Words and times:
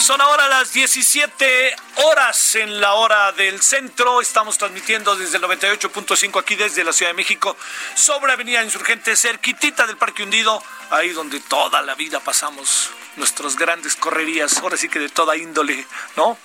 Son 0.00 0.18
ahora 0.22 0.48
las 0.48 0.72
17 0.72 1.76
horas 2.06 2.54
en 2.54 2.80
la 2.80 2.94
hora 2.94 3.32
del 3.32 3.60
centro. 3.60 4.22
Estamos 4.22 4.56
transmitiendo 4.56 5.14
desde 5.14 5.36
el 5.36 5.42
98.5 5.42 6.40
aquí 6.40 6.56
desde 6.56 6.82
la 6.84 6.94
Ciudad 6.94 7.10
de 7.10 7.16
México 7.16 7.54
sobre 7.94 8.32
Avenida 8.32 8.64
Insurgente, 8.64 9.14
cerquitita 9.14 9.86
del 9.86 9.98
Parque 9.98 10.22
Hundido, 10.22 10.62
ahí 10.88 11.10
donde 11.10 11.38
toda 11.40 11.82
la 11.82 11.94
vida 11.96 12.18
pasamos 12.18 12.88
nuestras 13.16 13.56
grandes 13.56 13.94
correrías, 13.94 14.56
ahora 14.56 14.78
sí 14.78 14.88
que 14.88 14.98
de 14.98 15.10
toda 15.10 15.36
índole, 15.36 15.86
¿no? 16.16 16.38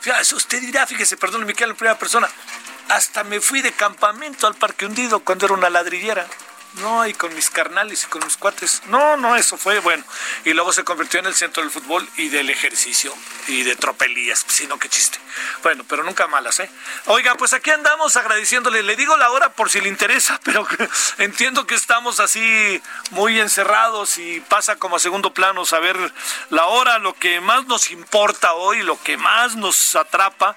Fíjate, 0.00 0.34
usted 0.34 0.62
dirá, 0.62 0.86
fíjese, 0.86 1.18
perdón, 1.18 1.44
me 1.44 1.52
queda 1.52 1.68
en 1.68 1.76
primera 1.76 1.98
persona, 1.98 2.26
hasta 2.88 3.22
me 3.22 3.38
fui 3.38 3.60
de 3.60 3.72
campamento 3.72 4.46
al 4.46 4.54
Parque 4.54 4.86
Hundido 4.86 5.20
cuando 5.20 5.44
era 5.44 5.54
una 5.54 5.68
ladrillera. 5.68 6.26
No, 6.74 7.06
y 7.06 7.14
con 7.14 7.32
mis 7.34 7.50
carnales 7.50 8.02
y 8.02 8.06
con 8.06 8.24
mis 8.24 8.36
cuates. 8.36 8.82
No, 8.86 9.16
no, 9.16 9.36
eso 9.36 9.56
fue 9.56 9.78
bueno. 9.78 10.02
Y 10.44 10.52
luego 10.54 10.72
se 10.72 10.82
convirtió 10.82 11.20
en 11.20 11.26
el 11.26 11.34
centro 11.34 11.62
del 11.62 11.70
fútbol 11.70 12.08
y 12.16 12.30
del 12.30 12.50
ejercicio 12.50 13.14
y 13.46 13.62
de 13.62 13.76
tropelías. 13.76 14.44
Si 14.48 14.66
no, 14.66 14.78
qué 14.78 14.88
chiste. 14.88 15.18
Bueno, 15.62 15.84
pero 15.88 16.02
nunca 16.02 16.26
malas, 16.26 16.58
¿eh? 16.60 16.70
Oiga, 17.06 17.36
pues 17.36 17.52
aquí 17.52 17.70
andamos 17.70 18.16
agradeciéndole. 18.16 18.82
Le 18.82 18.96
digo 18.96 19.16
la 19.16 19.30
hora 19.30 19.52
por 19.52 19.70
si 19.70 19.80
le 19.80 19.88
interesa, 19.88 20.40
pero 20.44 20.66
entiendo 21.18 21.66
que 21.66 21.76
estamos 21.76 22.18
así 22.18 22.82
muy 23.10 23.38
encerrados 23.38 24.18
y 24.18 24.40
pasa 24.40 24.76
como 24.76 24.96
a 24.96 24.98
segundo 24.98 25.32
plano 25.32 25.64
saber 25.64 25.96
la 26.50 26.66
hora. 26.66 26.98
Lo 26.98 27.14
que 27.14 27.40
más 27.40 27.66
nos 27.66 27.92
importa 27.92 28.54
hoy, 28.54 28.82
lo 28.82 29.00
que 29.00 29.16
más 29.16 29.54
nos 29.54 29.94
atrapa 29.94 30.56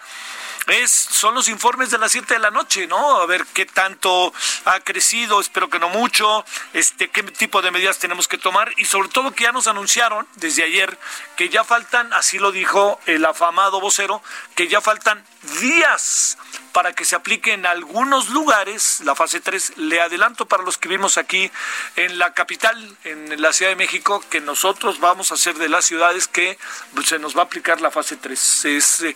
es, 0.68 0.92
son 0.92 1.36
los 1.36 1.48
informes 1.48 1.92
de 1.92 1.98
las 1.98 2.12
7 2.12 2.34
de 2.34 2.40
la 2.40 2.52
noche, 2.52 2.88
¿no? 2.88 3.18
A 3.18 3.26
ver 3.26 3.46
qué 3.54 3.66
tanto 3.66 4.34
ha 4.66 4.80
crecido, 4.82 5.40
espero 5.40 5.70
que 5.70 5.80
no 5.80 5.90
mucho, 5.90 6.46
este, 6.73 7.10
qué 7.10 7.23
tipo 7.23 7.62
de 7.62 7.72
medidas 7.72 8.00
tenemos 8.00 8.28
que 8.28 8.38
tomar 8.38 8.72
y 8.78 8.86
sobre 8.86 9.10
todo 9.10 9.34
que 9.34 9.45
ya 9.45 9.52
nos 9.52 9.68
anunciaron 9.68 10.28
desde 10.36 10.64
ayer 10.64 10.98
que 11.36 11.50
ya 11.50 11.64
faltan, 11.64 12.12
así 12.14 12.40
lo 12.40 12.52
dijo 12.52 13.00
el 13.06 13.26
afamado 13.26 13.80
vocero, 13.80 14.22
que 14.56 14.68
ya 14.68 14.82
faltan 14.82 15.23
días 15.62 16.38
para 16.72 16.94
que 16.94 17.06
se 17.06 17.16
aplique 17.16 17.54
en 17.54 17.66
algunos 17.66 18.30
lugares 18.30 19.02
la 19.04 19.16
fase 19.16 19.40
3. 19.40 19.78
Le 19.78 20.00
adelanto 20.00 20.45
para 20.45 20.64
los 20.64 20.78
que 20.78 20.88
vimos 20.88 21.18
aquí 21.18 21.52
en 21.95 22.20
la 22.20 22.34
capital, 22.34 22.98
en 23.04 23.42
la 23.42 23.52
Ciudad 23.52 23.72
de 23.72 23.76
México, 23.76 24.23
que 24.30 24.42
nosotros 24.42 25.00
vamos 25.00 25.32
a 25.32 25.38
ser 25.38 25.56
de 25.56 25.70
las 25.70 25.86
ciudades 25.86 26.28
que 26.28 26.58
se 27.04 27.20
nos 27.20 27.36
va 27.36 27.42
a 27.42 27.45
aplicar 27.45 27.82
la 27.82 27.90
fase 27.92 28.18
3. 28.18 28.66
Es 28.66 29.02
eh, 29.02 29.16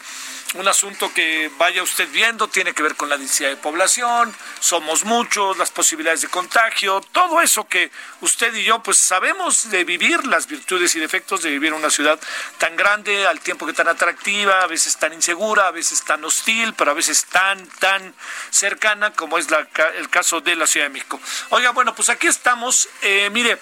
un 0.55 0.67
asunto 0.67 1.13
que 1.13 1.40
vaya 1.57 1.83
usted 1.83 2.09
viendo, 2.11 2.47
tiene 2.47 2.73
que 2.73 2.83
ver 2.83 2.95
con 2.95 3.09
la 3.09 3.17
densidad 3.17 3.49
de 3.49 3.55
población, 3.55 4.33
somos 4.59 5.05
muchos, 5.05 5.57
las 5.57 5.71
posibilidades 5.71 6.21
de 6.21 6.27
contagio, 6.27 7.01
todo 7.11 7.41
eso 7.41 7.67
que 7.67 7.91
usted 8.21 8.53
y 8.53 8.63
yo 8.63 8.81
pues 8.83 8.97
sabemos 8.97 9.69
de 9.69 9.83
vivir, 9.83 10.25
las 10.27 10.47
virtudes 10.47 10.95
y 10.95 10.99
defectos 10.99 11.41
de 11.41 11.49
vivir 11.49 11.69
en 11.69 11.75
una 11.75 11.89
ciudad 11.89 12.19
tan 12.57 12.75
grande, 12.75 13.27
al 13.27 13.39
tiempo 13.39 13.65
que 13.65 13.73
tan 13.73 13.87
atractiva, 13.87 14.61
a 14.61 14.67
veces 14.67 14.97
tan 14.97 15.13
insegura, 15.13 15.67
a 15.67 15.71
veces 15.71 16.03
tan 16.03 16.23
hostil, 16.23 16.73
pero 16.73 16.91
a 16.91 16.93
veces 16.93 17.25
tan, 17.25 17.65
tan 17.79 18.13
cercana 18.49 19.13
como 19.13 19.37
es 19.37 19.47
el 19.95 20.09
caso 20.09 20.41
de 20.41 20.55
la 20.55 20.67
Ciudad 20.67 20.87
de 20.87 20.93
México. 20.93 21.19
Oiga, 21.49 21.71
bueno, 21.71 21.95
pues 21.95 22.09
aquí 22.09 22.27
estamos. 22.27 22.89
Eh, 23.01 23.29
mire, 23.31 23.57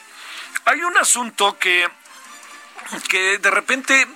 hay 0.66 0.81
un 0.81 0.98
asunto 0.98 1.58
que, 1.58 1.90
que 3.08 3.38
de 3.38 3.52
repente 3.52 4.08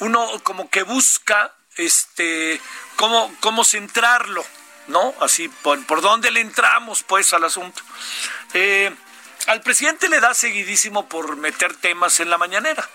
uno 0.00 0.28
como 0.42 0.68
que 0.68 0.82
busca 0.82 1.54
este 1.76 2.60
cómo, 2.96 3.34
cómo 3.40 3.64
centrarlo, 3.64 4.44
¿no? 4.88 5.14
Así, 5.20 5.48
por, 5.48 5.84
por 5.86 6.00
dónde 6.00 6.30
le 6.30 6.40
entramos, 6.40 7.02
pues, 7.02 7.32
al 7.32 7.44
asunto. 7.44 7.82
Eh, 8.54 8.94
al 9.46 9.60
presidente 9.62 10.08
le 10.08 10.20
da 10.20 10.34
seguidísimo 10.34 11.08
por 11.08 11.36
meter 11.36 11.74
temas 11.76 12.20
en 12.20 12.30
la 12.30 12.38
mañanera 12.38 12.88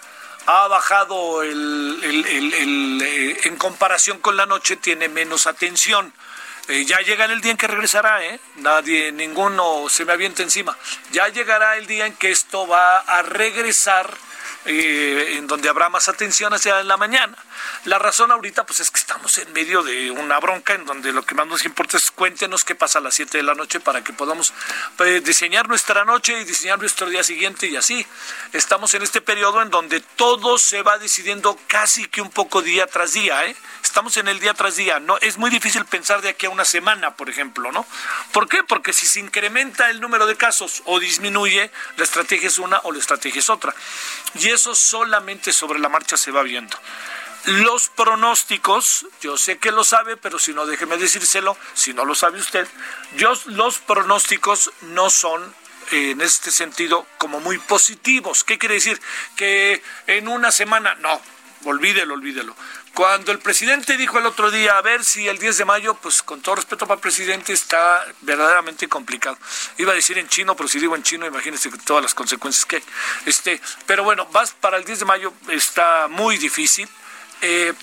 ha 0.46 0.68
bajado 0.68 1.44
el, 1.44 2.00
eh, 2.04 3.40
en 3.44 3.56
comparación 3.58 4.20
con 4.20 4.38
la 4.38 4.46
noche, 4.46 4.76
tiene 4.76 5.10
menos 5.10 5.48
atención. 5.48 6.14
Eh, 6.68 6.86
ya 6.86 7.00
llegará 7.02 7.34
el 7.34 7.42
día 7.42 7.52
en 7.52 7.58
que 7.58 7.68
regresará, 7.68 8.24
¿eh? 8.24 8.40
Nadie, 8.58 9.12
ninguno 9.12 9.88
se 9.90 10.06
me 10.06 10.14
avienta 10.14 10.44
encima. 10.44 10.78
Ya 11.12 11.28
llegará 11.28 11.78
el 11.78 11.88
día 11.88 12.06
en 12.06 12.16
que 12.16 12.32
esto 12.32 12.68
va 12.68 13.00
a 13.00 13.22
regresar 13.24 14.16
eh, 14.66 15.36
en 15.38 15.48
donde 15.48 15.70
habrá 15.70 15.90
más 15.90 16.08
atención 16.08 16.54
hacia 16.54 16.84
la 16.84 16.98
mañana. 16.98 17.38
La 17.86 17.98
razón 17.98 18.32
ahorita 18.32 18.66
pues 18.66 18.80
es 18.80 18.92
que 18.92 19.00
estamos 19.00 19.38
en 19.40 19.52
medio 19.54 19.82
de 19.82 20.12
una 20.12 20.40
bronca 20.40 20.74
en 20.74 20.86
donde 20.86 21.12
lo 21.12 21.26
que 21.26 21.36
más 21.36 21.48
nos 21.48 21.66
importa 21.66 21.98
es 21.98 22.12
cuéntenos 22.12 22.64
qué 22.64 22.76
pasa 22.76 23.00
a 23.00 23.02
las 23.02 23.16
7 23.16 23.38
de 23.38 23.44
la 23.44 23.56
noche 23.56 23.80
para 23.80 24.04
que 24.04 24.14
podamos 24.14 24.54
pues, 24.98 25.24
diseñar 25.24 25.68
nuestra 25.68 26.06
noche 26.06 26.40
y 26.40 26.44
diseñar 26.44 26.80
nuestro 26.80 27.10
día 27.10 27.24
siguiente 27.24 27.68
y 27.68 27.76
así. 27.76 28.06
Estamos 28.54 28.94
en 28.94 29.02
este 29.02 29.22
periodo 29.22 29.62
en 29.62 29.70
donde 29.70 30.00
todo 30.00 30.58
se 30.58 30.84
va 30.84 30.98
decidiendo 30.98 31.58
casi 31.68 32.08
que 32.08 32.22
un 32.22 32.30
poco 32.30 32.62
día 32.62 32.88
tras 32.88 33.14
día, 33.14 33.46
¿eh? 33.46 33.56
Estamos 33.84 34.16
en 34.18 34.28
el 34.28 34.40
día 34.40 34.54
tras 34.54 34.76
día, 34.76 35.00
no 35.00 35.18
es 35.18 35.38
muy 35.38 35.50
difícil 35.50 35.84
pensar 35.86 36.22
de 36.22 36.30
aquí 36.30 36.46
a 36.46 36.50
una 36.50 36.64
semana, 36.64 37.16
por 37.16 37.30
ejemplo, 37.30 37.72
¿no? 37.72 37.86
¿Por 38.32 38.48
qué? 38.48 38.64
Porque 38.64 38.94
si 38.94 39.06
se 39.06 39.20
incrementa 39.20 39.90
el 39.90 40.00
número 40.00 40.28
de 40.28 40.38
casos 40.38 40.82
o 40.86 41.00
disminuye, 41.00 41.72
la 41.98 42.04
estrategia 42.04 42.48
es 42.48 42.58
una 42.60 42.80
o 42.84 42.92
la 42.92 43.00
estrategia 43.00 43.40
es 43.40 43.50
otra. 43.50 43.76
Y 44.36 44.51
eso 44.52 44.76
solamente 44.76 45.52
sobre 45.52 45.80
la 45.80 45.90
marcha 45.90 46.18
se 46.18 46.32
va 46.32 46.44
viendo. 46.44 46.78
Los 47.46 47.90
pronósticos, 47.90 49.08
yo 49.20 49.36
sé 49.36 49.58
que 49.58 49.72
lo 49.72 49.84
sabe, 49.84 50.16
pero 50.16 50.38
si 50.38 50.54
no, 50.54 50.66
déjeme 50.68 50.98
decírselo, 50.98 51.58
si 51.74 51.94
no 51.94 52.06
lo 52.06 52.14
sabe 52.14 52.40
usted, 52.40 52.68
yo, 53.18 53.34
los 53.46 53.80
pronósticos 53.80 54.72
no 54.82 55.10
son 55.10 55.54
en 55.92 56.22
este 56.22 56.52
sentido 56.52 57.08
como 57.18 57.40
muy 57.40 57.58
positivos. 57.58 58.44
¿Qué 58.44 58.58
quiere 58.58 58.76
decir? 58.76 59.02
Que 59.36 59.82
en 60.08 60.28
una 60.28 60.52
semana, 60.52 60.96
no, 60.96 61.20
olvídelo, 61.66 62.14
olvídelo. 62.14 62.56
Cuando 63.02 63.32
el 63.32 63.40
presidente 63.40 63.98
dijo 63.98 64.20
el 64.20 64.28
otro 64.28 64.52
día, 64.52 64.78
a 64.78 64.82
ver 64.84 65.04
si 65.04 65.28
el 65.28 65.40
10 65.40 65.58
de 65.58 65.66
mayo, 65.66 65.96
pues 65.96 66.22
con 66.22 66.40
todo 66.40 66.54
respeto 66.54 66.86
para 66.86 66.98
el 66.98 67.02
presidente, 67.02 67.52
está 67.52 68.06
verdaderamente 68.22 68.88
complicado. 68.88 69.40
Iba 69.80 69.94
a 69.94 69.96
decir 69.96 70.20
en 70.20 70.28
chino, 70.28 70.56
pero 70.56 70.70
si 70.70 70.80
digo 70.80 70.96
en 70.96 71.02
chino, 71.02 71.26
imagínense 71.26 71.72
todas 71.84 72.04
las 72.04 72.14
consecuencias 72.14 72.64
que 72.64 72.76
hay. 72.76 72.84
Este, 73.26 73.60
pero 73.88 74.04
bueno, 74.04 74.28
vas 74.28 74.52
para 74.52 74.78
el 74.78 74.86
10 74.86 75.00
de 75.00 75.06
mayo, 75.06 75.34
está 75.50 76.10
muy 76.10 76.38
difícil. 76.38 76.88
Eh, 77.42 77.74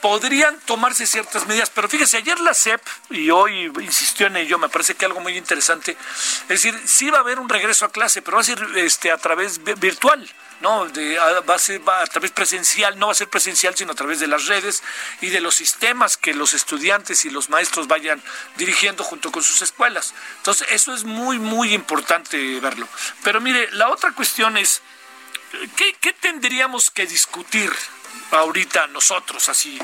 podrían 0.00 0.56
tomarse 0.60 1.08
ciertas 1.08 1.44
medidas, 1.48 1.68
pero 1.70 1.88
fíjese, 1.88 2.18
ayer 2.18 2.38
la 2.38 2.54
CEP, 2.54 2.80
y 3.10 3.30
hoy 3.30 3.64
insistió 3.80 4.28
en 4.28 4.36
ello, 4.36 4.60
me 4.60 4.68
parece 4.68 4.94
que 4.94 5.04
algo 5.04 5.18
muy 5.18 5.36
interesante, 5.36 5.96
es 6.42 6.48
decir, 6.48 6.80
sí 6.84 7.10
va 7.10 7.18
a 7.18 7.22
haber 7.22 7.40
un 7.40 7.48
regreso 7.48 7.84
a 7.84 7.90
clase, 7.90 8.22
pero 8.22 8.36
va 8.36 8.42
a 8.42 8.44
ser 8.44 8.64
este, 8.76 9.10
a 9.10 9.18
través 9.18 9.60
virtual. 9.64 10.32
No, 10.62 10.86
de, 10.88 11.18
va 11.18 11.54
a 11.56 11.58
ser 11.58 11.82
a 11.86 12.06
través 12.06 12.30
presencial, 12.30 12.96
no 12.96 13.06
va 13.06 13.12
a 13.12 13.16
ser 13.16 13.28
presencial, 13.28 13.74
sino 13.74 13.92
a 13.92 13.94
través 13.96 14.20
de 14.20 14.28
las 14.28 14.46
redes 14.46 14.84
y 15.20 15.30
de 15.30 15.40
los 15.40 15.56
sistemas 15.56 16.16
que 16.16 16.34
los 16.34 16.54
estudiantes 16.54 17.24
y 17.24 17.30
los 17.30 17.50
maestros 17.50 17.88
vayan 17.88 18.22
dirigiendo 18.56 19.02
junto 19.02 19.32
con 19.32 19.42
sus 19.42 19.60
escuelas. 19.60 20.14
Entonces, 20.36 20.68
eso 20.70 20.94
es 20.94 21.02
muy, 21.02 21.40
muy 21.40 21.74
importante 21.74 22.60
verlo. 22.60 22.88
Pero 23.24 23.40
mire, 23.40 23.72
la 23.72 23.88
otra 23.88 24.12
cuestión 24.12 24.56
es, 24.56 24.82
¿qué, 25.74 25.94
qué 26.00 26.12
tendríamos 26.12 26.92
que 26.92 27.06
discutir 27.06 27.72
ahorita 28.30 28.86
nosotros, 28.86 29.48
así, 29.48 29.80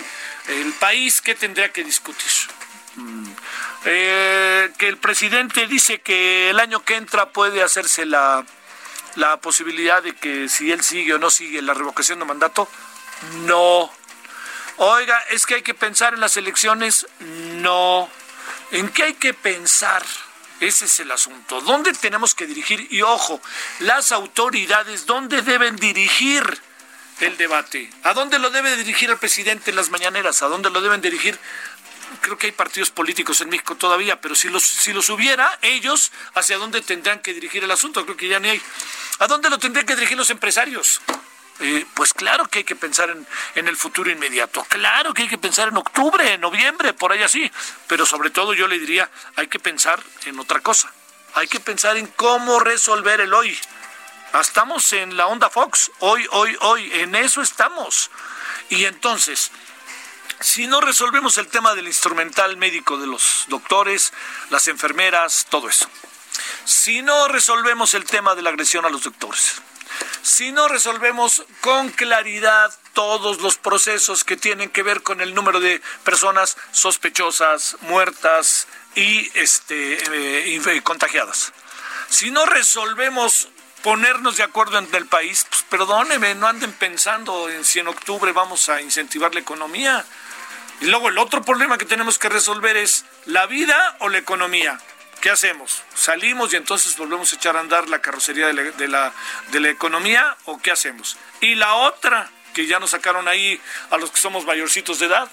el 0.47 0.73
país, 0.75 1.21
¿qué 1.21 1.35
tendría 1.35 1.73
que 1.73 1.83
discutir? 1.83 2.31
Mm, 2.95 3.31
eh, 3.85 4.71
que 4.79 4.87
el 4.87 4.99
presidente 4.99 5.67
dice 5.67 6.01
que 6.01 6.51
el 6.51 6.61
año 6.61 6.85
que 6.85 6.95
entra 6.95 7.31
puede 7.31 7.65
hacerse 7.65 8.07
la 8.07 8.47
la 9.19 9.37
posibilidad 9.39 10.03
de 10.03 10.15
que 10.15 10.49
si 10.49 10.71
él 10.71 10.83
sigue 10.83 11.15
o 11.15 11.19
no 11.19 11.29
sigue 11.29 11.61
la 11.61 11.75
revocación 11.75 12.21
de 12.21 12.25
mandato? 12.25 12.69
No. 13.47 13.91
Oiga, 14.77 15.19
es 15.31 15.45
que 15.45 15.57
hay 15.57 15.63
que 15.63 15.75
pensar 15.75 16.15
en 16.15 16.21
las 16.21 16.37
elecciones. 16.37 17.07
No. 17.57 18.09
¿En 18.71 18.89
qué 18.91 19.03
hay 19.05 19.15
que 19.15 19.35
pensar? 19.35 20.05
Ese 20.61 20.85
es 20.85 21.01
el 21.01 21.11
asunto. 21.11 21.61
¿Dónde 21.61 21.93
tenemos 21.93 22.35
que 22.35 22.47
dirigir? 22.47 22.87
Y 22.91 23.03
ojo, 23.03 23.41
las 23.81 24.13
autoridades, 24.13 25.07
¿dónde 25.07 25.43
deben 25.43 25.77
dirigir 25.77 26.61
el 27.21 27.37
debate? 27.37 27.91
¿A 28.05 28.13
dónde 28.13 28.39
lo 28.39 28.51
debe 28.51 28.77
dirigir 28.77 29.11
el 29.11 29.19
presidente 29.19 29.71
en 29.71 29.77
las 29.77 29.91
mañaneras? 29.91 30.43
¿A 30.43 30.47
dónde 30.47 30.71
lo 30.71 30.81
deben 30.81 31.01
dirigir? 31.01 31.39
Creo 32.21 32.39
que 32.39 32.47
hay 32.47 32.53
partidos 32.53 32.91
políticos 32.91 33.41
en 33.41 33.51
México 33.51 33.77
todavía, 33.77 34.21
pero 34.21 34.35
si 34.35 34.49
los, 34.49 34.63
si 34.63 34.93
los 34.93 35.09
hubiera, 35.11 35.59
ellos, 35.63 36.13
¿hacia 36.35 36.59
dónde 36.59 36.81
tendrán 36.83 37.21
que 37.21 37.35
dirigir 37.35 37.65
el 37.65 37.71
asunto? 37.71 38.05
Creo 38.05 38.17
que 38.17 38.29
ya 38.29 38.39
ni 38.39 38.49
hay. 38.49 38.63
¿A 39.19 39.27
dónde 39.27 39.51
lo 39.51 39.59
tendrían 39.59 39.87
que 39.87 39.95
dirigir 39.95 40.17
los 40.17 40.31
empresarios? 40.31 41.01
Eh, 41.61 41.85
pues 41.95 42.15
claro 42.15 42.47
que 42.47 42.59
hay 42.61 42.65
que 42.65 42.77
pensar 42.77 43.11
en, 43.11 43.27
en, 43.57 43.67
el 43.67 43.77
futuro 43.77 44.11
inmediato, 44.11 44.65
claro 44.69 45.13
que 45.13 45.23
hay 45.23 45.29
que 45.29 45.39
pensar 45.39 45.67
en 45.69 45.77
octubre, 45.77 46.35
en 46.35 46.41
noviembre, 46.41 46.93
por 46.93 47.11
ahí 47.11 47.25
así, 47.25 47.51
pero 47.89 48.07
sobre 48.07 48.31
todo 48.31 48.55
yo 48.55 48.69
le 48.69 48.79
diría, 48.79 49.11
hay 49.35 49.49
que 49.49 49.59
pensar 49.59 50.01
en 50.27 50.39
otra 50.39 50.61
cosa, 50.61 50.93
hay 51.35 51.49
que 51.49 51.59
pensar 51.59 51.97
en 51.97 52.07
cómo 52.07 52.61
resolver 52.61 53.21
el 53.21 53.35
hoy. 53.35 53.59
Estamos 54.41 54.93
en 54.93 55.17
la 55.17 55.27
onda 55.27 55.51
Fox, 55.51 55.91
hoy, 55.99 56.25
hoy, 56.31 56.57
hoy, 56.61 56.91
en 56.93 57.17
eso 57.17 57.43
estamos. 57.43 58.11
Y 58.69 58.85
entonces, 58.85 59.51
si 60.41 60.67
no 60.67 60.81
resolvemos 60.81 61.39
el 61.39 61.49
tema 61.49 61.75
del 61.75 61.87
instrumental 61.87 62.57
médico 62.57 62.99
de 62.99 63.07
los 63.07 63.45
doctores, 63.49 64.13
las 64.51 64.69
enfermeras, 64.69 65.47
todo 65.49 65.69
eso, 65.69 65.89
si 66.65 67.03
no 67.03 67.29
resolvemos 67.29 67.95
el 67.95 68.05
tema 68.05 68.35
de 68.35 68.43
la 68.43 68.51
agresión 68.51 68.85
a 68.85 68.91
los 68.91 69.03
doctores, 69.03 69.61
si 70.23 70.53
no 70.53 70.69
resolvemos 70.69 71.45
con 71.61 71.89
claridad 71.91 72.73
todos 72.93 73.41
los 73.41 73.57
procesos 73.57 74.25
que 74.25 74.37
tienen 74.37 74.71
que 74.71 74.83
ver 74.83 75.03
con 75.03 75.21
el 75.21 75.35
número 75.35 75.61
de 75.61 75.81
personas 76.05 76.57
sospechosas, 76.73 77.77
muertas 77.83 78.67
y 78.95 79.31
este, 79.39 79.99
eh, 80.13 80.83
contagiadas. 80.83 81.53
Si 82.09 82.31
no 82.31 82.47
resolvemos 82.47 83.49
ponernos 83.83 84.37
de 84.37 84.43
acuerdo 84.43 84.79
en 84.79 84.89
el 84.93 85.07
país, 85.07 85.47
pues 85.49 85.63
perdóneme, 85.63 86.35
no 86.35 86.49
anden 86.49 86.73
pensando 86.73 87.49
en 87.49 87.65
si 87.65 87.79
en 87.79 87.89
octubre 87.89 88.33
vamos 88.33 88.69
a 88.69 88.81
incentivar 88.81 89.35
la 89.35 89.41
economía. 89.41 90.05
Y 90.81 90.87
luego 90.87 91.09
el 91.09 91.19
otro 91.19 91.43
problema 91.43 91.79
que 91.79 91.85
tenemos 91.85 92.19
que 92.19 92.29
resolver 92.29 92.77
es 92.77 93.05
la 93.27 93.47
vida 93.47 93.97
o 94.01 94.09
la 94.09 94.19
economía. 94.19 94.79
¿qué 95.21 95.31
hacemos? 95.31 95.83
¿Salimos 95.95 96.53
y 96.53 96.57
entonces 96.57 96.97
volvemos 96.97 97.33
a 97.33 97.37
echar 97.37 97.57
a 97.57 97.61
andar 97.61 97.89
la 97.89 98.01
carrocería 98.01 98.47
de 98.47 98.53
la, 98.89 99.13
de 99.51 99.61
la, 99.61 99.69
economía 99.69 100.37
o 100.45 100.59
qué 100.59 100.71
hacemos? 100.71 101.17
Y 101.41 101.55
la 101.55 101.75
otra, 101.75 102.31
que 102.55 102.67
ya 102.67 102.79
nos 102.79 102.91
sacaron 102.91 103.29
ahí 103.29 103.61
a 103.91 103.97
los 103.97 104.11
que 104.11 104.21
somos 104.21 104.45
mayorcitos 104.45 104.99
de 104.99 105.07
edad, 105.07 105.29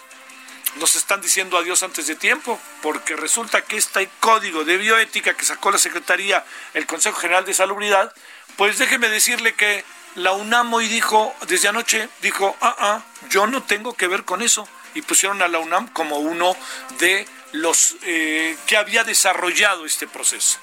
nos 0.80 0.96
están 0.96 1.22
diciendo 1.22 1.58
adiós 1.58 1.84
antes 1.84 2.08
de 2.08 2.16
tiempo, 2.16 2.60
porque 2.82 3.16
resulta 3.16 3.62
que 3.62 3.78
este 3.78 4.10
código 4.20 4.66
de 4.66 4.78
bioética 4.78 5.36
que 5.36 5.46
sacó 5.46 5.72
la 5.72 5.78
Secretaría, 5.78 6.44
el 6.74 6.86
Consejo 6.86 7.20
General 7.20 7.46
de 7.46 7.54
Salubridad, 7.54 8.14
pues 8.58 8.78
déjeme 8.78 9.08
decirle 9.10 9.54
que 9.54 9.86
la 10.16 10.34
UNAM 10.34 10.74
hoy 10.74 10.88
dijo, 10.88 11.34
desde 11.48 11.70
anoche, 11.70 12.10
dijo, 12.22 12.58
ah, 12.62 12.76
ah, 12.80 13.02
yo 13.30 13.48
no 13.48 13.64
tengo 13.64 13.94
que 13.94 14.08
ver 14.08 14.26
con 14.26 14.42
eso. 14.42 14.68
Y 14.96 15.04
pusieron 15.04 15.42
a 15.42 15.48
la 15.48 15.60
UNAM 15.60 15.88
como 15.90 16.18
uno 16.18 16.56
de 16.98 17.28
los 17.52 17.96
eh, 18.04 18.58
que 18.66 18.78
había 18.78 19.04
desarrollado 19.04 19.86
este 19.86 20.08
proceso. 20.08 20.58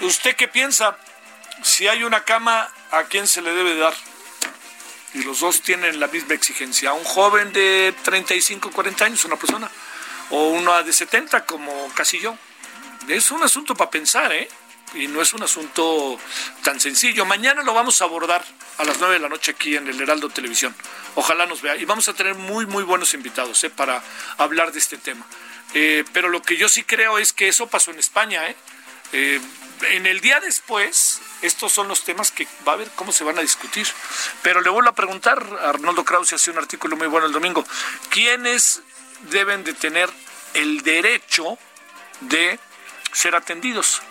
¿Usted 0.00 0.34
qué 0.36 0.48
piensa? 0.48 0.98
Si 1.62 1.86
hay 1.86 2.02
una 2.02 2.24
cama, 2.24 2.72
¿a 2.90 3.04
quién 3.04 3.26
se 3.26 3.42
le 3.42 3.52
debe 3.52 3.76
dar? 3.76 3.94
Y 5.14 5.22
los 5.22 5.40
dos 5.40 5.60
tienen 5.60 6.00
la 6.00 6.08
misma 6.08 6.34
exigencia. 6.34 6.92
Un 6.92 7.04
joven 7.04 7.52
de 7.52 7.94
35, 8.02 8.70
40 8.70 9.04
años, 9.04 9.24
una 9.24 9.36
persona, 9.36 9.70
o 10.30 10.48
una 10.48 10.82
de 10.82 10.92
70, 10.92 11.44
como 11.44 11.88
casi 11.94 12.18
yo. 12.18 12.36
Es 13.08 13.30
un 13.30 13.42
asunto 13.42 13.74
para 13.74 13.90
pensar, 13.90 14.32
¿eh? 14.32 14.48
Y 14.94 15.06
no 15.06 15.22
es 15.22 15.32
un 15.32 15.42
asunto 15.42 16.18
tan 16.62 16.78
sencillo. 16.80 17.24
Mañana 17.24 17.62
lo 17.62 17.72
vamos 17.74 18.00
a 18.02 18.04
abordar 18.04 18.44
a 18.78 18.84
las 18.84 18.98
9 18.98 19.14
de 19.14 19.20
la 19.20 19.28
noche 19.28 19.52
aquí 19.52 19.76
en 19.76 19.88
el 19.88 20.00
Heraldo 20.00 20.28
Televisión. 20.28 20.74
Ojalá 21.14 21.46
nos 21.46 21.62
vea. 21.62 21.76
Y 21.76 21.84
vamos 21.84 22.08
a 22.08 22.14
tener 22.14 22.34
muy, 22.34 22.66
muy 22.66 22.84
buenos 22.84 23.14
invitados 23.14 23.62
¿eh? 23.64 23.70
para 23.70 24.02
hablar 24.38 24.72
de 24.72 24.78
este 24.78 24.98
tema. 24.98 25.26
Eh, 25.74 26.04
pero 26.12 26.28
lo 26.28 26.42
que 26.42 26.56
yo 26.56 26.68
sí 26.68 26.84
creo 26.84 27.18
es 27.18 27.32
que 27.32 27.48
eso 27.48 27.66
pasó 27.66 27.90
en 27.90 27.98
España. 27.98 28.48
¿eh? 28.48 28.56
¿eh? 29.12 29.40
en 29.90 30.06
el 30.06 30.20
día 30.20 30.40
después, 30.40 31.20
estos 31.42 31.72
son 31.72 31.88
los 31.88 32.04
temas 32.04 32.30
que 32.30 32.46
va 32.66 32.72
a 32.72 32.76
ver 32.76 32.88
cómo 32.94 33.12
se 33.12 33.24
van 33.24 33.38
a 33.38 33.42
discutir. 33.42 33.86
Pero 34.42 34.60
le 34.60 34.70
vuelvo 34.70 34.90
a 34.90 34.94
preguntar, 34.94 35.44
Arnoldo 35.62 36.04
Krause 36.04 36.34
hace 36.34 36.50
un 36.50 36.58
artículo 36.58 36.96
muy 36.96 37.06
bueno 37.06 37.26
el 37.26 37.32
domingo, 37.32 37.64
¿quiénes 38.10 38.82
deben 39.30 39.64
de 39.64 39.72
tener 39.74 40.10
el 40.54 40.82
derecho 40.82 41.58
de 42.20 42.58
ser 43.12 43.34
atendidos? 43.34 44.02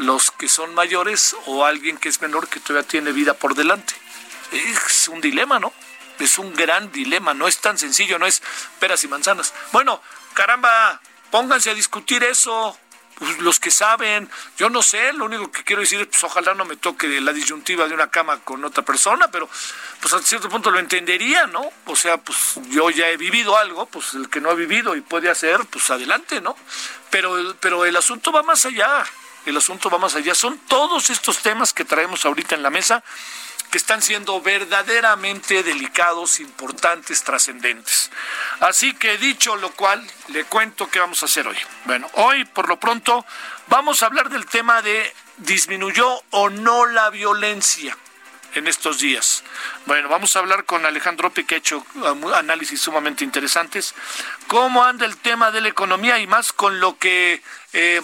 ¿Los 0.00 0.30
que 0.30 0.48
son 0.48 0.74
mayores 0.74 1.36
o 1.44 1.66
alguien 1.66 1.98
que 1.98 2.08
es 2.08 2.22
menor 2.22 2.48
que 2.48 2.58
todavía 2.58 2.88
tiene 2.88 3.12
vida 3.12 3.34
por 3.34 3.54
delante? 3.54 3.94
Es 4.50 5.08
un 5.08 5.20
dilema, 5.20 5.60
¿no? 5.60 5.72
Es 6.18 6.38
un 6.38 6.54
gran 6.54 6.90
dilema, 6.90 7.34
no 7.34 7.46
es 7.46 7.58
tan 7.58 7.76
sencillo, 7.76 8.18
no 8.18 8.26
es 8.26 8.42
peras 8.78 9.04
y 9.04 9.08
manzanas. 9.08 9.52
Bueno, 9.72 10.02
caramba, 10.32 11.00
pónganse 11.30 11.70
a 11.70 11.74
discutir 11.74 12.24
eso. 12.24 12.78
Pues, 13.20 13.38
los 13.40 13.60
que 13.60 13.70
saben, 13.70 14.30
yo 14.56 14.70
no 14.70 14.80
sé, 14.80 15.12
lo 15.12 15.26
único 15.26 15.52
que 15.52 15.62
quiero 15.62 15.82
decir 15.82 16.00
es, 16.00 16.06
pues 16.06 16.24
ojalá 16.24 16.54
no 16.54 16.64
me 16.64 16.76
toque 16.76 17.20
la 17.20 17.34
disyuntiva 17.34 17.86
de 17.86 17.92
una 17.92 18.10
cama 18.10 18.40
con 18.40 18.64
otra 18.64 18.82
persona, 18.82 19.30
pero 19.30 19.46
pues 20.00 20.14
a 20.14 20.22
cierto 20.22 20.48
punto 20.48 20.70
lo 20.70 20.78
entendería, 20.78 21.46
¿no? 21.46 21.70
O 21.84 21.94
sea, 21.94 22.16
pues 22.16 22.54
yo 22.70 22.88
ya 22.88 23.10
he 23.10 23.18
vivido 23.18 23.58
algo, 23.58 23.84
pues 23.84 24.14
el 24.14 24.30
que 24.30 24.40
no 24.40 24.48
ha 24.48 24.54
vivido 24.54 24.96
y 24.96 25.02
puede 25.02 25.28
hacer, 25.28 25.66
pues 25.66 25.90
adelante, 25.90 26.40
¿no? 26.40 26.56
Pero, 27.10 27.54
pero 27.60 27.84
el 27.84 27.94
asunto 27.94 28.32
va 28.32 28.42
más 28.42 28.64
allá, 28.64 29.04
el 29.46 29.56
asunto 29.56 29.90
va 29.90 29.98
más 29.98 30.14
allá. 30.14 30.34
Son 30.34 30.58
todos 30.68 31.10
estos 31.10 31.38
temas 31.38 31.72
que 31.72 31.84
traemos 31.84 32.24
ahorita 32.24 32.54
en 32.54 32.62
la 32.62 32.70
mesa 32.70 33.02
que 33.70 33.78
están 33.78 34.02
siendo 34.02 34.40
verdaderamente 34.40 35.62
delicados, 35.62 36.40
importantes, 36.40 37.22
trascendentes. 37.22 38.10
Así 38.58 38.94
que 38.94 39.16
dicho 39.16 39.54
lo 39.56 39.70
cual, 39.70 40.04
le 40.28 40.44
cuento 40.44 40.90
qué 40.90 40.98
vamos 40.98 41.22
a 41.22 41.26
hacer 41.26 41.46
hoy. 41.46 41.56
Bueno, 41.84 42.08
hoy 42.14 42.44
por 42.46 42.68
lo 42.68 42.80
pronto 42.80 43.24
vamos 43.68 44.02
a 44.02 44.06
hablar 44.06 44.28
del 44.28 44.46
tema 44.46 44.82
de 44.82 45.14
disminuyó 45.36 46.22
o 46.30 46.50
no 46.50 46.86
la 46.86 47.10
violencia 47.10 47.96
en 48.54 48.66
estos 48.66 48.98
días. 48.98 49.44
Bueno, 49.86 50.08
vamos 50.08 50.34
a 50.34 50.40
hablar 50.40 50.64
con 50.64 50.84
Alejandro 50.84 51.30
Pe, 51.30 51.46
que 51.46 51.54
ha 51.54 51.58
hecho 51.58 51.86
um, 51.94 52.34
análisis 52.34 52.80
sumamente 52.80 53.24
interesantes. 53.24 53.94
¿Cómo 54.48 54.84
anda 54.84 55.06
el 55.06 55.16
tema 55.16 55.52
de 55.52 55.60
la 55.60 55.68
economía 55.68 56.18
y 56.18 56.26
más 56.26 56.52
con 56.52 56.80
lo 56.80 56.98
que 56.98 57.42
eh, 57.72 58.02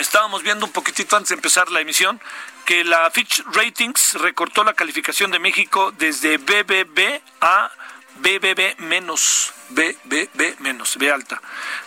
estábamos 0.00 0.42
viendo 0.42 0.66
un 0.66 0.72
poquitito 0.72 1.16
antes 1.16 1.28
de 1.28 1.34
empezar 1.36 1.70
la 1.70 1.80
emisión, 1.80 2.20
que 2.64 2.84
la 2.84 3.10
Fitch 3.10 3.44
Ratings 3.52 4.14
recortó 4.14 4.64
la 4.64 4.74
calificación 4.74 5.30
de 5.30 5.38
México 5.38 5.92
desde 5.92 6.38
BBB 6.38 7.20
a 7.40 7.70
BBB 8.16 8.78
menos, 8.78 9.52
BBB 9.70 10.58
menos, 10.60 10.96
B 10.96 11.10
alta, 11.10 11.40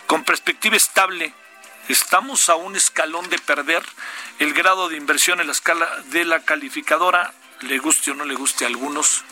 con 0.06 0.24
perspectiva 0.24 0.76
estable. 0.76 1.34
Estamos 1.88 2.48
a 2.48 2.54
un 2.54 2.76
escalón 2.76 3.28
de 3.28 3.38
perder 3.38 3.82
el 4.38 4.54
grado 4.54 4.88
de 4.88 4.96
inversión 4.96 5.40
en 5.40 5.46
la 5.48 5.52
escala 5.52 5.88
de 6.06 6.24
la 6.24 6.40
calificadora, 6.40 7.34
le 7.60 7.78
guste 7.78 8.12
o 8.12 8.14
no 8.14 8.24
le 8.24 8.34
guste 8.34 8.64
a 8.64 8.68
algunos, 8.68 9.24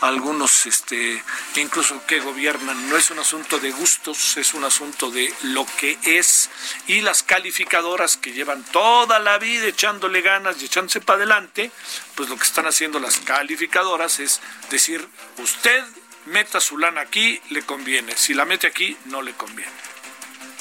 algunos 0.00 0.66
este, 0.66 1.22
incluso 1.56 2.04
que 2.06 2.20
gobiernan. 2.20 2.88
No 2.88 2.96
es 2.96 3.10
un 3.10 3.18
asunto 3.18 3.58
de 3.58 3.70
gustos, 3.70 4.36
es 4.36 4.54
un 4.54 4.64
asunto 4.64 5.10
de 5.10 5.32
lo 5.42 5.66
que 5.78 5.98
es. 6.02 6.50
Y 6.86 7.00
las 7.00 7.22
calificadoras 7.22 8.16
que 8.16 8.32
llevan 8.32 8.64
toda 8.64 9.18
la 9.18 9.38
vida 9.38 9.66
echándole 9.66 10.20
ganas 10.20 10.60
y 10.60 10.66
echándose 10.66 11.00
para 11.00 11.18
adelante, 11.18 11.70
pues 12.14 12.28
lo 12.28 12.36
que 12.36 12.44
están 12.44 12.66
haciendo 12.66 12.98
las 12.98 13.18
calificadoras 13.18 14.20
es 14.20 14.40
decir, 14.70 15.06
usted 15.38 15.84
meta 16.26 16.60
su 16.60 16.78
lana 16.78 17.02
aquí, 17.02 17.40
le 17.50 17.62
conviene. 17.62 18.16
Si 18.16 18.34
la 18.34 18.44
mete 18.44 18.66
aquí, 18.66 18.96
no 19.06 19.22
le 19.22 19.32
conviene. 19.32 19.72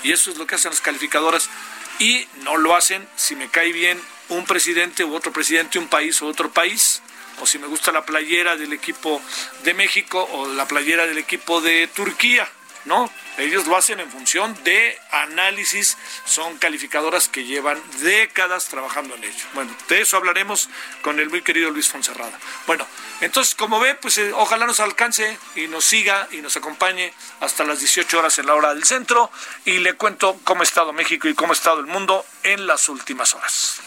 Y 0.04 0.12
eso 0.12 0.32
es 0.32 0.38
lo 0.38 0.46
que 0.46 0.56
hacen 0.56 0.72
las 0.72 0.82
calificadoras. 0.82 1.50
Y 1.98 2.28
no 2.44 2.58
lo 2.58 2.76
hacen 2.76 3.08
si 3.16 3.36
me 3.36 3.50
cae 3.50 3.72
bien 3.72 4.00
un 4.30 4.46
presidente 4.46 5.04
u 5.04 5.16
otro 5.16 5.32
presidente, 5.32 5.80
un 5.80 5.88
país 5.88 6.22
u 6.22 6.28
otro 6.28 6.52
país 6.52 7.02
o 7.40 7.46
si 7.46 7.60
me 7.60 7.68
gusta 7.68 7.92
la 7.92 8.06
playera 8.06 8.56
del 8.56 8.74
equipo 8.74 9.22
de 9.64 9.74
México 9.74 10.28
o 10.34 10.48
la 10.48 10.68
playera 10.68 11.06
del 11.06 11.18
equipo 11.18 11.62
de 11.62 11.88
Turquía, 11.88 12.48
¿no? 12.86 13.10
Ellos 13.38 13.68
lo 13.68 13.76
hacen 13.76 14.00
en 14.00 14.10
función 14.10 14.58
de 14.64 14.98
análisis, 15.12 15.98
son 16.26 16.58
calificadoras 16.58 17.28
que 17.28 17.44
llevan 17.44 17.82
décadas 18.00 18.70
trabajando 18.70 19.16
en 19.16 19.26
ello. 19.26 19.46
Bueno, 19.54 19.76
de 19.90 20.02
eso 20.02 20.16
hablaremos 20.16 20.70
con 21.02 21.20
el 21.20 21.30
muy 21.30 21.42
querido 21.42 21.70
Luis 21.70 21.90
Fonserrada. 21.90 22.40
Bueno, 22.66 22.88
entonces, 23.20 23.54
como 23.54 23.80
ve, 23.80 23.96
pues 23.96 24.18
eh, 24.20 24.32
ojalá 24.34 24.66
nos 24.66 24.80
alcance 24.80 25.38
y 25.56 25.68
nos 25.68 25.84
siga 25.84 26.30
y 26.32 26.38
nos 26.38 26.56
acompañe 26.56 27.14
hasta 27.42 27.66
las 27.66 27.80
18 27.80 28.20
horas 28.20 28.40
en 28.40 28.46
la 28.46 28.56
hora 28.56 28.74
del 28.74 28.86
centro 28.86 29.30
y 29.66 29.80
le 29.80 29.94
cuento 29.94 30.40
cómo 30.46 30.62
ha 30.62 30.64
estado 30.64 30.94
México 30.94 31.28
y 31.28 31.36
cómo 31.36 31.52
ha 31.52 31.56
estado 31.56 31.82
el 31.82 31.88
mundo 31.88 32.26
en 32.44 32.68
las 32.68 32.88
últimas 32.88 33.34
horas. 33.34 33.82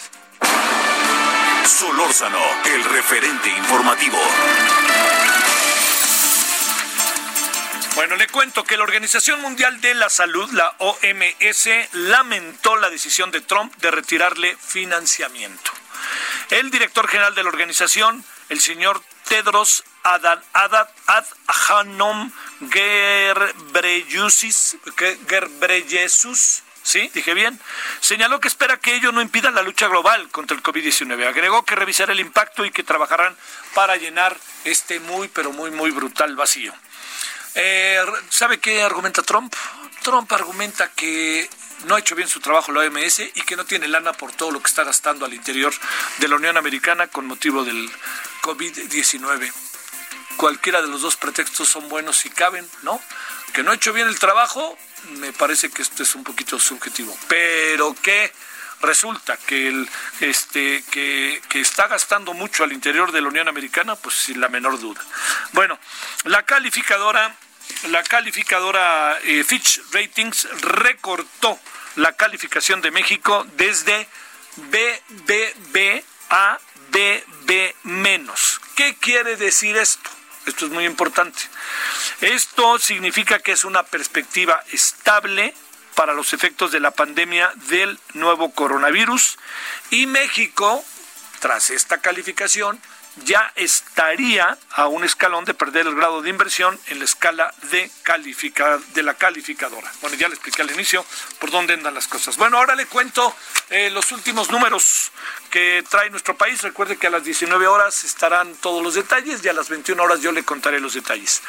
Solórzano, 1.69 2.41
el 2.65 2.83
referente 2.85 3.51
informativo. 3.51 4.17
Bueno, 7.95 8.17
le 8.17 8.27
cuento 8.29 8.65
que 8.65 8.79
la 8.79 8.85
Organización 8.85 9.43
Mundial 9.43 9.79
de 9.83 9.95
la 9.95 10.09
Salud, 10.09 10.51
la 10.53 10.75
OMS, 10.79 11.69
lamentó 11.93 12.77
la 12.77 12.89
decisión 12.89 13.31
de 13.31 13.43
Trump 13.43 13.77
de 13.77 13.91
retirarle 13.91 14.57
financiamiento. 14.57 15.71
El 16.51 16.71
director 16.71 17.07
general 17.07 17.35
de 17.35 17.43
la 17.43 17.51
organización, 17.51 18.25
el 18.49 18.61
señor 18.61 19.03
Tedros 19.29 19.85
Adhanom 21.05 22.33
Ghebreyesus, 22.61 24.79
¿sí? 26.89 27.11
Dije 27.13 27.35
bien. 27.35 27.61
Señaló 28.01 28.41
que 28.41 28.49
espera 28.49 28.79
que 28.79 28.95
ello 28.95 29.13
no 29.13 29.21
impida 29.21 29.51
la 29.51 29.63
lucha 29.63 29.89
global 29.89 30.31
contra 30.31 30.57
el 30.57 30.63
COVID-19. 30.63 31.27
Agregó 31.27 31.63
que 31.65 31.75
revisará 31.75 32.13
el 32.13 32.21
impacto 32.21 32.65
y 32.65 32.71
que 32.71 32.83
trabajarán 32.83 33.37
para 33.75 33.97
llenar 33.97 34.37
este 34.65 34.99
muy, 34.99 35.29
pero 35.29 35.53
muy, 35.53 35.71
muy 35.71 35.91
brutal 35.91 36.35
vacío. 36.35 36.73
Eh, 37.55 38.01
¿Sabe 38.31 38.59
qué 38.59 38.83
argumenta 38.83 39.23
Trump? 39.23 39.55
Trump 40.03 40.33
argumenta 40.33 40.91
que 40.93 41.51
no 41.85 41.95
ha 41.95 41.99
hecho 41.99 42.15
bien 42.15 42.29
su 42.29 42.41
trabajo 42.41 42.73
la 42.73 42.81
OMS 42.81 43.19
y 43.35 43.43
que 43.43 43.57
no 43.57 43.67
tiene 43.67 43.87
lana 43.87 44.15
por 44.15 44.33
todo 44.33 44.51
lo 44.51 44.61
que 44.61 44.69
está 44.69 44.83
gastando 44.83 45.27
al 45.27 45.35
interior 45.35 45.75
de 46.19 46.29
la 46.29 46.37
Unión 46.37 46.57
Americana 46.57 47.09
con 47.09 47.27
motivo 47.27 47.65
del 47.65 47.91
COVID-19. 48.41 49.53
Cualquiera 50.39 50.81
de 50.81 50.89
los 50.89 51.03
dos 51.03 51.17
pretextos 51.17 51.69
son 51.69 51.89
buenos 51.91 52.17
si 52.17 52.31
caben, 52.31 52.67
¿no? 52.83 53.01
Que 53.53 53.63
no 53.63 53.73
ha 53.73 53.75
hecho 53.75 53.93
bien 53.93 54.09
el 54.09 54.19
trabajo, 54.19 54.79
me 55.19 55.33
parece 55.33 55.71
que 55.71 55.83
esto 55.83 56.03
es 56.03 56.15
un 56.15 56.25
poquito 56.25 56.59
subjetivo. 56.59 57.17
Pero 57.29 57.95
que 58.03 58.33
resulta 58.81 59.37
que 59.37 59.69
el 59.69 59.89
este 60.21 60.85
que, 60.91 61.43
que, 61.49 61.61
está 61.61 61.89
gastando 61.89 62.33
mucho 62.33 62.65
al 62.65 62.73
interior 62.73 63.11
de 63.13 63.21
la 63.21 63.29
Unión 63.29 63.49
Americana, 63.49 63.97
pues 63.97 64.15
sin 64.15 64.41
la 64.41 64.49
menor 64.49 64.79
duda. 64.79 65.05
Bueno, 65.53 65.79
la 66.25 66.45
calificadora 66.45 67.37
la 67.91 68.03
calificadora 68.03 69.19
eh, 69.23 69.45
Fitch 69.45 69.81
Ratings 69.93 70.49
recortó 70.63 71.59
la 71.97 72.13
calificación 72.13 72.81
de 72.81 72.91
México 72.91 73.47
desde 73.57 74.09
BBB 74.57 76.03
a 76.31 76.59
BB 76.91 77.75
menos. 77.85 78.61
¿Qué 78.75 78.97
quiere 78.97 79.37
decir 79.37 79.77
esto? 79.77 80.11
Esto 80.49 80.65
es 80.65 80.73
muy 80.73 80.87
importante. 80.87 81.43
Esto 82.23 82.79
significa 82.79 83.39
que 83.39 83.53
es 83.53 83.65
una 83.65 83.83
perspectiva 83.83 84.65
estable 84.73 85.55
para 85.95 86.15
los 86.15 86.33
efectos 86.33 86.73
de 86.73 86.81
la 86.81 86.91
pandemia 86.91 87.53
del 87.69 87.99
nuevo 88.15 88.51
coronavirus 88.53 89.37
y 89.91 90.07
México, 90.07 90.83
tras 91.41 91.71
esta 91.71 91.99
calificación, 91.99 92.81
ya 93.25 93.53
estaría 93.57 94.57
a 94.73 94.87
un 94.87 95.05
escalón 95.05 95.45
de 95.45 95.55
perder 95.55 95.87
el 95.87 95.95
grado 95.95 96.23
de 96.23 96.31
inversión 96.31 96.79
en 96.87 96.99
la 96.99 97.05
escala 97.05 97.53
de, 97.71 97.91
califica, 98.03 98.79
de 98.95 99.03
la 99.03 99.15
calificadora. 99.15 99.91
Bueno, 100.01 100.17
ya 100.17 100.29
le 100.29 100.35
expliqué 100.35 100.63
al 100.63 100.71
inicio 100.71 101.05
por 101.39 101.51
dónde 101.51 101.75
andan 101.75 101.95
las 101.95 102.09
cosas. 102.09 102.37
Bueno, 102.37 102.59
ahora 102.59 102.75
le 102.75 102.87
cuento 102.87 103.35
eh, 103.71 103.91
los 103.91 104.13
últimos 104.13 104.51
números 104.51 105.13
que 105.51 105.85
trae 105.89 106.11
nuestro 106.11 106.37
país. 106.37 106.63
Recuerde 106.63 106.97
que 106.97 107.07
a 107.07 107.11
las 107.11 107.25
19 107.25 107.67
horas 107.67 108.05
estarán 108.05 108.55
todos 108.57 108.83
los 108.83 108.95
detalles 108.95 109.45
y 109.45 109.49
a 109.49 109.53
las 109.53 109.69
21 109.69 110.03
horas 110.03 110.21
yo 110.21 110.33
le 110.33 110.45
contaré 110.45 110.81
los 110.81 110.95
detalles. 110.95 111.43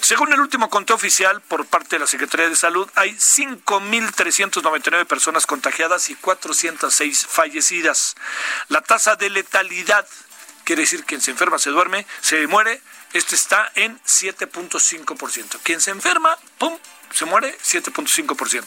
Según 0.00 0.32
el 0.32 0.40
último 0.40 0.68
conteo 0.68 0.96
oficial 0.96 1.40
por 1.40 1.66
parte 1.66 1.96
de 1.96 2.00
la 2.00 2.06
Secretaría 2.06 2.48
de 2.48 2.56
Salud, 2.56 2.88
hay 2.94 3.12
5.399 3.12 5.06
personas 5.06 5.46
contagiadas 5.46 6.10
y 6.10 6.14
406 6.14 7.26
fallecidas. 7.26 8.14
La 8.68 8.82
tasa 8.82 9.16
de 9.16 9.30
letalidad 9.30 10.06
quiere 10.64 10.82
decir 10.82 11.04
quien 11.04 11.20
se 11.20 11.30
enferma 11.30 11.58
se 11.58 11.70
duerme, 11.70 12.06
se 12.20 12.46
muere, 12.46 12.80
este 13.12 13.34
está 13.34 13.70
en 13.74 13.98
7.5%. 14.00 15.58
Quien 15.62 15.80
se 15.80 15.90
enferma, 15.90 16.36
¡pum! 16.58 16.76
se 17.14 17.24
muere 17.26 17.56
7.5%. 17.58 18.64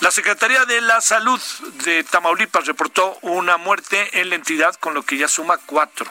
La 0.00 0.10
Secretaría 0.10 0.64
de 0.64 0.80
la 0.80 1.00
Salud 1.02 1.40
de 1.84 2.02
Tamaulipas 2.04 2.66
reportó 2.66 3.18
una 3.20 3.58
muerte 3.58 4.20
en 4.20 4.30
la 4.30 4.36
entidad, 4.36 4.74
con 4.76 4.94
lo 4.94 5.02
que 5.02 5.18
ya 5.18 5.28
suma 5.28 5.58
cuatro. 5.58 6.10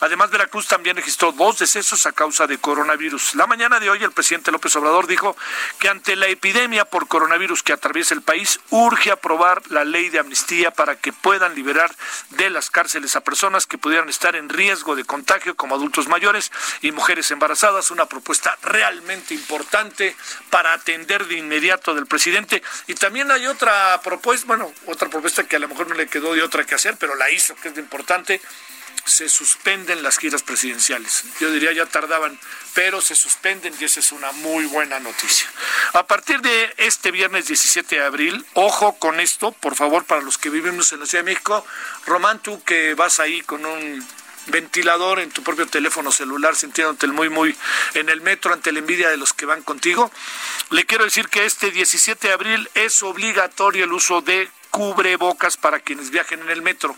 Además, 0.00 0.30
Veracruz 0.30 0.68
también 0.68 0.94
registró 0.94 1.32
dos 1.32 1.58
decesos 1.58 2.04
a 2.04 2.12
causa 2.12 2.46
de 2.46 2.58
coronavirus. 2.58 3.34
La 3.34 3.46
mañana 3.46 3.80
de 3.80 3.88
hoy, 3.88 4.04
el 4.04 4.12
presidente 4.12 4.52
López 4.52 4.76
Obrador 4.76 5.06
dijo 5.06 5.34
que 5.78 5.88
ante 5.88 6.16
la 6.16 6.26
epidemia 6.26 6.84
por 6.84 7.08
coronavirus 7.08 7.62
que 7.62 7.72
atraviesa 7.72 8.12
el 8.12 8.20
país, 8.20 8.60
urge 8.68 9.10
aprobar 9.10 9.62
la 9.70 9.84
ley 9.84 10.10
de 10.10 10.18
amnistía 10.18 10.70
para 10.70 10.96
que 10.96 11.14
puedan 11.14 11.54
liberar 11.54 11.90
de 12.30 12.50
las 12.50 12.68
cárceles 12.68 13.16
a 13.16 13.22
personas 13.22 13.66
que 13.66 13.78
pudieran 13.78 14.10
estar 14.10 14.36
en 14.36 14.50
riesgo 14.50 14.96
de 14.96 15.04
contagio, 15.04 15.56
como 15.56 15.76
adultos 15.76 16.08
mayores 16.08 16.52
y 16.82 16.92
mujeres 16.92 17.30
embarazadas. 17.30 17.90
Una 17.90 18.04
propuesta 18.04 18.54
realmente 18.62 19.32
importante 19.32 20.14
para 20.50 20.74
atender 20.74 21.26
de 21.26 21.38
inmediato 21.38 21.94
del 21.94 22.04
presidente. 22.04 22.62
Y 22.86 22.96
también 22.96 23.30
hay 23.30 23.46
otra 23.46 23.98
propuesta, 24.04 24.46
bueno, 24.46 24.70
otra 24.84 25.08
propuesta 25.08 25.44
que 25.44 25.56
a 25.56 25.58
lo 25.58 25.68
mejor 25.68 25.88
no 25.88 25.94
le 25.94 26.06
quedó 26.06 26.34
de 26.34 26.42
otra 26.42 26.64
que 26.64 26.74
hacer, 26.74 26.98
pero 26.98 27.14
la 27.14 27.30
hizo, 27.30 27.56
que 27.56 27.70
es 27.70 27.78
importante 27.78 28.42
se 29.06 29.28
suspenden 29.28 30.02
las 30.02 30.18
giras 30.18 30.42
presidenciales. 30.42 31.24
Yo 31.40 31.50
diría 31.50 31.72
ya 31.72 31.86
tardaban, 31.86 32.38
pero 32.74 33.00
se 33.00 33.14
suspenden 33.14 33.72
y 33.80 33.84
esa 33.84 34.00
es 34.00 34.12
una 34.12 34.32
muy 34.32 34.66
buena 34.66 34.98
noticia. 35.00 35.48
A 35.92 36.06
partir 36.06 36.40
de 36.40 36.74
este 36.76 37.12
viernes 37.12 37.46
17 37.46 37.96
de 37.96 38.04
abril, 38.04 38.44
ojo 38.54 38.98
con 38.98 39.20
esto, 39.20 39.52
por 39.52 39.76
favor, 39.76 40.04
para 40.04 40.22
los 40.22 40.38
que 40.38 40.50
vivimos 40.50 40.92
en 40.92 41.00
la 41.00 41.06
Ciudad 41.06 41.24
de 41.24 41.30
México, 41.30 41.64
Román, 42.04 42.40
tú 42.40 42.62
que 42.64 42.94
vas 42.94 43.20
ahí 43.20 43.40
con 43.42 43.64
un 43.64 44.04
ventilador 44.46 45.20
en 45.20 45.30
tu 45.30 45.42
propio 45.42 45.66
teléfono 45.66 46.10
celular, 46.10 46.56
sintiéndote 46.56 47.06
muy, 47.08 47.28
muy 47.28 47.56
en 47.94 48.08
el 48.08 48.20
metro 48.20 48.52
ante 48.52 48.72
la 48.72 48.80
envidia 48.80 49.08
de 49.08 49.16
los 49.16 49.32
que 49.32 49.46
van 49.46 49.62
contigo. 49.62 50.10
Le 50.70 50.84
quiero 50.84 51.04
decir 51.04 51.28
que 51.28 51.46
este 51.46 51.70
17 51.70 52.28
de 52.28 52.34
abril 52.34 52.68
es 52.74 53.02
obligatorio 53.02 53.84
el 53.84 53.92
uso 53.92 54.20
de 54.20 54.50
cubrebocas 54.70 55.56
para 55.56 55.80
quienes 55.80 56.10
viajen 56.10 56.40
en 56.42 56.50
el 56.50 56.62
metro. 56.62 56.96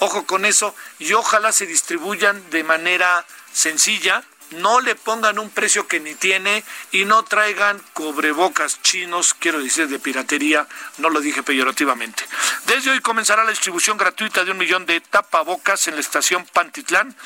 Ojo 0.00 0.26
con 0.26 0.44
eso 0.44 0.74
y 0.98 1.12
ojalá 1.12 1.52
se 1.52 1.66
distribuyan 1.66 2.50
de 2.50 2.64
manera 2.64 3.24
sencilla, 3.52 4.24
no 4.50 4.80
le 4.80 4.94
pongan 4.94 5.38
un 5.38 5.50
precio 5.50 5.86
que 5.88 6.00
ni 6.00 6.14
tiene 6.14 6.64
y 6.92 7.04
no 7.04 7.22
traigan 7.24 7.80
cobrebocas 7.92 8.80
chinos, 8.82 9.34
quiero 9.34 9.58
decir 9.58 9.88
de 9.88 9.98
piratería, 9.98 10.66
no 10.98 11.10
lo 11.10 11.20
dije 11.20 11.42
peyorativamente. 11.42 12.24
Desde 12.66 12.90
hoy 12.90 13.00
comenzará 13.00 13.44
la 13.44 13.50
distribución 13.50 13.96
gratuita 13.96 14.44
de 14.44 14.50
un 14.50 14.58
millón 14.58 14.86
de 14.86 15.00
tapabocas 15.00 15.88
en 15.88 15.94
la 15.94 16.00
estación 16.00 16.46
Pantitlán 16.52 17.16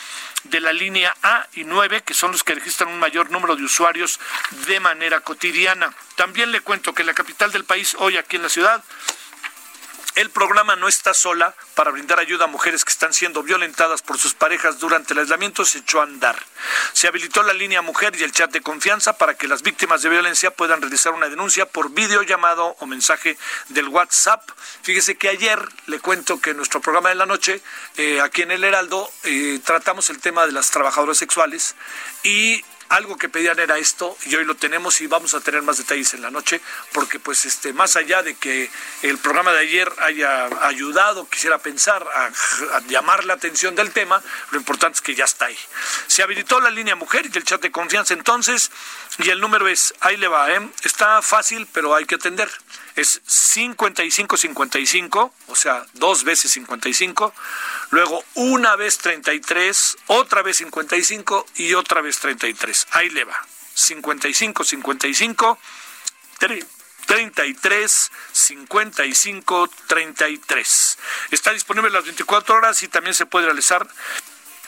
de 0.44 0.60
la 0.60 0.72
línea 0.72 1.14
A 1.22 1.46
y 1.54 1.64
9, 1.64 2.02
que 2.02 2.14
son 2.14 2.32
los 2.32 2.44
que 2.44 2.54
registran 2.54 2.90
un 2.90 2.98
mayor 2.98 3.30
número 3.30 3.56
de 3.56 3.64
usuarios 3.64 4.20
de 4.66 4.80
manera 4.80 5.20
cotidiana. 5.20 5.92
También 6.16 6.52
le 6.52 6.60
cuento 6.60 6.94
que 6.94 7.04
la 7.04 7.14
capital 7.14 7.52
del 7.52 7.64
país, 7.64 7.96
hoy 7.98 8.16
aquí 8.16 8.36
en 8.36 8.42
la 8.42 8.48
ciudad, 8.48 8.82
el 10.18 10.30
programa 10.30 10.74
no 10.74 10.88
está 10.88 11.14
sola 11.14 11.54
para 11.76 11.92
brindar 11.92 12.18
ayuda 12.18 12.46
a 12.46 12.48
mujeres 12.48 12.84
que 12.84 12.90
están 12.90 13.14
siendo 13.14 13.44
violentadas 13.44 14.02
por 14.02 14.18
sus 14.18 14.34
parejas 14.34 14.80
durante 14.80 15.12
el 15.12 15.20
aislamiento. 15.20 15.64
Se 15.64 15.78
echó 15.78 16.00
a 16.00 16.02
andar. 16.02 16.36
Se 16.92 17.06
habilitó 17.06 17.44
la 17.44 17.52
línea 17.52 17.82
mujer 17.82 18.16
y 18.18 18.24
el 18.24 18.32
chat 18.32 18.50
de 18.50 18.60
confianza 18.60 19.16
para 19.16 19.34
que 19.34 19.46
las 19.46 19.62
víctimas 19.62 20.02
de 20.02 20.08
violencia 20.08 20.50
puedan 20.50 20.82
realizar 20.82 21.12
una 21.12 21.28
denuncia 21.28 21.66
por 21.66 21.92
videollamado 21.92 22.74
o 22.80 22.86
mensaje 22.86 23.38
del 23.68 23.86
WhatsApp. 23.86 24.42
Fíjese 24.82 25.16
que 25.16 25.28
ayer 25.28 25.60
le 25.86 26.00
cuento 26.00 26.40
que 26.40 26.50
en 26.50 26.56
nuestro 26.56 26.80
programa 26.80 27.10
de 27.10 27.14
la 27.14 27.26
noche, 27.26 27.62
eh, 27.96 28.20
aquí 28.20 28.42
en 28.42 28.50
el 28.50 28.64
Heraldo, 28.64 29.08
eh, 29.22 29.60
tratamos 29.64 30.10
el 30.10 30.18
tema 30.18 30.46
de 30.46 30.52
las 30.52 30.72
trabajadoras 30.72 31.16
sexuales 31.16 31.76
y 32.24 32.64
algo 32.88 33.16
que 33.16 33.28
pedían 33.28 33.58
era 33.58 33.78
esto 33.78 34.16
y 34.26 34.34
hoy 34.34 34.44
lo 34.44 34.54
tenemos 34.54 35.00
y 35.00 35.06
vamos 35.06 35.34
a 35.34 35.40
tener 35.40 35.62
más 35.62 35.78
detalles 35.78 36.14
en 36.14 36.22
la 36.22 36.30
noche 36.30 36.60
porque 36.92 37.18
pues 37.18 37.44
este 37.44 37.72
más 37.72 37.96
allá 37.96 38.22
de 38.22 38.34
que 38.34 38.70
el 39.02 39.18
programa 39.18 39.52
de 39.52 39.60
ayer 39.60 39.92
haya 39.98 40.46
ayudado 40.66 41.28
quisiera 41.28 41.58
pensar 41.58 42.06
a, 42.14 42.30
llamar 42.88 43.24
la 43.24 43.34
atención 43.34 43.74
del 43.74 43.92
tema 43.92 44.22
lo 44.50 44.58
importante 44.58 44.96
es 44.96 45.02
que 45.02 45.14
ya 45.14 45.24
está 45.24 45.46
ahí 45.46 45.58
se 46.06 46.22
habilitó 46.22 46.60
la 46.60 46.70
línea 46.70 46.96
mujer 46.96 47.28
y 47.32 47.36
el 47.36 47.44
chat 47.44 47.60
de 47.60 47.70
confianza 47.70 48.14
entonces 48.14 48.70
y 49.18 49.30
el 49.30 49.40
número 49.40 49.68
es 49.68 49.94
ahí 50.00 50.16
le 50.16 50.28
va 50.28 50.50
¿eh? 50.50 50.68
está 50.82 51.22
fácil 51.22 51.68
pero 51.72 51.94
hay 51.94 52.06
que 52.06 52.14
atender 52.14 52.50
es 53.00 53.22
55-55, 53.24 55.32
o 55.46 55.54
sea, 55.54 55.86
dos 55.94 56.24
veces 56.24 56.50
55, 56.52 57.32
luego 57.90 58.24
una 58.34 58.76
vez 58.76 58.98
33, 58.98 59.96
otra 60.08 60.42
vez 60.42 60.58
55 60.58 61.46
y 61.56 61.72
otra 61.74 62.00
vez 62.00 62.18
33. 62.18 62.88
Ahí 62.92 63.10
le 63.10 63.24
va. 63.24 63.36
55, 63.74 64.64
55, 64.64 65.58
33, 67.06 68.10
55, 68.32 69.70
33. 69.86 70.98
Está 71.30 71.52
disponible 71.52 71.90
las 71.90 72.04
24 72.04 72.56
horas 72.56 72.82
y 72.82 72.88
también 72.88 73.14
se 73.14 73.26
puede 73.26 73.46
realizar 73.46 73.86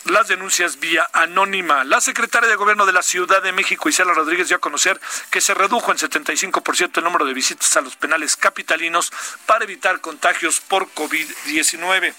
las 0.04 0.28
denuncias 0.28 0.80
vía 0.80 1.08
anónima. 1.12 1.84
La 1.84 2.00
secretaria 2.00 2.48
de 2.48 2.56
Gobierno 2.56 2.86
de 2.86 2.92
la 2.92 3.02
Ciudad 3.02 3.42
de 3.42 3.52
México, 3.52 3.88
Isela 3.88 4.14
Rodríguez, 4.14 4.48
dio 4.48 4.56
a 4.56 4.60
conocer 4.60 5.00
que 5.30 5.40
se 5.40 5.54
redujo 5.54 5.92
en 5.92 5.98
75% 5.98 6.98
el 6.98 7.04
número 7.04 7.24
de 7.24 7.34
visitas 7.34 7.76
a 7.76 7.80
los 7.80 7.96
penales 7.96 8.36
capitalinos 8.36 9.12
para 9.46 9.64
evitar 9.64 10.00
contagios 10.00 10.60
por 10.60 10.88
COVID-19. 10.94 12.14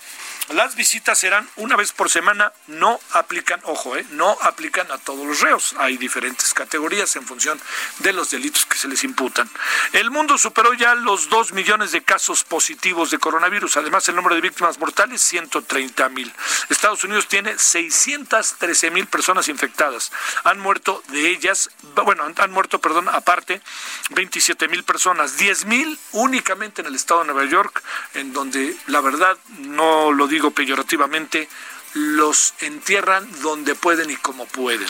Las 0.49 0.75
visitas 0.75 1.17
serán 1.17 1.47
una 1.55 1.77
vez 1.77 1.93
por 1.93 2.09
semana, 2.09 2.51
no 2.67 2.99
aplican, 3.11 3.61
ojo, 3.63 3.95
eh, 3.95 4.05
no 4.11 4.37
aplican 4.41 4.91
a 4.91 4.97
todos 4.97 5.25
los 5.25 5.39
reos. 5.39 5.75
Hay 5.77 5.97
diferentes 5.97 6.53
categorías 6.53 7.15
en 7.15 7.25
función 7.25 7.59
de 7.99 8.11
los 8.11 8.31
delitos 8.31 8.65
que 8.65 8.77
se 8.77 8.89
les 8.89 9.03
imputan. 9.05 9.49
El 9.93 10.11
mundo 10.11 10.37
superó 10.37 10.73
ya 10.73 10.95
los 10.95 11.29
2 11.29 11.53
millones 11.53 11.93
de 11.93 12.01
casos 12.01 12.43
positivos 12.43 13.11
de 13.11 13.19
coronavirus. 13.19 13.77
Además, 13.77 14.09
el 14.09 14.15
número 14.15 14.35
de 14.35 14.41
víctimas 14.41 14.77
mortales, 14.77 15.21
130 15.21 16.09
mil. 16.09 16.33
Estados 16.69 17.03
Unidos 17.03 17.27
tiene 17.27 17.57
613 17.57 18.91
mil 18.91 19.07
personas 19.07 19.47
infectadas. 19.47 20.11
Han 20.43 20.59
muerto 20.59 21.01
de 21.09 21.29
ellas, 21.29 21.69
bueno, 22.03 22.25
han 22.35 22.51
muerto, 22.51 22.79
perdón, 22.79 23.07
aparte, 23.09 23.61
27 24.09 24.67
mil 24.67 24.83
personas. 24.83 25.37
10 25.37 25.65
mil 25.65 25.97
únicamente 26.11 26.81
en 26.81 26.87
el 26.87 26.95
estado 26.95 27.21
de 27.21 27.27
Nueva 27.27 27.49
York, 27.49 27.81
en 28.15 28.33
donde 28.33 28.75
la 28.87 29.01
verdad 29.01 29.37
no 29.59 30.11
lo 30.11 30.27
digo 30.31 30.51
peyorativamente, 30.51 31.47
los 31.93 32.53
entierran 32.61 33.29
donde 33.41 33.75
pueden 33.75 34.09
y 34.09 34.15
como 34.15 34.45
pueden. 34.47 34.87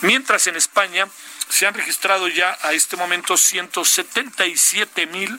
Mientras 0.00 0.46
en 0.46 0.56
España 0.56 1.08
se 1.48 1.66
han 1.66 1.74
registrado 1.74 2.28
ya 2.28 2.56
a 2.62 2.72
este 2.72 2.96
momento 2.96 3.36
177 3.36 5.06
mil 5.06 5.38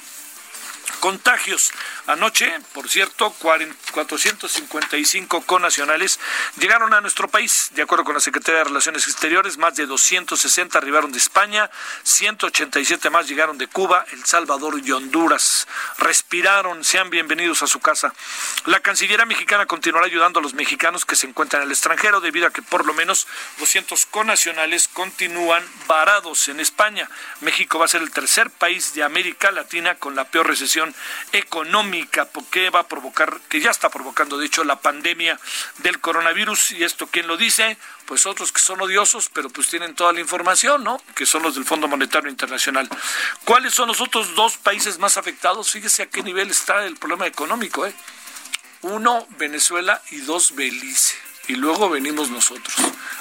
contagios. 1.00 1.72
Anoche, 2.08 2.52
por 2.74 2.90
cierto, 2.90 3.32
455 3.32 5.42
conacionales 5.42 6.20
llegaron 6.58 6.94
a 6.94 7.02
nuestro 7.02 7.28
país. 7.28 7.70
De 7.72 7.82
acuerdo 7.82 8.06
con 8.06 8.14
la 8.14 8.20
Secretaría 8.20 8.60
de 8.60 8.66
Relaciones 8.66 9.08
Exteriores, 9.08 9.58
más 9.58 9.76
de 9.76 9.86
260 9.86 10.78
arribaron 10.78 11.12
de 11.12 11.18
España, 11.18 11.70
187 12.04 13.10
más 13.10 13.28
llegaron 13.28 13.58
de 13.58 13.68
Cuba, 13.68 14.06
El 14.12 14.26
Salvador 14.26 14.80
y 14.84 14.92
Honduras. 14.92 15.68
Respiraron, 15.98 16.84
sean 16.84 17.10
bienvenidos 17.10 17.64
a 17.64 17.68
su 17.68 17.80
casa. 17.80 18.14
La 18.66 18.80
Cancillería 18.80 19.26
mexicana 19.26 19.66
continuará 19.66 20.08
ayudando 20.08 20.40
a 20.40 20.44
los 20.44 20.54
mexicanos 20.54 21.06
que 21.06 21.16
se 21.16 21.28
encuentran 21.28 21.62
en 21.62 21.68
el 21.68 21.74
extranjero 21.74 22.22
debido 22.22 22.48
a 22.48 22.52
que 22.52 22.62
por 22.62 22.86
lo 22.86 22.94
menos 22.94 23.28
200 23.60 24.06
conacionales 24.08 24.88
continúan 24.88 25.64
varados 25.88 26.48
en 26.50 26.60
España. 26.60 27.10
México 27.42 27.80
va 27.80 27.86
a 27.86 27.90
ser 27.90 28.02
el 28.02 28.12
tercer 28.12 28.50
país 28.52 28.94
de 28.94 29.04
América 29.04 29.52
Latina 29.52 29.96
con 29.96 30.16
la 30.16 30.26
peor 30.26 30.48
recesión 30.48 30.77
económica, 31.32 32.26
porque 32.26 32.70
va 32.70 32.82
a 32.82 32.88
provocar, 32.88 33.40
que 33.50 33.60
ya 33.60 33.72
está 33.72 33.90
provocando, 33.90 34.38
de 34.38 34.46
hecho, 34.46 34.64
la 34.64 34.80
pandemia 34.80 35.40
del 35.80 36.00
coronavirus. 36.00 36.72
¿Y 36.72 36.84
esto 36.84 37.08
quién 37.08 37.28
lo 37.28 37.38
dice? 37.38 37.78
Pues 38.06 38.26
otros 38.26 38.52
que 38.52 38.62
son 38.62 38.82
odiosos, 38.82 39.30
pero 39.34 39.50
pues 39.50 39.68
tienen 39.68 39.96
toda 39.96 40.14
la 40.14 40.20
información, 40.20 40.84
¿no? 40.84 41.02
Que 41.16 41.26
son 41.26 41.44
los 41.44 41.56
del 41.56 41.66
Fondo 41.66 41.88
Monetario 41.88 42.30
Internacional. 42.30 42.90
¿Cuáles 43.44 43.74
son 43.74 43.88
los 43.88 44.02
otros 44.02 44.36
dos 44.36 44.58
países 44.58 44.98
más 45.00 45.18
afectados? 45.18 45.72
Fíjese 45.72 46.04
a 46.04 46.10
qué 46.10 46.24
nivel 46.24 46.50
está 46.50 46.86
el 46.86 46.96
problema 46.98 47.28
económico, 47.28 47.86
¿eh? 47.86 47.94
Uno, 48.82 49.28
Venezuela 49.38 50.02
y 50.12 50.18
dos, 50.18 50.56
Belice 50.56 51.27
y 51.48 51.56
luego 51.56 51.90
venimos 51.90 52.30
nosotros. 52.30 52.76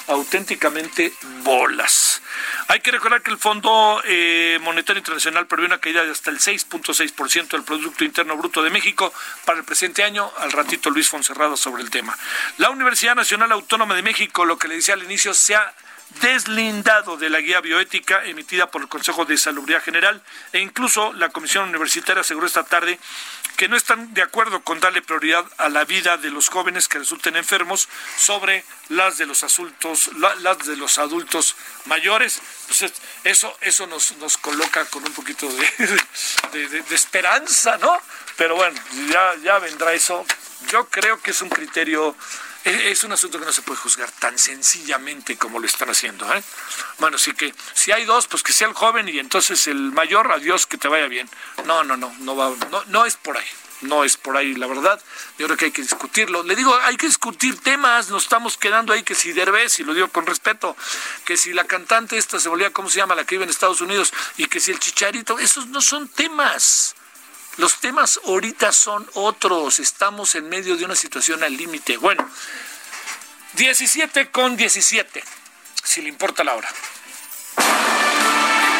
Auténticamente 0.08 1.12
bolas. 1.42 2.22
Hay 2.68 2.80
que 2.80 2.90
recordar 2.90 3.22
que 3.22 3.30
el 3.30 3.38
Fondo 3.38 4.00
eh, 4.04 4.58
Monetario 4.62 4.98
Internacional 4.98 5.46
prevé 5.46 5.66
una 5.66 5.78
caída 5.78 6.04
de 6.04 6.10
hasta 6.10 6.30
el 6.30 6.38
6.6% 6.38 7.48
del 7.48 7.62
Producto 7.62 8.04
Interno 8.04 8.36
Bruto 8.36 8.62
de 8.62 8.70
México 8.70 9.12
para 9.44 9.58
el 9.58 9.64
presente 9.64 10.02
año. 10.04 10.30
Al 10.38 10.52
ratito 10.52 10.90
Luis 10.90 11.08
Fonserrado 11.08 11.56
sobre 11.56 11.82
el 11.82 11.90
tema. 11.90 12.16
La 12.58 12.70
Universidad 12.70 13.14
Nacional 13.14 13.52
Autónoma 13.52 13.94
de 13.94 14.02
México, 14.02 14.44
lo 14.44 14.58
que 14.58 14.68
le 14.68 14.76
decía 14.76 14.94
al 14.94 15.02
inicio, 15.02 15.34
se 15.34 15.54
ha 15.54 15.74
deslindado 16.20 17.16
de 17.16 17.30
la 17.30 17.40
guía 17.40 17.60
bioética 17.60 18.24
emitida 18.24 18.70
por 18.70 18.82
el 18.82 18.88
Consejo 18.88 19.24
de 19.24 19.36
Salubridad 19.36 19.82
General 19.82 20.22
e 20.52 20.60
incluso 20.60 21.12
la 21.12 21.28
Comisión 21.30 21.68
Universitaria 21.68 22.20
aseguró 22.20 22.46
esta 22.46 22.64
tarde 22.64 22.98
que 23.56 23.68
no 23.68 23.76
están 23.76 24.12
de 24.14 24.22
acuerdo 24.22 24.62
con 24.62 24.80
darle 24.80 25.02
prioridad 25.02 25.44
a 25.56 25.68
la 25.68 25.84
vida 25.84 26.18
de 26.18 26.30
los 26.30 26.48
jóvenes 26.48 26.88
que 26.88 26.98
resulten 26.98 27.36
enfermos 27.36 27.88
sobre 28.16 28.64
las 28.88 29.18
de 29.18 29.26
los 29.26 29.42
adultos, 29.42 30.10
las 30.18 30.58
de 30.66 30.76
los 30.76 30.98
adultos 30.98 31.56
mayores. 31.86 32.40
Pues 32.66 32.92
eso, 33.24 33.56
eso 33.62 33.86
nos, 33.86 34.16
nos 34.18 34.36
coloca 34.36 34.84
con 34.86 35.04
un 35.04 35.12
poquito 35.12 35.48
de, 36.52 36.68
de, 36.68 36.94
esperanza, 36.94 37.78
¿no? 37.78 37.98
Pero 38.36 38.56
bueno, 38.56 38.78
ya, 39.10 39.34
ya 39.42 39.58
vendrá 39.58 39.94
eso. 39.94 40.24
Yo 40.70 40.88
creo 40.88 41.20
que 41.20 41.30
es 41.30 41.40
un 41.40 41.48
criterio 41.48 42.14
es 42.66 43.04
un 43.04 43.12
asunto 43.12 43.38
que 43.38 43.44
no 43.44 43.52
se 43.52 43.62
puede 43.62 43.78
juzgar 43.78 44.10
tan 44.10 44.36
sencillamente 44.38 45.36
como 45.36 45.60
lo 45.60 45.66
están 45.66 45.88
haciendo. 45.88 46.32
¿eh? 46.34 46.42
Bueno, 46.98 47.16
así 47.16 47.32
que 47.32 47.54
si 47.74 47.92
hay 47.92 48.04
dos, 48.04 48.26
pues 48.26 48.42
que 48.42 48.52
sea 48.52 48.66
el 48.66 48.74
joven 48.74 49.08
y 49.08 49.20
entonces 49.20 49.68
el 49.68 49.92
mayor, 49.92 50.32
adiós, 50.32 50.66
que 50.66 50.76
te 50.76 50.88
vaya 50.88 51.06
bien. 51.06 51.30
No, 51.64 51.84
no, 51.84 51.96
no, 51.96 52.12
no 52.18 52.36
va, 52.36 52.52
no, 52.70 52.84
no 52.86 53.06
es 53.06 53.16
por 53.16 53.36
ahí. 53.36 53.46
No 53.82 54.04
es 54.04 54.16
por 54.16 54.36
ahí, 54.36 54.54
la 54.54 54.66
verdad. 54.66 55.00
Yo 55.38 55.46
creo 55.46 55.56
que 55.58 55.66
hay 55.66 55.70
que 55.70 55.82
discutirlo. 55.82 56.42
Le 56.42 56.56
digo, 56.56 56.74
hay 56.82 56.96
que 56.96 57.06
discutir 57.06 57.60
temas. 57.60 58.08
Nos 58.08 58.24
estamos 58.24 58.56
quedando 58.56 58.92
ahí 58.92 59.02
que 59.02 59.14
si 59.14 59.32
Derbez, 59.32 59.78
y 59.78 59.84
lo 59.84 59.92
digo 59.92 60.08
con 60.08 60.26
respeto, 60.26 60.76
que 61.24 61.36
si 61.36 61.52
la 61.52 61.64
cantante 61.64 62.16
esta 62.16 62.40
se 62.40 62.48
volvía, 62.48 62.72
¿cómo 62.72 62.88
se 62.88 62.96
llama? 62.96 63.14
La 63.14 63.24
que 63.24 63.34
vive 63.34 63.44
en 63.44 63.50
Estados 63.50 63.82
Unidos, 63.82 64.12
y 64.38 64.46
que 64.46 64.60
si 64.60 64.70
el 64.70 64.80
chicharito, 64.80 65.38
esos 65.38 65.66
no 65.66 65.82
son 65.82 66.08
temas. 66.08 66.95
Los 67.56 67.80
temas 67.80 68.20
ahorita 68.24 68.72
son 68.72 69.08
otros. 69.14 69.78
Estamos 69.78 70.34
en 70.34 70.48
medio 70.48 70.76
de 70.76 70.84
una 70.84 70.94
situación 70.94 71.42
al 71.42 71.56
límite. 71.56 71.96
Bueno, 71.96 72.28
17 73.54 74.30
con 74.30 74.56
17, 74.56 75.24
si 75.82 76.02
le 76.02 76.08
importa 76.08 76.44
la 76.44 76.54
hora. 76.54 76.68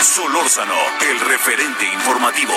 Solórzano, 0.03 0.77
el 1.01 1.21
referente 1.21 1.87
informativo. 1.87 2.53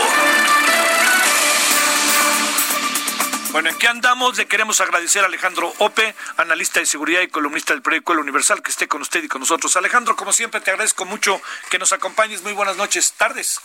Bueno, 3.52 3.70
¿en 3.70 3.78
qué 3.78 3.88
andamos? 3.88 4.38
Le 4.38 4.46
queremos 4.46 4.80
agradecer 4.82 5.24
a 5.24 5.28
Alejandro 5.28 5.74
Ope, 5.80 6.14
analista 6.38 6.82
de 6.82 6.86
seguridad 6.86 7.22
y 7.22 7.30
columnista 7.30 7.74
del 7.74 7.82
periódico 7.82 8.14
El 8.14 8.20
Universal, 8.20 8.62
que 8.62 8.70
esté 8.70 8.88
con 8.88 9.02
usted 9.02 9.24
y 9.24 9.28
con 9.28 9.40
nosotros. 9.40 9.76
Alejandro, 9.76 10.16
como 10.16 10.34
siempre, 10.34 10.62
te 10.62 10.70
agradezco 10.70 11.06
mucho 11.06 11.42
que 11.72 11.80
nos 11.80 11.92
acompañes. 11.94 12.44
Muy 12.44 12.54
buenas 12.54 12.78
noches, 12.78 13.14
tardes. 13.14 13.60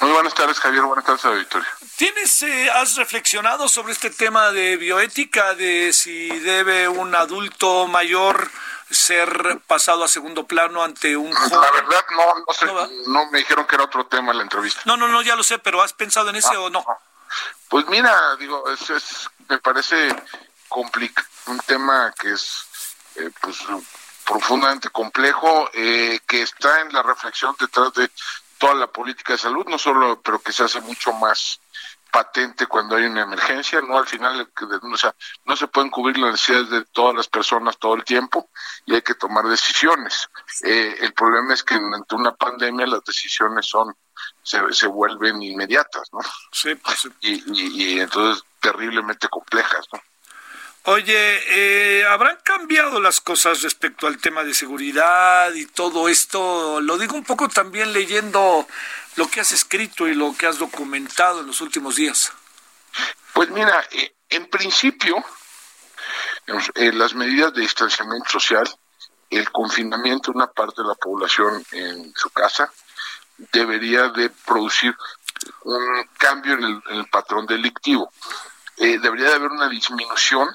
Muy 0.00 0.12
buenas 0.12 0.34
tardes, 0.34 0.60
Javier. 0.60 0.82
Buenas 0.84 1.04
tardes 1.04 1.24
a 1.24 1.30
Victoria. 1.30 1.68
¿Tienes, 1.96 2.42
eh, 2.42 2.70
has 2.70 2.94
reflexionado 2.96 3.68
sobre 3.68 3.92
este 3.92 4.10
tema 4.10 4.50
de 4.52 4.76
bioética, 4.76 5.54
de 5.54 5.92
si 5.92 6.28
debe 6.40 6.88
un 6.88 7.14
adulto 7.14 7.88
mayor 7.88 8.48
ser 8.90 9.60
pasado 9.66 10.04
a 10.04 10.08
segundo 10.08 10.46
plano 10.46 10.84
ante 10.84 11.16
un 11.16 11.32
joven? 11.32 11.60
La 11.60 11.70
verdad, 11.72 12.04
no, 12.12 12.44
no 12.46 12.54
sé, 12.54 12.66
no, 13.08 13.30
me 13.30 13.38
dijeron 13.38 13.66
que 13.66 13.74
era 13.74 13.84
otro 13.84 14.06
tema 14.06 14.30
en 14.30 14.38
la 14.38 14.42
entrevista. 14.44 14.80
No, 14.84 14.96
no, 14.96 15.08
no, 15.08 15.20
ya 15.22 15.34
lo 15.34 15.42
sé, 15.42 15.58
pero 15.58 15.82
¿has 15.82 15.92
pensado 15.92 16.30
en 16.30 16.36
ese 16.36 16.54
ah, 16.54 16.60
o 16.60 16.70
no? 16.70 16.84
Pues 17.68 17.86
mira, 17.88 18.36
digo, 18.36 18.70
es, 18.70 18.88
es 18.90 19.28
me 19.48 19.58
parece 19.58 20.14
complicado, 20.68 21.26
un 21.46 21.58
tema 21.60 22.14
que 22.18 22.32
es, 22.32 22.64
eh, 23.16 23.30
pues, 23.40 23.58
profundamente 24.24 24.90
complejo, 24.90 25.70
eh, 25.72 26.20
que 26.26 26.42
está 26.42 26.82
en 26.82 26.92
la 26.92 27.02
reflexión 27.02 27.56
detrás 27.58 27.92
de 27.94 28.10
toda 28.58 28.74
la 28.74 28.86
política 28.88 29.34
de 29.34 29.38
salud, 29.38 29.66
no 29.66 29.78
solo, 29.78 30.20
pero 30.22 30.40
que 30.40 30.52
se 30.52 30.64
hace 30.64 30.80
mucho 30.80 31.12
más 31.12 31.60
patente 32.10 32.66
cuando 32.66 32.96
hay 32.96 33.04
una 33.04 33.22
emergencia, 33.22 33.80
no 33.82 33.98
al 33.98 34.06
final, 34.06 34.50
o 34.82 34.96
sea, 34.96 35.14
no 35.44 35.56
se 35.56 35.68
pueden 35.68 35.90
cubrir 35.90 36.18
las 36.18 36.32
necesidades 36.32 36.70
de 36.70 36.84
todas 36.86 37.14
las 37.14 37.28
personas 37.28 37.78
todo 37.78 37.94
el 37.94 38.04
tiempo 38.04 38.48
y 38.86 38.94
hay 38.94 39.02
que 39.02 39.14
tomar 39.14 39.44
decisiones. 39.46 40.28
Eh, 40.62 40.96
el 41.00 41.12
problema 41.12 41.54
es 41.54 41.62
que 41.62 41.74
ante 41.74 42.14
una 42.14 42.34
pandemia 42.34 42.86
las 42.86 43.04
decisiones 43.04 43.66
son 43.66 43.94
se, 44.42 44.60
se 44.72 44.86
vuelven 44.86 45.42
inmediatas, 45.42 46.08
¿no? 46.12 46.20
Sí, 46.50 46.74
pues 46.76 46.98
sí. 47.00 47.08
Y, 47.20 47.42
y, 47.52 47.82
y 47.82 48.00
entonces 48.00 48.42
terriblemente 48.60 49.28
complejas, 49.28 49.86
¿no? 49.92 50.00
Oye, 50.84 52.00
eh, 52.00 52.06
¿habrán 52.06 52.38
cambiado 52.42 53.00
las 53.00 53.20
cosas 53.20 53.62
respecto 53.62 54.06
al 54.06 54.18
tema 54.18 54.42
de 54.42 54.54
seguridad 54.54 55.52
y 55.52 55.66
todo 55.66 56.08
esto? 56.08 56.80
Lo 56.80 56.96
digo 56.96 57.14
un 57.14 57.24
poco 57.24 57.48
también 57.48 57.92
leyendo 57.92 58.66
lo 59.16 59.28
que 59.28 59.40
has 59.40 59.52
escrito 59.52 60.08
y 60.08 60.14
lo 60.14 60.34
que 60.36 60.46
has 60.46 60.58
documentado 60.58 61.40
en 61.40 61.46
los 61.46 61.60
últimos 61.60 61.96
días. 61.96 62.32
Pues 63.34 63.50
mira, 63.50 63.84
eh, 63.90 64.14
en 64.30 64.48
principio, 64.48 65.22
las 66.74 67.14
medidas 67.14 67.52
de 67.52 67.60
distanciamiento 67.60 68.30
social, 68.30 68.68
el 69.30 69.50
confinamiento 69.50 70.32
de 70.32 70.38
una 70.38 70.50
parte 70.50 70.82
de 70.82 70.88
la 70.88 70.94
población 70.94 71.62
en 71.72 72.12
su 72.16 72.30
casa, 72.30 72.72
debería 73.52 74.08
de 74.08 74.30
producir 74.30 74.96
un 75.62 76.08
cambio 76.18 76.54
en 76.54 76.82
el, 76.90 77.06
patrón 77.08 77.46
delictivo. 77.46 78.12
Debería 78.78 79.28
de 79.28 79.34
haber 79.34 79.50
una 79.50 79.68
disminución 79.68 80.48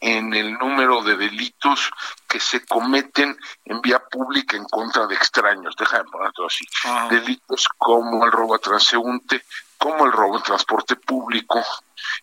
en 0.00 0.32
el 0.32 0.54
número 0.54 1.02
de 1.02 1.16
delitos 1.16 1.90
que 2.26 2.40
se 2.40 2.64
cometen 2.64 3.38
en 3.64 3.80
vía 3.82 3.98
pública 3.98 4.56
en 4.56 4.64
contra 4.64 5.06
de 5.06 5.14
extraños, 5.14 5.74
déjame 5.78 6.10
ponerlo 6.10 6.46
así, 6.46 6.64
delitos 7.10 7.68
como 7.76 8.24
el 8.24 8.32
robo 8.32 8.54
a 8.54 8.58
transeúnte, 8.58 9.44
como 9.76 10.06
el 10.06 10.12
robo 10.12 10.38
en 10.38 10.42
transporte 10.42 10.96
público, 10.96 11.62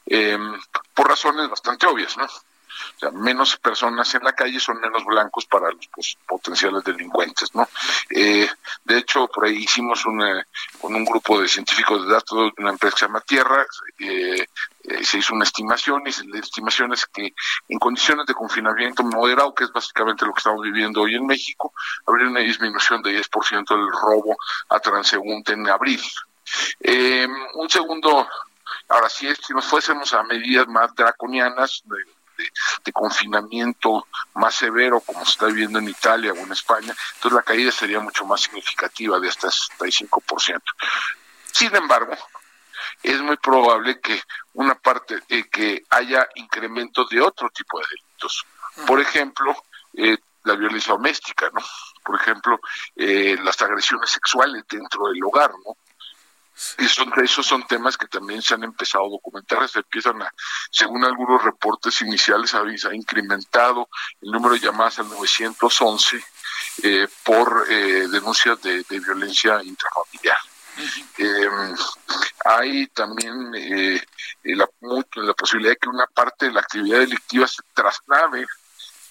em, 0.06 0.60
por 0.94 1.08
razones 1.08 1.50
bastante 1.50 1.86
obvias, 1.86 2.18
¿no? 2.18 2.28
O 2.96 3.00
sea, 3.00 3.12
menos 3.12 3.58
personas 3.58 4.14
en 4.16 4.24
la 4.24 4.34
calle 4.34 4.60
son 4.60 4.80
menos 4.80 5.04
blancos 5.06 5.46
para 5.46 5.72
los 5.72 5.88
pues, 5.94 6.18
potenciales 6.28 6.84
delincuentes, 6.84 7.54
¿no? 7.54 7.68
Eh, 8.10 8.50
de 8.84 8.98
hecho, 8.98 9.28
por 9.28 9.46
ahí 9.46 9.64
hicimos 9.64 10.06
una, 10.06 10.46
con 10.80 10.96
un 10.96 11.06
grupo 11.06 11.42
de 11.42 11.48
científicos 11.48 12.06
de 12.06 12.14
datos 12.14 12.52
de 12.56 12.62
una 12.62 12.72
empresa 12.72 13.08
que 13.08 13.18
Tierra, 13.28 13.66
eh, 14.00 14.46
eh, 14.84 15.04
se 15.04 15.18
hizo 15.18 15.34
una 15.34 15.44
estimación 15.44 16.04
y 16.06 16.28
la 16.28 16.40
estimación 16.40 16.94
es 16.94 17.06
que 17.08 17.34
en 17.68 17.80
condiciones 17.80 18.26
de 18.26 18.34
confinamiento 18.34 19.04
moderado, 19.04 19.54
que 19.54 19.66
es 19.66 19.72
básicamente 19.72 20.26
lo 20.26 20.34
que 20.34 20.40
estamos 20.40 20.62
viviendo 20.62 21.02
hoy 21.02 21.16
en 21.16 21.26
México, 21.26 21.74
habría 22.06 22.28
una 22.28 22.40
disminución 22.40 23.02
de 23.02 23.20
10% 23.22 23.68
del 23.68 23.92
robo 23.92 24.38
a 24.70 24.80
transeúnte 24.80 25.54
en 25.54 25.68
abril. 25.70 26.02
un 27.56 27.70
segundo 27.70 28.28
Ahora, 28.90 29.10
si, 29.10 29.34
si 29.36 29.54
nos 29.54 29.66
fuésemos 29.66 30.14
a 30.14 30.24
medidas 30.24 30.68
más 30.68 30.96
draconianas 30.96 31.82
de, 31.86 31.98
confinamiento 32.94 34.08
más 34.36 34.56
severo, 34.56 35.00
como 35.02 35.24
se 35.26 35.32
está 35.32 35.46
viviendo 35.48 35.80
en 35.80 35.90
Italia 35.90 36.34
o 36.34 36.38
en 36.38 36.52
España, 36.52 36.96
entonces 37.16 37.36
la 37.36 37.44
caída 37.44 37.72
sería 37.72 38.00
mucho 38.00 38.26
más 38.26 38.42
significativa, 38.42 39.20
de 39.20 39.30
hasta 39.30 39.50
65%. 39.50 40.62
Sin 41.52 41.76
embargo, 41.76 42.16
es 43.04 43.22
muy 43.22 43.38
probable 43.38 44.00
que 44.00 44.22
una 44.54 44.76
parte, 44.76 45.20
eh, 45.30 45.48
que 45.50 45.84
haya 45.90 46.28
incrementos 46.36 47.10
de 47.10 47.22
otro 47.22 47.50
tipo 47.50 47.80
de 47.80 47.86
delitos. 47.90 48.46
Por 48.86 49.00
ejemplo, 49.00 49.56
eh, 49.94 50.18
la 50.44 50.56
violencia 50.56 50.94
doméstica, 50.94 51.50
¿no? 51.54 51.62
Por 52.04 52.16
ejemplo, 52.20 52.60
eh, 52.96 53.38
las 53.44 53.62
agresiones 53.62 54.10
sexuales 54.10 54.64
dentro 54.70 55.08
del 55.10 55.24
hogar, 55.24 55.52
¿no? 55.52 55.76
Y 56.80 56.88
son, 56.88 57.12
esos 57.24 57.46
son 57.46 57.66
temas 57.68 57.98
que 57.98 58.08
también 58.08 58.42
se 58.42 58.56
han 58.56 58.64
empezado 58.64 59.06
a 59.06 59.10
documentar, 59.10 59.68
se 59.70 59.80
empiezan 59.80 60.22
a, 60.22 60.34
según 60.72 61.04
algunos 61.04 61.44
reportes 61.44 62.02
iniciales, 62.02 62.54
ha, 62.56 62.62
ha 62.62 62.96
incrementado 62.96 63.90
el 64.22 64.32
número 64.32 64.56
de 64.56 64.62
llamadas 64.62 65.00
al 65.00 65.10
911 65.10 66.24
eh, 66.84 67.08
por 67.24 67.66
eh, 67.70 68.08
denuncias 68.08 68.62
de, 68.62 68.84
violencia 68.90 69.62
intrafamiliar. 69.64 70.38
Em, 71.18 71.76
hay 72.46 72.88
también 72.88 73.52
eh, 73.56 74.02
la, 74.44 74.68
la 75.16 75.34
posibilidad 75.34 75.72
de 75.72 75.78
que 75.78 75.90
una 75.90 76.06
parte 76.08 76.46
de 76.46 76.52
la 76.52 76.62
actividad 76.62 77.00
delictiva 77.00 77.48
se 77.48 77.64
traslade 77.74 78.46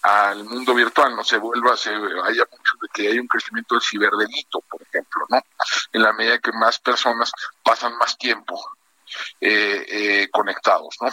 al 0.03 0.45
mundo 0.45 0.75
virtual, 0.75 1.17
no 1.17 1.25
se 1.25 1.39
vuelva, 1.39 1.77
se 1.77 1.91
haya 1.91 2.47
mucho 2.51 2.73
de 2.81 2.89
que 2.95 3.09
haya 3.09 3.21
un 3.21 3.27
crecimiento 3.27 3.75
del 3.75 3.83
ciberdelito, 3.83 4.63
¿no? 5.29 5.43
En 5.93 6.03
la 6.03 6.13
medida 6.13 6.39
que 6.39 6.53
más 6.53 6.79
personas 6.79 7.33
pasan 7.63 7.97
más 7.99 8.17
tiempo 8.19 8.61
eh, 9.41 9.85
eh, 9.89 10.29
conectados, 10.31 10.97
¿no? 11.01 11.11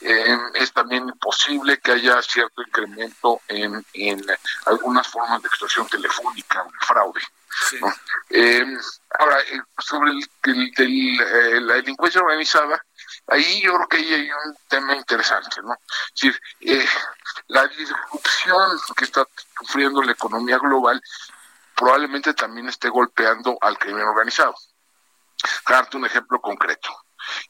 es 0.00 0.72
también 0.72 1.08
posible 1.18 1.78
que 1.78 1.92
haya 1.92 2.20
cierto 2.20 2.62
incremento 2.62 3.40
en, 3.48 3.84
algunas 4.66 5.06
formas 5.06 5.40
de 5.40 5.48
extorsión 5.48 5.86
telefónica 5.88 6.62
o 6.62 6.66
de 6.66 6.78
fraude. 6.80 7.20
ahora, 9.18 9.40
eh, 9.40 9.60
sobre 9.78 10.12
el, 10.12 11.66
la 11.66 11.74
delincuencia 11.74 12.20
organizada, 12.20 12.84
ahí 13.28 13.62
yo 13.62 13.74
creo 13.74 13.88
que 13.88 13.96
ahí 13.98 14.14
hay 14.14 14.30
un 14.30 14.56
tema 14.68 14.94
interesante, 14.94 15.62
¿no? 15.62 15.74
Es 16.14 16.34
decir, 16.60 16.88
la 17.48 17.66
disrupción 17.68 18.78
que 18.96 19.04
está 19.04 19.26
sufriendo 19.58 20.02
la 20.02 20.12
economía 20.12 20.58
global 20.58 21.00
probablemente 21.76 22.34
también 22.34 22.68
esté 22.68 22.88
golpeando 22.88 23.58
al 23.60 23.78
crimen 23.78 24.02
organizado. 24.02 24.54
Darte 25.68 25.96
un 25.98 26.06
ejemplo 26.06 26.40
concreto. 26.40 26.88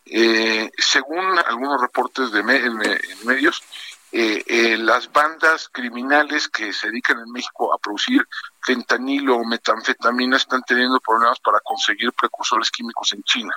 Eh, 0.05 0.71
según 0.77 1.39
algunos 1.39 1.81
reportes 1.81 2.33
de 2.33 2.41
en, 2.41 2.77
medios, 3.25 3.63
eh, 4.11 4.43
eh, 4.47 4.77
las 4.79 5.13
bandas 5.13 5.69
criminales 5.69 6.49
que 6.49 6.73
se 6.73 6.89
dedican 6.89 7.19
en 7.21 7.31
México 7.31 7.73
a 7.73 7.79
producir 7.79 8.27
fentanilo 8.63 9.37
o 9.37 9.45
metanfetamina 9.45 10.37
están 10.37 10.63
teniendo 10.63 10.99
problemas 11.01 11.39
para 11.41 11.61
conseguir 11.61 12.13
precursores 12.13 12.71
químicos 12.71 13.13
en 13.13 13.23
China. 13.23 13.55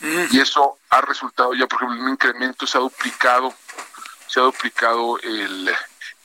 Mm. 0.00 0.26
Y 0.30 0.40
eso 0.40 0.78
ha 0.90 1.00
resultado 1.02 1.54
ya, 1.54 1.66
por 1.66 1.78
ejemplo, 1.78 1.96
en 1.96 2.04
un 2.04 2.10
incremento, 2.10 2.66
se 2.66 2.78
ha 2.78 2.80
duplicado, 2.80 3.52
se 4.28 4.40
ha 4.40 4.44
duplicado 4.44 5.18
el, 5.18 5.74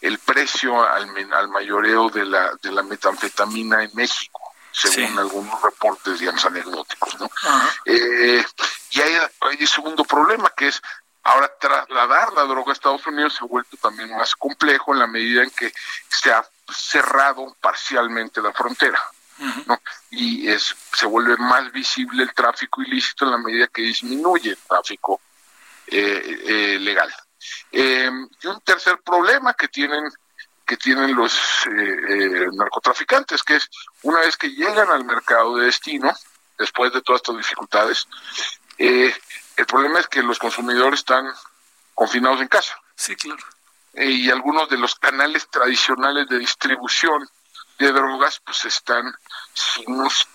el 0.02 0.20
precio 0.20 0.82
al, 0.82 1.10
al 1.34 1.50
mayoreo 1.50 2.10
de 2.10 2.26
la, 2.26 2.52
de 2.62 2.72
la 2.72 2.84
metanfetamina 2.84 3.84
en 3.84 3.92
México, 3.94 4.42
según 4.72 5.18
algunos 5.18 5.62
reportes, 5.62 6.20
digamos, 6.20 6.46
anecdóticos. 6.46 7.20
¿no? 7.20 7.30
Eh, 7.86 8.44
y 8.92 9.02
hay, 9.02 9.14
hay 9.42 9.58
un 9.60 9.68
segundo 9.68 10.04
problema, 10.04 10.52
que 10.56 10.68
es 10.68 10.82
ahora 11.24 11.52
trasladar 11.60 12.34
la 12.34 12.44
droga 12.44 12.72
a 12.72 12.74
Estados 12.74 13.06
Unidos 13.06 13.36
se 13.36 13.44
ha 13.44 13.48
vuelto 13.48 13.78
también 13.78 14.16
más 14.16 14.36
complejo 14.36 14.94
en 14.94 15.00
la 15.00 15.08
medida 15.08 15.44
en 15.44 15.52
que 15.52 15.72
se 16.08 16.32
ha 16.32 16.44
cerrado 16.72 17.56
parcialmente 17.62 18.42
la 18.42 18.54
frontera. 18.54 19.02
¿no? 19.68 19.80
Y 20.12 20.50
es, 20.50 20.76
se 20.94 21.06
vuelve 21.06 21.38
más 21.38 21.72
visible 21.72 22.24
el 22.24 22.34
tráfico 22.34 22.82
ilícito 22.82 23.26
en 23.26 23.32
la 23.32 23.38
medida 23.38 23.68
que 23.68 23.84
disminuye 23.84 24.52
el 24.52 24.58
tráfico 24.58 25.22
eh, 25.88 26.42
eh, 26.46 26.78
legal. 26.80 27.14
Eh, 27.72 28.10
y 28.42 28.48
un 28.48 28.62
tercer 28.62 29.00
problema 29.02 29.54
que 29.54 29.68
tienen 29.68 30.04
que 30.66 30.78
tienen 30.78 31.16
los 31.16 31.36
narcotraficantes, 32.54 33.42
que 33.42 33.56
es 33.56 33.68
una 34.04 34.20
vez 34.20 34.38
que 34.38 34.50
llegan 34.50 34.88
al 34.92 35.04
mercado 35.04 35.58
de 35.58 35.66
destino, 35.66 36.14
después 36.60 36.94
de 36.94 37.02
todas 37.02 37.22
estas 37.22 37.38
dificultades, 37.38 38.08
el 38.78 39.66
problema 39.66 40.00
es 40.00 40.08
que 40.08 40.22
los 40.22 40.38
consumidores 40.38 41.00
están 41.00 41.26
confinados 41.96 42.40
en 42.42 42.50
casa. 42.50 42.80
Sí, 42.96 43.16
claro. 43.16 43.44
y 43.96 44.30
algunos 44.30 44.70
de 44.70 44.78
los 44.78 44.94
canales 44.94 45.50
tradicionales 45.50 46.30
de 46.30 46.38
distribución 46.38 47.28
de 47.80 47.92
drogas 47.94 48.42
pues 48.46 48.66
están 48.66 49.12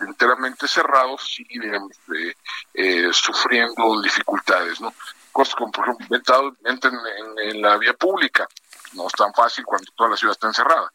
enteramente 0.00 0.66
cerrados 0.66 1.36
y 1.38 1.58
digamos, 1.58 1.92
eh, 2.74 3.10
sufriendo 3.12 4.00
dificultades, 4.02 4.80
¿no? 4.80 4.92
Cosas 5.34 5.56
como 5.56 5.72
por 5.72 5.84
ejemplo 5.84 6.06
venta 6.60 6.88
en, 7.42 7.60
la 7.60 7.76
vía 7.76 7.94
pública, 7.94 8.46
no 8.92 9.08
es 9.08 9.12
tan 9.14 9.34
fácil 9.34 9.64
cuando 9.64 9.90
toda 9.96 10.10
la 10.10 10.16
ciudad 10.16 10.30
está 10.30 10.46
encerrada, 10.46 10.92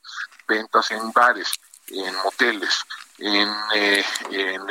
ventas 0.47 0.89
en 0.91 1.11
bares, 1.11 1.51
en 1.87 2.15
moteles, 2.23 2.85
en, 3.17 3.53
eh, 3.75 4.05
en 4.31 4.61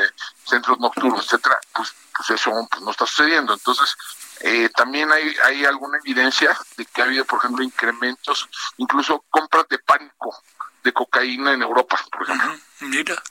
centros 0.42 0.80
nocturnos, 0.80 1.26
etcétera, 1.26 1.60
pues, 1.74 1.92
pues 2.16 2.30
eso 2.30 2.50
pues, 2.70 2.82
no 2.82 2.92
está 2.92 3.04
sucediendo. 3.04 3.52
Entonces, 3.52 3.94
eh, 4.40 4.70
también 4.74 5.12
hay, 5.12 5.36
hay 5.44 5.66
alguna 5.66 5.98
evidencia 5.98 6.58
de 6.78 6.86
que 6.86 7.02
ha 7.02 7.04
habido, 7.04 7.26
por 7.26 7.40
ejemplo, 7.40 7.62
incrementos, 7.62 8.48
incluso 8.78 9.22
compras 9.28 9.66
de 9.68 9.78
pánico 9.80 10.34
de 10.82 10.92
cocaína 10.94 11.52
en 11.52 11.60
Europa, 11.60 12.00
por 12.10 12.22
ejemplo. 12.22 12.56
Mira. 12.80 13.22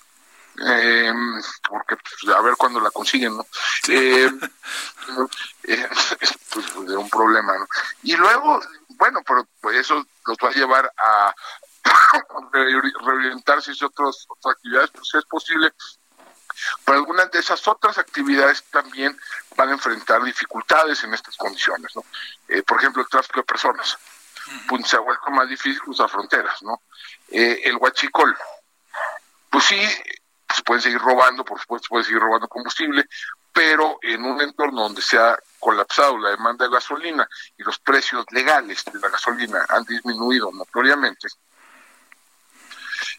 Eh, 0.59 1.13
porque 1.69 1.95
pues, 1.97 2.35
a 2.35 2.41
ver 2.41 2.55
cuándo 2.57 2.79
la 2.79 2.89
consiguen, 2.89 3.37
¿no? 3.37 3.45
Eh, 3.89 4.31
eh, 5.63 5.89
pues, 6.53 6.65
pues, 6.73 6.75
un 6.75 7.09
problema, 7.09 7.57
¿no? 7.57 7.67
Y 8.03 8.15
luego, 8.15 8.59
bueno, 8.89 9.21
pero 9.25 9.47
pues, 9.61 9.77
eso 9.77 10.05
los 10.25 10.37
va 10.43 10.49
a 10.49 10.53
llevar 10.53 10.91
a 10.97 11.33
reorientarse 13.03 13.71
hacia 13.71 13.87
otras, 13.87 14.25
otras 14.29 14.55
actividades, 14.55 14.91
pues 14.91 15.13
es 15.15 15.25
posible. 15.25 15.73
Pero 16.85 16.97
algunas 16.97 17.29
de 17.29 17.39
esas 17.39 17.67
otras 17.67 17.97
actividades 17.97 18.63
también 18.71 19.17
van 19.55 19.69
a 19.69 19.73
enfrentar 19.73 20.23
dificultades 20.23 21.03
en 21.03 21.13
estas 21.13 21.37
condiciones, 21.37 21.95
¿no? 21.95 22.03
Eh, 22.47 22.63
por 22.63 22.79
ejemplo, 22.79 23.03
el 23.03 23.09
tráfico 23.09 23.41
de 23.41 23.45
personas. 23.45 23.97
Pues 24.67 24.87
se 24.87 24.95
ha 24.95 25.01
vuelto 25.01 25.29
más 25.29 25.47
difícil 25.49 25.79
cruzar 25.79 26.09
fronteras, 26.09 26.63
¿no? 26.63 26.81
Eh, 27.27 27.61
el 27.65 27.75
huachicol, 27.75 28.35
pues 29.49 29.65
sí, 29.65 29.79
se 30.53 30.63
pueden 30.63 30.81
seguir 30.81 30.99
robando, 30.99 31.43
por 31.43 31.59
supuesto, 31.59 31.85
se 31.85 31.89
puede 31.89 32.05
seguir 32.05 32.21
robando 32.21 32.47
combustible, 32.47 33.05
pero 33.57 33.97
en 34.03 34.23
un 34.23 34.39
entorno 34.39 34.83
donde 34.83 35.01
se 35.01 35.17
ha 35.17 35.35
colapsado 35.59 36.15
la 36.19 36.29
demanda 36.29 36.65
de 36.65 36.71
gasolina 36.71 37.27
y 37.57 37.63
los 37.63 37.79
precios 37.79 38.23
legales 38.29 38.85
de 38.85 38.99
la 38.99 39.09
gasolina 39.09 39.65
han 39.69 39.83
disminuido 39.83 40.51
notoriamente, 40.51 41.27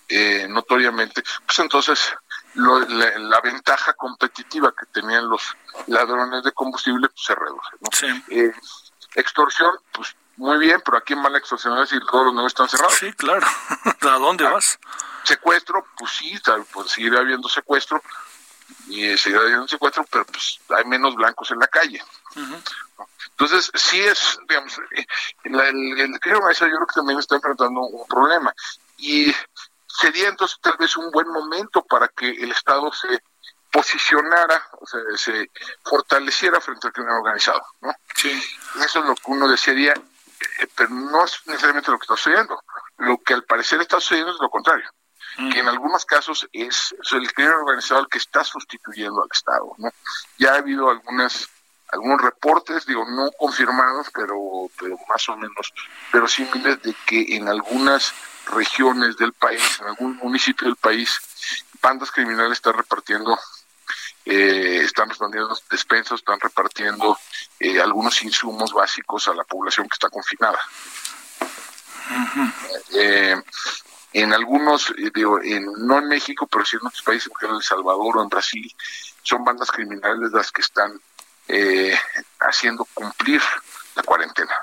eh, 0.08 0.46
notoriamente, 0.48 1.24
pues 1.44 1.58
entonces 1.58 2.14
la, 2.54 3.40
ventaja 3.40 3.94
competitiva 3.94 4.72
que 4.78 4.86
tenían 4.86 5.28
los 5.28 5.42
ladrones 5.88 6.44
de 6.44 6.52
combustible 6.52 7.08
pues, 7.08 7.24
se 7.24 7.34
reduce. 7.34 8.22
Eh, 8.28 8.52
extorsión, 9.16 9.72
pues 9.90 10.14
muy 10.36 10.58
bien, 10.58 10.80
pero 10.84 10.98
¿a 10.98 11.00
quién 11.00 11.20
van 11.20 11.34
a 11.34 11.38
extorsionar 11.38 11.84
si 11.88 11.98
todos 11.98 12.26
los 12.26 12.34
negocios 12.34 12.52
están 12.52 12.68
cerrados? 12.68 12.94
Sí, 12.94 13.12
claro. 13.14 13.44
¿A 14.02 14.18
dónde 14.18 14.46
ah, 14.46 14.50
vas? 14.50 14.78
Secuestro, 15.24 15.84
pues 15.98 16.12
sí, 16.12 16.40
pues 16.72 16.92
seguirá 16.92 17.18
habiendo 17.18 17.48
secuestro, 17.48 18.00
y 18.88 19.16
seguirá 19.16 19.42
habiendo 19.42 19.68
secuestro, 19.68 20.04
pero 20.10 20.24
pues 20.26 20.58
hay 20.70 20.84
menos 20.84 21.14
blancos 21.14 21.50
en 21.50 21.58
la 21.58 21.66
calle. 21.66 22.02
Entonces, 23.30 23.70
sí 23.74 24.00
es, 24.00 24.38
digamos, 24.48 24.78
eh, 24.96 25.06
el, 25.44 26.00
el, 26.00 26.20
creo 26.20 26.40
yo 26.40 26.58
creo 26.58 26.86
que 26.86 26.94
también 26.94 27.18
está 27.18 27.36
enfrentando 27.36 27.80
un 27.80 28.06
problema. 28.08 28.52
Y 28.96 29.32
sería 29.86 30.28
entonces 30.28 30.58
tal 30.60 30.76
vez 30.78 30.96
un 30.96 31.10
buen 31.10 31.28
momento 31.28 31.84
para 31.84 32.08
que 32.08 32.30
el 32.30 32.50
Estado 32.50 32.92
se 32.92 33.22
posicionara, 33.70 34.66
o 34.80 34.86
sea, 34.86 35.00
se 35.16 35.50
fortaleciera 35.84 36.60
frente 36.60 36.86
al 36.86 36.92
crimen 36.92 37.12
organizado, 37.12 37.62
¿no? 37.80 37.92
Sí. 38.16 38.30
Eso 38.84 39.00
es 39.00 39.04
lo 39.04 39.14
que 39.14 39.22
uno 39.26 39.48
desearía, 39.48 39.92
eh, 39.92 40.68
pero 40.74 40.90
no 40.90 41.24
es 41.24 41.40
necesariamente 41.46 41.90
lo 41.90 41.98
que 41.98 42.04
está 42.04 42.16
sucediendo. 42.16 42.62
Lo 42.96 43.18
que 43.18 43.34
al 43.34 43.44
parecer 43.44 43.80
está 43.80 44.00
sucediendo 44.00 44.32
es 44.32 44.40
lo 44.40 44.50
contrario, 44.50 44.88
que 45.38 45.60
en 45.60 45.68
algunos 45.68 46.04
casos 46.04 46.48
es, 46.52 46.94
es 47.00 47.12
el 47.12 47.32
crimen 47.32 47.54
organizado 47.54 48.00
el 48.00 48.08
que 48.08 48.18
está 48.18 48.42
sustituyendo 48.42 49.22
al 49.22 49.28
Estado, 49.32 49.72
¿no? 49.78 49.88
Ya 50.36 50.54
ha 50.54 50.56
habido 50.56 50.90
algunas 50.90 51.48
algunos 51.90 52.20
reportes, 52.20 52.84
digo, 52.84 53.04
no 53.08 53.30
confirmados, 53.38 54.08
pero, 54.12 54.36
pero 54.78 54.98
más 55.08 55.26
o 55.30 55.36
menos 55.36 55.72
pero 56.12 56.28
similares 56.28 56.82
de 56.82 56.94
que 57.06 57.36
en 57.36 57.48
algunas 57.48 58.12
regiones 58.50 59.16
del 59.16 59.32
país, 59.32 59.62
en 59.80 59.86
algún 59.86 60.16
municipio 60.16 60.66
del 60.66 60.76
país, 60.76 61.18
bandas 61.80 62.10
criminales 62.10 62.58
están 62.58 62.74
repartiendo, 62.74 63.38
eh, 64.24 64.80
están 64.82 65.08
repartiendo 65.08 65.56
despensas, 65.70 66.18
están 66.20 66.40
repartiendo 66.40 67.18
eh, 67.58 67.80
algunos 67.80 68.22
insumos 68.22 68.72
básicos 68.72 69.28
a 69.28 69.34
la 69.34 69.44
población 69.44 69.88
que 69.88 69.94
está 69.94 70.10
confinada. 70.10 70.58
eh, 72.92 73.42
en 74.12 74.32
algunos, 74.32 74.90
eh, 74.90 75.10
digo, 75.14 75.40
en, 75.42 75.66
no 75.86 75.98
en 75.98 76.08
México, 76.08 76.46
pero 76.46 76.64
sí 76.64 76.76
en 76.80 76.86
otros 76.86 77.02
países, 77.02 77.28
como 77.28 77.52
en 77.52 77.56
El 77.56 77.62
Salvador 77.62 78.18
o 78.18 78.22
en 78.22 78.28
Brasil, 78.28 78.74
son 79.22 79.44
bandas 79.44 79.70
criminales 79.70 80.30
las 80.32 80.50
que 80.50 80.62
están 80.62 81.00
eh, 81.48 81.98
haciendo 82.40 82.86
cumplir 82.94 83.42
la 83.94 84.02
cuarentena. 84.02 84.54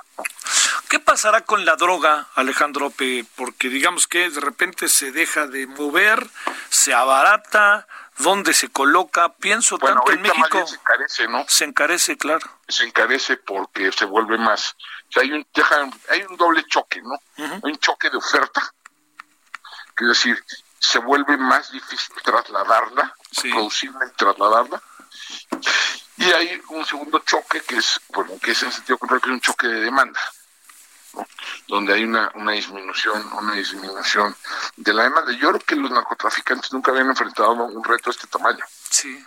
¿Qué 0.89 0.99
pasará 0.99 1.41
con 1.41 1.65
la 1.65 1.75
droga, 1.75 2.27
Alejandro? 2.35 2.91
Porque 3.35 3.69
digamos 3.69 4.07
que 4.07 4.29
de 4.29 4.39
repente 4.39 4.87
se 4.87 5.11
deja 5.11 5.47
de 5.47 5.67
mover, 5.67 6.27
se 6.69 6.93
abarata, 6.93 7.87
¿dónde 8.17 8.53
se 8.53 8.69
coloca? 8.69 9.33
Pienso 9.33 9.77
Bueno, 9.77 9.97
tanto 9.97 10.11
en 10.13 10.21
México. 10.21 10.65
se 10.65 10.75
encarece, 10.75 11.27
¿no? 11.27 11.45
Se 11.47 11.65
encarece, 11.65 12.17
claro. 12.17 12.49
Se 12.67 12.83
encarece 12.85 13.37
porque 13.37 13.91
se 13.91 14.05
vuelve 14.05 14.37
más. 14.37 14.75
O 15.09 15.11
sea, 15.11 15.23
hay 15.23 15.31
un, 15.33 15.45
hay 16.09 16.21
un 16.29 16.37
doble 16.37 16.63
choque, 16.67 17.01
¿no? 17.01 17.15
Hay 17.37 17.71
un 17.71 17.77
choque 17.79 18.09
de 18.09 18.17
oferta, 18.17 18.73
es 20.03 20.09
decir, 20.09 20.43
se 20.79 20.99
vuelve 20.99 21.37
más 21.37 21.71
difícil 21.71 22.15
trasladarla, 22.23 23.15
Sí. 23.31 23.49
producirla 23.49 24.05
y 24.07 24.11
trasladarla. 24.11 24.81
Y 26.17 26.31
hay 26.31 26.61
un 26.69 26.85
segundo 26.85 27.19
choque 27.19 27.61
que 27.61 27.77
es, 27.77 27.99
bueno, 28.09 28.33
que 28.41 28.51
es 28.51 28.63
en 28.63 28.71
sentido 28.71 28.97
contrario, 28.97 29.21
que 29.23 29.29
es 29.29 29.33
un 29.33 29.41
choque 29.41 29.67
de 29.67 29.81
demanda, 29.81 30.19
¿no? 31.13 31.27
donde 31.67 31.93
hay 31.93 32.03
una, 32.03 32.31
una 32.35 32.51
disminución, 32.53 33.25
una 33.33 33.53
disminución 33.53 34.35
de 34.77 34.93
la 34.93 35.03
demanda. 35.03 35.31
Yo 35.33 35.49
creo 35.49 35.59
que 35.61 35.75
los 35.75 35.91
narcotraficantes 35.91 36.71
nunca 36.73 36.91
habían 36.91 37.09
enfrentado 37.09 37.51
un 37.51 37.83
reto 37.83 38.09
de 38.09 38.15
este 38.15 38.27
tamaño. 38.27 38.63
Sí. 38.89 39.25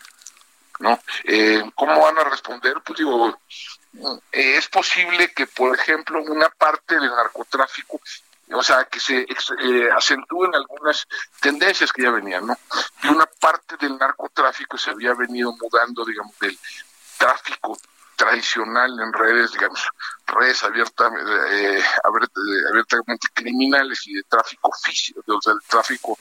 ¿no? 0.80 0.98
Eh, 1.24 1.62
¿Cómo 1.74 2.00
van 2.00 2.18
a 2.18 2.24
responder? 2.24 2.80
Pues 2.84 2.98
digo, 2.98 3.38
eh, 4.32 4.56
es 4.56 4.68
posible 4.68 5.32
que, 5.32 5.46
por 5.46 5.74
ejemplo, 5.74 6.22
una 6.22 6.48
parte 6.50 6.94
del 6.94 7.10
narcotráfico, 7.10 8.00
o 8.52 8.62
sea, 8.62 8.84
que 8.84 9.00
se 9.00 9.20
eh, 9.20 9.88
acentúen 9.96 10.54
algunas 10.54 11.06
tendencias 11.40 11.92
que 11.92 12.02
ya 12.02 12.10
venían, 12.10 12.46
¿no? 12.46 12.56
Que 13.00 13.08
una 13.08 13.26
parte 13.26 13.76
del 13.78 13.96
narcotráfico 13.98 14.78
se 14.78 14.90
había 14.90 15.14
venido 15.14 15.52
mudando, 15.52 16.04
digamos, 16.04 16.38
del 16.38 16.58
tráfico 17.18 17.78
tradicional 18.16 18.98
en 19.00 19.12
redes, 19.12 19.52
digamos, 19.52 19.88
redes 20.26 20.64
abiertas, 20.64 21.12
eh, 21.50 21.78
eh, 21.78 21.82
abiertamente 22.70 23.28
criminales 23.32 24.06
y 24.06 24.14
de 24.14 24.22
tráfico 24.24 24.70
físico, 24.82 25.22
o 25.26 25.40
sea, 25.40 25.52
del 25.52 25.62
tráfico. 25.62 26.18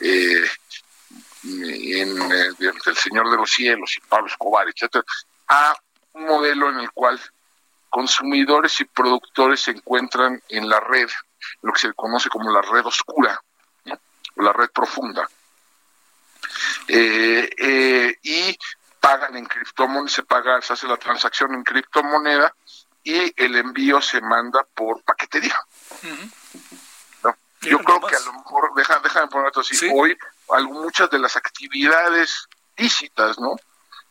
Eh, 0.00 0.44
en, 1.44 2.32
eh, 2.32 2.50
digamos, 2.58 2.86
El 2.86 2.96
Señor 2.96 3.30
de 3.30 3.36
los 3.36 3.50
Cielos 3.50 3.96
y 3.96 4.00
Pablo 4.00 4.28
Escobar, 4.28 4.68
etcétera, 4.68 5.04
a 5.48 5.74
un 6.12 6.26
modelo 6.26 6.70
en 6.70 6.80
el 6.80 6.90
cual 6.92 7.20
consumidores 7.88 8.80
y 8.80 8.84
productores 8.84 9.62
se 9.62 9.72
encuentran 9.72 10.40
en 10.48 10.68
la 10.68 10.80
red, 10.80 11.08
lo 11.62 11.72
que 11.72 11.80
se 11.80 11.92
conoce 11.94 12.28
como 12.28 12.50
la 12.50 12.62
red 12.62 12.84
oscura, 12.86 13.40
¿no? 13.84 13.94
o 14.36 14.42
la 14.42 14.52
red 14.52 14.70
profunda, 14.70 15.28
Eh, 16.88 17.48
eh, 17.58 18.18
y 18.22 18.58
pagan 18.98 19.36
en 19.36 19.46
criptomoneda, 19.46 20.08
se 20.08 20.22
paga, 20.24 20.60
se 20.62 20.72
hace 20.72 20.86
la 20.86 20.96
transacción 20.96 21.54
en 21.54 21.62
criptomoneda 21.62 22.54
y 23.04 23.32
el 23.42 23.56
envío 23.56 24.00
se 24.00 24.20
manda 24.20 24.66
por 24.74 25.02
paquetería. 25.02 25.58
¿no? 27.22 27.36
Yo 27.62 27.78
creo 27.78 28.00
que 28.00 28.16
a 28.16 28.20
lo 28.20 28.32
mejor, 28.32 28.74
deja, 28.74 28.98
déjame 29.00 29.28
poner 29.28 29.48
esto 29.48 29.60
así, 29.60 29.76
Sí. 29.76 29.90
hoy 29.94 30.16
muchas 30.64 31.08
de 31.10 31.18
las 31.18 31.36
actividades 31.36 32.48
lícitas, 32.76 33.38
¿no? 33.38 33.56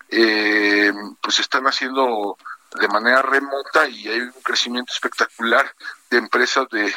Eh, 0.09 0.93
pues 1.21 1.35
se 1.35 1.41
están 1.41 1.65
haciendo 1.67 2.37
de 2.79 2.87
manera 2.87 3.21
remota 3.21 3.87
y 3.87 4.07
hay 4.07 4.19
un 4.21 4.41
crecimiento 4.43 4.93
espectacular 4.93 5.75
de 6.09 6.17
empresas 6.17 6.67
de 6.69 6.95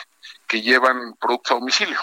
que 0.52 0.60
llevan 0.60 1.14
productos 1.18 1.52
a 1.52 1.54
domicilio. 1.54 1.98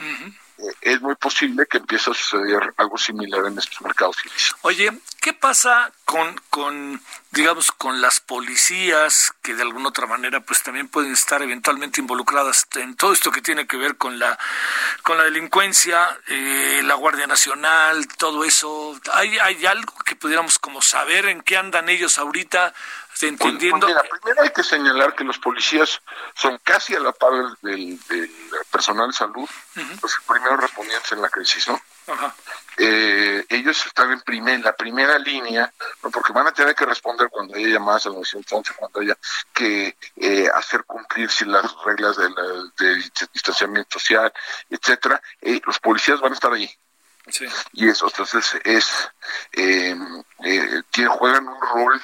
Eh, 0.00 0.34
Es 0.80 1.00
muy 1.00 1.14
posible 1.14 1.64
que 1.70 1.78
empiece 1.78 2.10
a 2.10 2.14
suceder 2.14 2.74
algo 2.76 2.98
similar 2.98 3.46
en 3.46 3.56
estos 3.56 3.80
mercados. 3.82 4.16
Oye, 4.62 4.90
¿qué 5.20 5.32
pasa 5.32 5.92
con, 6.04 6.40
con, 6.50 7.00
digamos, 7.30 7.70
con 7.70 8.00
las 8.00 8.18
policías 8.20 9.32
que 9.42 9.54
de 9.54 9.62
alguna 9.62 9.90
otra 9.90 10.06
manera 10.06 10.40
pues 10.40 10.62
también 10.64 10.88
pueden 10.88 11.12
estar 11.12 11.40
eventualmente 11.40 12.00
involucradas 12.00 12.66
en 12.74 12.96
todo 12.96 13.12
esto 13.12 13.30
que 13.30 13.42
tiene 13.42 13.66
que 13.68 13.76
ver 13.76 13.96
con 13.96 14.18
la, 14.18 14.36
con 15.02 15.16
la 15.18 15.24
delincuencia, 15.24 16.18
eh, 16.26 16.80
la 16.84 16.94
Guardia 16.94 17.28
Nacional, 17.28 18.08
todo 18.18 18.44
eso? 18.44 19.00
¿Hay, 19.14 19.38
¿Hay 19.38 19.64
algo 19.66 19.94
que 20.04 20.16
pudiéramos 20.16 20.58
como 20.58 20.82
saber 20.82 21.26
en 21.26 21.42
qué 21.42 21.56
andan 21.56 21.88
ellos 21.88 22.18
ahorita, 22.18 22.74
entendiendo? 23.28 23.86
Pues, 23.86 23.96
mira, 23.96 24.02
primero 24.20 24.42
hay 24.42 24.50
que 24.50 24.62
señalar 24.62 25.14
que 25.14 25.24
los 25.24 25.38
policías 25.38 26.00
son 26.34 26.58
casi 26.62 26.94
a 26.94 27.00
la 27.00 27.12
par 27.12 27.32
del, 27.62 27.98
personal 28.70 29.08
de 29.08 29.12
salud, 29.14 29.48
los 30.02 30.14
primeros 30.26 30.60
respondientes 30.60 31.12
en 31.12 31.22
la 31.22 31.28
crisis, 31.28 31.68
¿no? 31.68 31.80
Ajá. 32.08 32.34
eh, 32.78 33.44
ellos 33.48 33.86
están 33.86 34.10
en, 34.10 34.20
primer, 34.22 34.54
en 34.54 34.64
la 34.64 34.74
primera 34.74 35.16
línea, 35.20 35.72
¿no? 36.02 36.10
porque 36.10 36.32
van 36.32 36.48
a 36.48 36.52
tener 36.52 36.74
que 36.74 36.84
responder 36.84 37.28
cuando 37.30 37.54
haya 37.54 37.68
llamadas 37.68 38.06
al 38.06 38.14
911, 38.14 38.74
cuando 38.76 39.00
haya 39.00 39.16
que 39.54 39.96
eh, 40.16 40.48
hacer 40.52 40.82
cumplir 40.84 41.30
si 41.30 41.44
las 41.44 41.64
reglas 41.84 42.16
de, 42.16 42.28
la- 42.30 42.70
de 42.76 42.96
distanciamiento 43.32 44.00
social, 44.00 44.32
etcétera. 44.68 45.22
Eh, 45.40 45.60
los 45.64 45.78
policías 45.78 46.20
van 46.20 46.32
a 46.32 46.34
estar 46.34 46.52
ahí 46.52 46.68
Sí. 47.28 47.46
y 47.74 47.88
eso 47.88 48.06
entonces 48.08 48.52
es 48.64 49.08
eh, 49.52 49.96
eh, 50.42 50.82
juegan 51.06 51.46
un 51.46 51.60
rol 51.60 52.02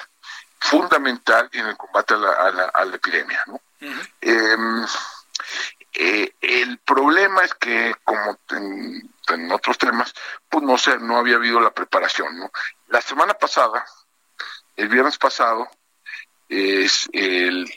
fundamental 0.58 1.48
en 1.52 1.66
el 1.66 1.76
combate 1.76 2.14
a 2.14 2.16
la, 2.16 2.32
a 2.32 2.50
la, 2.50 2.64
a 2.64 2.84
la 2.84 2.96
epidemia, 2.96 3.42
¿no? 3.46 3.60
Em, 4.20 4.86
eh, 5.94 6.34
el 6.40 6.78
problema 6.78 7.42
es 7.42 7.54
que, 7.54 7.94
como 8.04 8.38
en, 8.50 9.10
en 9.28 9.52
otros 9.52 9.78
temas, 9.78 10.12
pues 10.48 10.62
no 10.64 10.76
sé, 10.78 10.98
no 10.98 11.16
había 11.16 11.36
habido 11.36 11.60
la 11.60 11.70
preparación, 11.70 12.38
¿no? 12.38 12.50
La 12.88 13.00
semana 13.00 13.34
pasada, 13.34 13.84
el 14.76 14.88
viernes 14.88 15.18
pasado, 15.18 15.68
es 16.48 17.08
el 17.12 17.70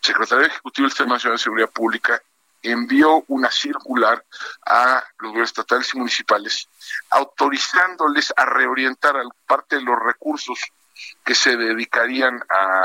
secretario 0.00 0.46
ejecutivo 0.46 0.84
del 0.84 0.90
Sistema 0.90 1.14
Nacional 1.14 1.38
de 1.38 1.42
Seguridad 1.42 1.70
Pública 1.70 2.20
envió 2.62 3.24
una 3.28 3.50
circular 3.50 4.24
a 4.66 5.04
los 5.18 5.30
gobiernos 5.30 5.50
estatales 5.50 5.92
y 5.94 5.98
municipales 5.98 6.68
autorizándoles 7.10 8.32
a 8.36 8.44
reorientar 8.44 9.16
parte 9.46 9.76
de 9.76 9.82
los 9.82 9.98
recursos 9.98 10.58
que 11.24 11.34
se 11.34 11.56
dedicarían 11.56 12.40
a 12.48 12.84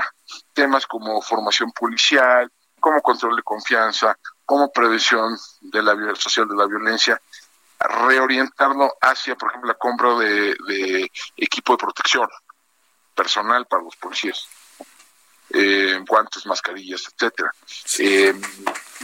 temas 0.54 0.86
como 0.86 1.22
formación 1.22 1.72
policial, 1.72 2.52
como 2.80 3.02
control 3.02 3.36
de 3.36 3.44
confianza, 3.44 4.18
como 4.46 4.72
prevención 4.72 5.38
de 5.62 5.82
la 5.82 6.16
social 6.16 6.48
de 6.48 6.56
la 6.56 6.68
violencia, 6.68 7.22
reorientarlo 7.80 8.96
hacia, 9.02 9.36
por 9.36 9.50
ejemplo, 9.50 9.70
la 9.70 9.78
compra 9.78 10.16
de, 10.18 10.56
de 10.68 11.12
equipo 11.36 11.74
de 11.74 11.78
protección 11.78 12.28
personal 13.16 13.66
para 13.66 13.84
los 13.84 13.96
policías, 13.96 14.48
eh, 15.50 16.00
guantes, 16.08 16.46
mascarillas, 16.46 17.04
etcétera. 17.12 17.52
Eh, 18.00 18.34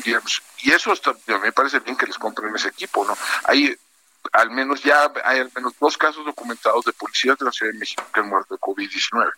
digamos, 0.04 0.42
y 0.60 0.72
eso 0.72 0.94
está, 0.94 1.14
me 1.42 1.52
parece 1.52 1.80
bien 1.80 1.98
que 1.98 2.06
les 2.06 2.18
compren 2.18 2.56
ese 2.56 2.70
equipo, 2.70 3.06
¿no? 3.06 3.18
Hay 3.46 3.76
al 4.32 4.50
menos 4.52 4.82
ya 4.84 5.12
hay 5.24 5.40
al 5.40 5.52
menos 5.56 5.74
dos 5.80 5.98
casos 5.98 6.26
documentados 6.26 6.86
de 6.86 6.94
policías 6.94 7.38
de 7.38 7.46
la 7.46 7.52
Ciudad 7.52 7.72
de 7.72 7.80
México 7.80 8.04
que 8.14 8.20
han 8.20 8.30
muerto 8.30 8.56
de 8.56 8.60
COVID-19. 8.60 9.32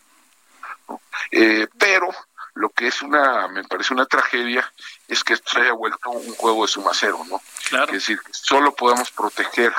¿no? 0.89 1.01
Eh, 1.31 1.67
pero 1.77 2.09
lo 2.53 2.69
que 2.69 2.87
es 2.87 3.01
una, 3.01 3.47
me 3.47 3.63
parece 3.65 3.93
una 3.93 4.05
tragedia, 4.05 4.71
es 5.07 5.23
que 5.23 5.33
esto 5.33 5.51
se 5.51 5.61
haya 5.61 5.73
vuelto 5.73 6.09
un 6.09 6.35
juego 6.35 6.61
de 6.61 6.67
suma 6.69 6.91
cero, 6.93 7.19
¿no? 7.29 7.41
Claro. 7.67 7.85
Es 7.87 8.07
decir, 8.07 8.19
solo 8.31 8.73
podemos 8.73 9.11
proteger 9.11 9.73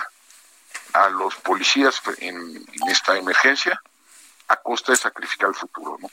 a 0.93 1.09
los 1.09 1.35
policías 1.37 2.03
en, 2.19 2.37
en 2.37 2.89
esta 2.89 3.17
emergencia 3.17 3.81
a 4.49 4.57
costa 4.57 4.93
de 4.93 4.99
sacrificar 4.99 5.49
el 5.49 5.55
futuro, 5.55 5.97
¿no? 6.01 6.11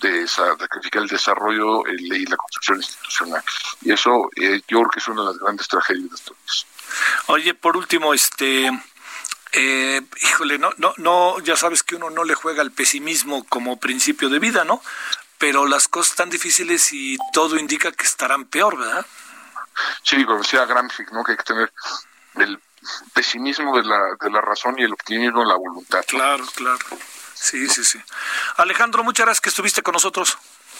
De 0.00 0.26
sacrificar 0.26 1.02
el 1.02 1.08
desarrollo 1.08 1.84
el- 1.86 2.00
y 2.16 2.24
la 2.26 2.36
construcción 2.36 2.78
institucional. 2.78 3.42
Y 3.82 3.92
eso 3.92 4.30
eh, 4.36 4.60
yo 4.68 4.78
creo 4.78 4.90
que 4.90 5.00
es 5.00 5.08
una 5.08 5.22
de 5.22 5.28
las 5.28 5.38
grandes 5.38 5.68
tragedias 5.68 6.24
de 6.24 6.32
días. 6.42 6.66
Oye, 7.26 7.54
por 7.54 7.76
último, 7.76 8.14
este, 8.14 8.70
Eh, 9.52 10.00
híjole, 10.22 10.58
no, 10.58 10.70
no, 10.76 10.94
no, 10.98 11.40
ya 11.40 11.56
sabes 11.56 11.82
que 11.82 11.96
uno 11.96 12.08
no 12.08 12.22
le 12.22 12.36
juega 12.36 12.62
al 12.62 12.70
pesimismo 12.70 13.42
como 13.48 13.80
principio 13.80 14.28
de 14.28 14.38
vida, 14.38 14.62
¿no? 14.64 14.80
Pero 15.38 15.66
las 15.66 15.88
cosas 15.88 16.12
están 16.12 16.30
difíciles 16.30 16.92
y 16.92 17.18
todo 17.32 17.58
indica 17.58 17.90
que 17.90 18.04
estarán 18.04 18.44
peor, 18.44 18.78
¿verdad? 18.78 19.04
Sí, 20.04 20.24
como 20.24 20.38
decía 20.38 20.66
Gramsci, 20.66 21.02
¿no? 21.10 21.24
Que 21.24 21.32
hay 21.32 21.38
que 21.38 21.42
tener 21.42 21.72
el 22.36 22.60
pesimismo 23.12 23.76
de 23.76 23.82
la, 23.82 23.98
de 24.20 24.30
la 24.30 24.40
razón 24.40 24.76
y 24.78 24.84
el 24.84 24.92
optimismo 24.92 25.40
de 25.40 25.46
la 25.48 25.56
voluntad. 25.56 26.04
Claro, 26.06 26.46
claro. 26.54 26.78
Sí, 27.40 27.66
sí, 27.68 27.84
sí. 27.84 27.98
Alejandro, 28.58 29.02
muchas 29.02 29.24
gracias 29.24 29.40
que 29.40 29.48
estuviste 29.48 29.82
con 29.82 29.94
nosotros. 29.94 30.36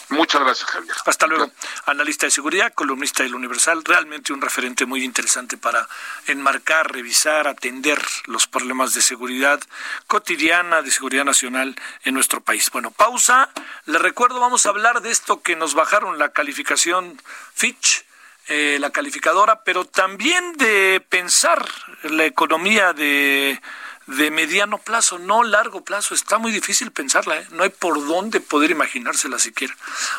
Muchas 0.09 0.41
gracias, 0.41 0.69
Javier. 0.69 0.95
Hasta 1.05 1.25
luego. 1.25 1.51
Analista 1.85 2.27
de 2.27 2.31
seguridad, 2.31 2.71
columnista 2.73 3.23
del 3.23 3.33
Universal, 3.33 3.83
realmente 3.83 4.31
un 4.31 4.41
referente 4.41 4.85
muy 4.85 5.03
interesante 5.03 5.57
para 5.57 5.87
enmarcar, 6.27 6.91
revisar, 6.91 7.47
atender 7.47 7.99
los 8.25 8.45
problemas 8.45 8.93
de 8.93 9.01
seguridad 9.01 9.59
cotidiana, 10.05 10.81
de 10.81 10.91
seguridad 10.91 11.25
nacional 11.25 11.75
en 12.03 12.13
nuestro 12.13 12.41
país. 12.41 12.69
Bueno, 12.71 12.91
pausa. 12.91 13.49
Le 13.85 13.97
recuerdo, 13.97 14.39
vamos 14.39 14.65
a 14.65 14.69
hablar 14.69 15.01
de 15.01 15.11
esto 15.11 15.41
que 15.41 15.55
nos 15.55 15.73
bajaron 15.73 16.19
la 16.19 16.29
calificación 16.29 17.19
Fitch. 17.55 18.05
Eh, 18.47 18.77
la 18.81 18.89
calificadora, 18.89 19.63
pero 19.63 19.85
también 19.85 20.57
de 20.57 20.99
pensar 21.07 21.63
la 22.03 22.25
economía 22.25 22.91
de 22.91 23.61
de 24.07 24.31
mediano 24.31 24.77
plazo, 24.77 25.19
no 25.19 25.43
largo 25.43 25.83
plazo. 25.83 26.13
Está 26.13 26.37
muy 26.37 26.51
difícil 26.51 26.91
pensarla, 26.91 27.37
¿eh? 27.37 27.47
no 27.51 27.63
hay 27.63 27.69
por 27.69 28.05
dónde 28.05 28.39
poder 28.39 28.71
imaginársela 28.71 29.39
siquiera. 29.39 29.75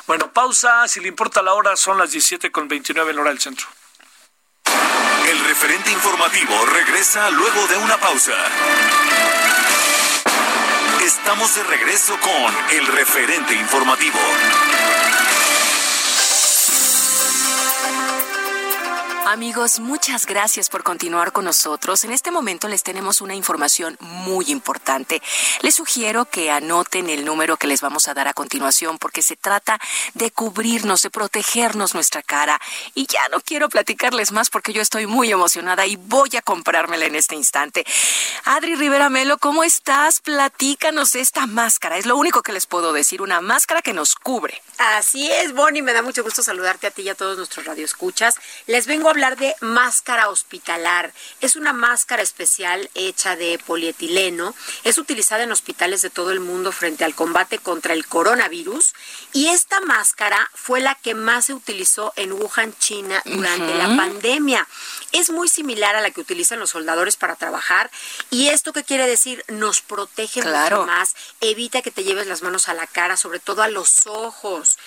Bueno, 0.07 0.33
pausa, 0.33 0.87
si 0.89 1.01
le 1.01 1.09
importa 1.09 1.43
la 1.43 1.55
hora, 1.55 1.77
son 1.77 1.99
las 1.99 2.11
17 2.13 2.51
con 2.51 2.69
29 2.69 3.11
en 3.11 3.19
hora 3.19 3.31
del 3.31 3.41
centro. 3.41 3.67
El 5.29 5.45
referente 5.45 5.91
informativo 5.91 6.67
regresa 6.67 7.31
luego 7.31 7.67
de 7.69 7.77
una 7.77 7.97
pausa. 7.99 8.35
Estamos 11.05 11.55
de 11.55 11.63
regreso 11.65 12.19
con 12.21 12.77
el 12.77 12.87
referente 12.87 13.55
informativo. 13.55 14.19
Amigos, 19.33 19.81
muchas 19.81 20.27
gracias 20.27 20.69
por 20.69 20.83
continuar 20.83 21.33
con 21.33 21.47
nosotros. 21.47 22.05
En 22.05 22.13
este 22.13 22.31
momento 22.31 22.69
les 22.69 22.83
tenemos 22.83 23.23
una 23.23 23.35
información 23.35 23.97
muy 23.99 24.51
importante. 24.51 25.23
Les 25.63 25.75
sugiero 25.75 26.27
que 26.27 26.51
anoten 26.51 27.09
el 27.09 27.25
número 27.25 27.57
que 27.57 27.67
les 27.67 27.81
vamos 27.81 28.09
a 28.09 28.13
dar 28.13 28.29
a 28.29 28.35
continuación 28.35 28.99
porque 28.99 29.23
se 29.23 29.37
trata 29.37 29.81
de 30.13 30.31
cubrirnos, 30.33 31.01
de 31.01 31.09
protegernos 31.09 31.95
nuestra 31.95 32.23
cara. 32.23 32.61
Y 32.95 33.07
ya 33.07 33.27
no 33.31 33.41
quiero 33.41 33.71
platicarles 33.71 34.33
más 34.33 34.51
porque 34.51 34.75
yo 34.75 34.83
estoy 34.83 35.07
muy 35.07 35.33
emocionada 35.33 35.87
y 35.87 35.97
voy 35.97 36.37
a 36.37 36.43
comprármela 36.43 37.07
en 37.07 37.15
este 37.15 37.35
instante. 37.35 37.87
Adri 38.45 38.75
Rivera 38.75 39.09
Melo, 39.09 39.39
¿cómo 39.39 39.65
estás? 39.65 40.21
Platícanos 40.21 41.15
esta 41.15 41.47
máscara. 41.47 41.97
Es 41.97 42.05
lo 42.05 42.19
único 42.19 42.43
que 42.43 42.53
les 42.53 42.67
puedo 42.67 42.93
decir, 42.93 43.23
una 43.23 43.41
máscara 43.41 43.81
que 43.81 43.95
nos 43.95 44.15
cubre. 44.15 44.61
Así 44.85 45.31
es, 45.31 45.53
Bonnie, 45.53 45.81
me 45.81 45.93
da 45.93 46.03
mucho 46.03 46.25
gusto 46.25 46.43
saludarte 46.43 46.89
a 46.89 46.91
ti 46.91 47.03
y 47.03 47.09
a 47.09 47.15
todos 47.15 47.37
nuestros 47.37 47.65
radioescuchas. 47.67 48.35
Les 48.67 48.89
vengo 48.89 49.07
a 49.07 49.13
hablar 49.13 49.37
de 49.37 49.55
máscara 49.61 50.29
hospitalar. 50.29 51.13
Es 51.41 51.55
una 51.55 51.73
máscara 51.73 52.21
especial 52.21 52.91
hecha 52.97 53.37
de 53.37 53.61
polietileno. 53.65 54.57
Es 54.83 54.99
utilizada 54.99 55.45
en 55.45 55.53
hospitales 55.53 56.03
de 56.03 56.11
todo 56.11 56.33
el 56.33 56.41
mundo 56.41 56.73
frente 56.73 57.05
al 57.05 57.15
combate 57.15 57.61
contra 57.61 57.95
el 57.95 58.07
coronavirus. 58.07 58.93
Y 59.33 59.51
esta 59.51 59.79
máscara 59.83 60.51
fue 60.53 60.81
la 60.81 60.97
que 60.97 61.15
más 61.15 61.45
se 61.45 61.55
utilizó 61.55 62.13
en 62.17 62.33
Wuhan, 62.33 62.75
China, 62.81 63.23
durante 63.25 63.77
la 63.77 63.97
pandemia. 63.97 64.67
Es 65.13 65.31
muy 65.31 65.49
similar 65.49 65.95
a 65.95 66.01
la 66.01 66.11
que 66.11 66.21
utilizan 66.21 66.59
los 66.59 66.71
soldadores 66.71 67.17
para 67.17 67.37
trabajar. 67.37 67.91
¿Y 68.31 68.49
esto 68.49 68.73
qué 68.73 68.83
quiere 68.83 69.07
decir? 69.07 69.45
Nos 69.49 69.81
protege 69.83 70.43
mucho 70.43 70.87
más. 70.87 71.15
Evita 71.41 71.83
que 71.83 71.91
te 71.91 72.05
lleves 72.05 72.27
las 72.27 72.43
manos 72.43 72.69
a 72.69 72.75
la 72.75 72.87
cara, 72.87 73.17
sobre 73.17 73.39
todo 73.39 73.63
a 73.63 73.69
los 73.69 74.07
ojos. 74.07 74.79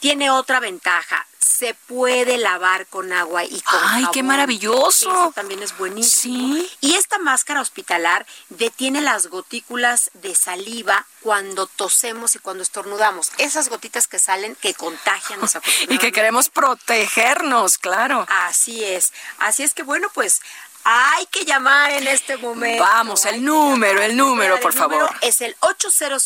Tiene 0.00 0.30
otra 0.30 0.60
ventaja 0.60 1.26
se 1.44 1.74
puede 1.74 2.38
lavar 2.38 2.86
con 2.86 3.12
agua 3.12 3.44
y 3.44 3.60
con 3.60 3.78
¡Ay, 3.82 4.06
qué 4.12 4.22
maravilloso! 4.22 5.10
Eso 5.10 5.32
también 5.34 5.62
es 5.62 5.76
buenísimo. 5.76 6.54
Sí. 6.54 6.70
Y 6.80 6.94
esta 6.94 7.18
máscara 7.18 7.60
hospitalar 7.60 8.26
detiene 8.48 9.02
las 9.02 9.26
gotículas 9.26 10.10
de 10.14 10.34
saliva 10.34 11.06
cuando 11.20 11.66
tosemos 11.66 12.34
y 12.34 12.38
cuando 12.38 12.62
estornudamos. 12.62 13.30
Esas 13.36 13.68
gotitas 13.68 14.08
que 14.08 14.18
salen 14.18 14.56
que 14.56 14.72
contagian 14.74 15.40
Y 15.88 15.98
que 15.98 16.12
queremos 16.12 16.48
protegernos, 16.48 17.76
claro. 17.76 18.26
Así 18.30 18.82
es. 18.82 19.12
Así 19.38 19.62
es 19.62 19.74
que 19.74 19.82
bueno, 19.82 20.08
pues 20.14 20.40
hay 20.84 21.24
que 21.26 21.44
llamar 21.44 21.90
en 21.92 22.06
este 22.06 22.36
momento. 22.36 22.84
Vamos, 22.84 23.24
el 23.24 23.42
número, 23.42 24.02
el 24.02 24.14
número, 24.16 24.60
por 24.60 24.74
favor. 24.74 25.08
Es 25.22 25.40
el 25.40 25.56
800 25.60 26.22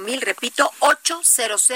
mil, 0.00 0.20
repito, 0.20 0.70
800 0.80 1.70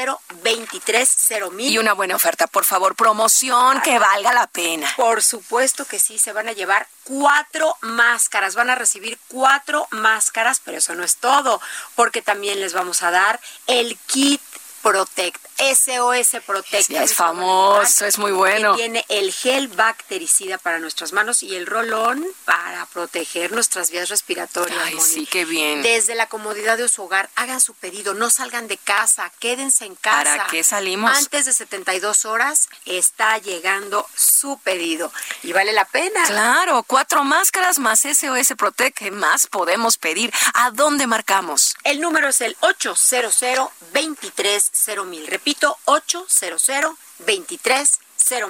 mil. 1.52 1.72
Y 1.72 1.78
una 1.78 1.92
buena 1.92 2.16
oferta, 2.16 2.48
por 2.48 2.64
favor, 2.64 2.96
promoción 2.96 3.80
que 3.82 3.98
valga 3.98 4.32
la 4.32 4.48
pena. 4.48 4.92
Por 4.96 5.22
supuesto 5.22 5.84
que 5.84 6.00
sí, 6.00 6.18
se 6.18 6.32
van 6.32 6.48
a 6.48 6.52
llevar 6.52 6.88
cuatro 7.04 7.76
máscaras, 7.80 8.56
van 8.56 8.70
a 8.70 8.74
recibir 8.74 9.18
cuatro 9.28 9.86
máscaras, 9.90 10.60
pero 10.64 10.78
eso 10.78 10.96
no 10.96 11.04
es 11.04 11.16
todo, 11.16 11.60
porque 11.94 12.22
también 12.22 12.58
les 12.58 12.72
vamos 12.72 13.04
a 13.04 13.12
dar 13.12 13.40
el 13.68 13.96
kit 14.06 14.40
Protect, 14.86 15.44
SOS 15.58 16.42
Protect. 16.46 16.90
es 16.92 17.12
famoso, 17.12 18.06
es 18.06 18.18
muy 18.18 18.30
bueno. 18.30 18.76
tiene 18.76 19.04
el 19.08 19.32
gel 19.32 19.66
bactericida 19.66 20.58
para 20.58 20.78
nuestras 20.78 21.12
manos 21.12 21.42
y 21.42 21.56
el 21.56 21.66
rolón 21.66 22.24
para 22.44 22.86
proteger 22.86 23.50
nuestras 23.50 23.90
vías 23.90 24.08
respiratorias. 24.10 24.78
Ay, 24.84 25.00
sí, 25.00 25.26
qué 25.26 25.44
bien. 25.44 25.82
Desde 25.82 26.14
la 26.14 26.28
comodidad 26.28 26.78
de 26.78 26.88
su 26.88 27.02
hogar, 27.02 27.28
hagan 27.34 27.60
su 27.60 27.74
pedido, 27.74 28.14
no 28.14 28.30
salgan 28.30 28.68
de 28.68 28.76
casa, 28.76 29.32
quédense 29.40 29.86
en 29.86 29.96
casa. 29.96 30.22
¿Para 30.22 30.46
qué 30.46 30.62
salimos? 30.62 31.10
Antes 31.16 31.46
de 31.46 31.52
72 31.52 32.24
horas 32.24 32.68
está 32.84 33.38
llegando 33.38 34.06
su 34.14 34.56
pedido 34.60 35.12
y 35.42 35.52
vale 35.52 35.72
la 35.72 35.84
pena. 35.86 36.24
Claro, 36.26 36.84
cuatro 36.84 37.24
máscaras 37.24 37.80
más 37.80 38.02
SOS 38.02 38.54
Protect, 38.56 38.96
¿qué 38.96 39.10
más 39.10 39.48
podemos 39.48 39.98
pedir? 39.98 40.32
¿A 40.54 40.70
dónde 40.70 41.08
marcamos? 41.08 41.74
El 41.82 42.00
número 42.00 42.28
es 42.28 42.40
el 42.40 42.56
800 42.60 43.70
23 43.92 44.75
mil. 45.04 45.26
Repito, 45.26 45.78
800 45.84 46.96
23 47.20 48.00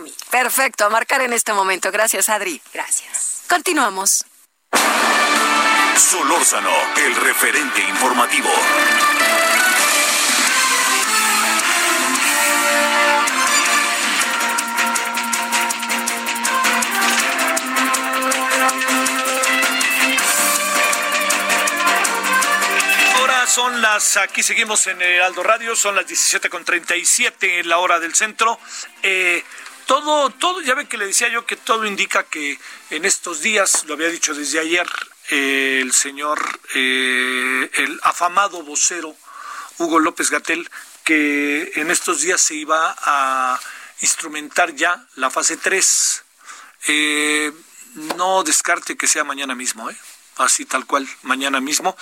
mil. 0.00 0.14
Perfecto, 0.30 0.84
a 0.84 0.88
marcar 0.88 1.22
en 1.22 1.32
este 1.32 1.52
momento. 1.52 1.90
Gracias, 1.90 2.28
Adri. 2.28 2.60
Gracias. 2.72 3.42
Continuamos. 3.48 4.24
Solórzano, 5.96 6.70
el 6.96 7.16
referente 7.16 7.80
informativo. 7.80 8.50
Son 23.56 23.80
las, 23.80 24.18
aquí 24.18 24.42
seguimos 24.42 24.86
en 24.86 25.00
el 25.00 25.22
Aldo 25.22 25.42
Radio, 25.42 25.74
son 25.74 25.96
las 25.96 26.06
17.37 26.06 27.60
en 27.60 27.70
la 27.70 27.78
hora 27.78 27.98
del 27.98 28.14
centro. 28.14 28.60
Eh, 29.02 29.42
todo, 29.86 30.28
todo, 30.28 30.60
ya 30.60 30.74
ven 30.74 30.86
que 30.86 30.98
le 30.98 31.06
decía 31.06 31.30
yo 31.30 31.46
que 31.46 31.56
todo 31.56 31.86
indica 31.86 32.24
que 32.24 32.58
en 32.90 33.06
estos 33.06 33.40
días, 33.40 33.86
lo 33.86 33.94
había 33.94 34.08
dicho 34.08 34.34
desde 34.34 34.58
ayer, 34.58 34.86
eh, 35.30 35.78
el 35.80 35.94
señor, 35.94 36.38
eh, 36.74 37.70
el 37.78 37.98
afamado 38.02 38.62
vocero 38.62 39.16
Hugo 39.78 40.00
López 40.00 40.28
Gatel, 40.28 40.68
que 41.02 41.72
en 41.76 41.90
estos 41.90 42.20
días 42.20 42.42
se 42.42 42.56
iba 42.56 42.94
a 43.06 43.58
instrumentar 44.02 44.74
ya 44.74 45.02
la 45.14 45.30
fase 45.30 45.56
3. 45.56 46.24
no 48.18 48.42
descarte 48.44 48.98
que 48.98 49.06
sea 49.06 49.24
mañana 49.24 49.54
mismo, 49.54 49.88
¿eh? 49.88 49.96
Así 50.36 50.64
tal 50.64 50.86
cual, 50.86 51.08
mañana 51.22 51.60
mismo. 51.60 51.96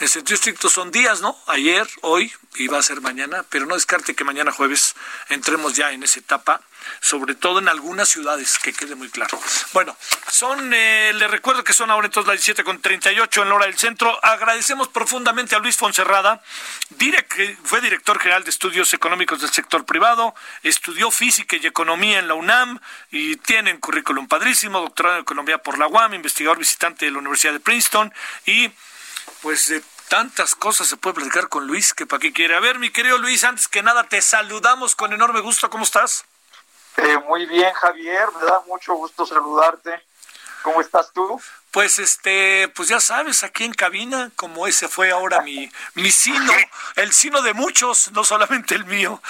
En 0.00 0.08
sentido 0.08 0.34
estricto 0.34 0.68
son 0.68 0.90
días, 0.90 1.20
¿no? 1.20 1.36
Ayer, 1.46 1.88
hoy, 2.02 2.32
y 2.56 2.68
va 2.68 2.78
a 2.78 2.82
ser 2.82 3.00
mañana, 3.00 3.44
pero 3.48 3.66
no 3.66 3.74
descarte 3.74 4.14
que 4.14 4.24
mañana 4.24 4.52
jueves 4.52 4.94
entremos 5.28 5.74
ya 5.74 5.92
en 5.92 6.02
esa 6.02 6.20
etapa 6.20 6.62
sobre 7.00 7.34
todo 7.34 7.58
en 7.58 7.68
algunas 7.68 8.08
ciudades, 8.08 8.58
que 8.58 8.72
quede 8.72 8.94
muy 8.94 9.10
claro. 9.10 9.38
Bueno, 9.72 9.96
son, 10.30 10.72
eh, 10.74 11.12
le 11.14 11.28
recuerdo 11.28 11.64
que 11.64 11.72
son 11.72 11.90
ahora 11.90 12.06
entonces 12.06 12.28
las 12.28 12.36
17 12.36 12.64
con 12.64 12.80
38 12.80 13.42
en 13.42 13.48
la 13.48 13.54
hora 13.54 13.66
del 13.66 13.78
centro. 13.78 14.18
Agradecemos 14.24 14.88
profundamente 14.88 15.54
a 15.54 15.58
Luis 15.58 15.76
Fonserrada, 15.76 16.42
fue 17.64 17.80
director 17.80 18.18
general 18.18 18.44
de 18.44 18.50
estudios 18.50 18.92
económicos 18.94 19.40
del 19.40 19.50
sector 19.50 19.84
privado, 19.84 20.34
estudió 20.62 21.10
física 21.10 21.56
y 21.56 21.66
economía 21.66 22.18
en 22.18 22.28
la 22.28 22.34
UNAM 22.34 22.80
y 23.10 23.36
tiene 23.36 23.72
un 23.72 23.78
currículum 23.78 24.28
padrísimo, 24.28 24.80
doctorado 24.80 25.16
en 25.16 25.22
economía 25.22 25.58
por 25.58 25.78
la 25.78 25.86
UAM, 25.86 26.14
investigador 26.14 26.58
visitante 26.58 27.06
de 27.06 27.12
la 27.12 27.18
Universidad 27.18 27.52
de 27.52 27.60
Princeton 27.60 28.12
y 28.46 28.70
pues 29.40 29.68
de 29.68 29.82
tantas 30.08 30.54
cosas 30.54 30.88
se 30.88 30.96
puede 30.96 31.14
platicar 31.14 31.48
con 31.48 31.66
Luis 31.66 31.94
que 31.94 32.06
para 32.06 32.20
qué 32.20 32.32
quiere. 32.32 32.54
A 32.54 32.60
ver, 32.60 32.78
mi 32.78 32.90
querido 32.90 33.18
Luis, 33.18 33.44
antes 33.44 33.68
que 33.68 33.82
nada 33.82 34.04
te 34.04 34.20
saludamos 34.20 34.94
con 34.94 35.12
enorme 35.12 35.40
gusto. 35.40 35.70
¿Cómo 35.70 35.84
estás? 35.84 36.24
Eh, 36.96 37.18
muy 37.26 37.46
bien, 37.46 37.72
Javier, 37.74 38.28
me 38.38 38.46
da 38.46 38.60
mucho 38.66 38.94
gusto 38.94 39.24
saludarte. 39.24 40.02
¿Cómo 40.62 40.80
estás 40.80 41.12
tú? 41.12 41.40
Pues 41.72 41.98
este, 41.98 42.68
pues 42.68 42.88
ya 42.90 43.00
sabes, 43.00 43.42
aquí 43.42 43.64
en 43.64 43.72
cabina, 43.72 44.30
como 44.36 44.66
ese 44.66 44.88
fue 44.88 45.10
ahora 45.10 45.40
mi, 45.40 45.70
mi 45.94 46.10
sino, 46.10 46.52
el 46.96 47.12
sino 47.12 47.40
de 47.42 47.54
muchos, 47.54 48.12
no 48.12 48.24
solamente 48.24 48.74
el 48.74 48.84
mío. 48.84 49.20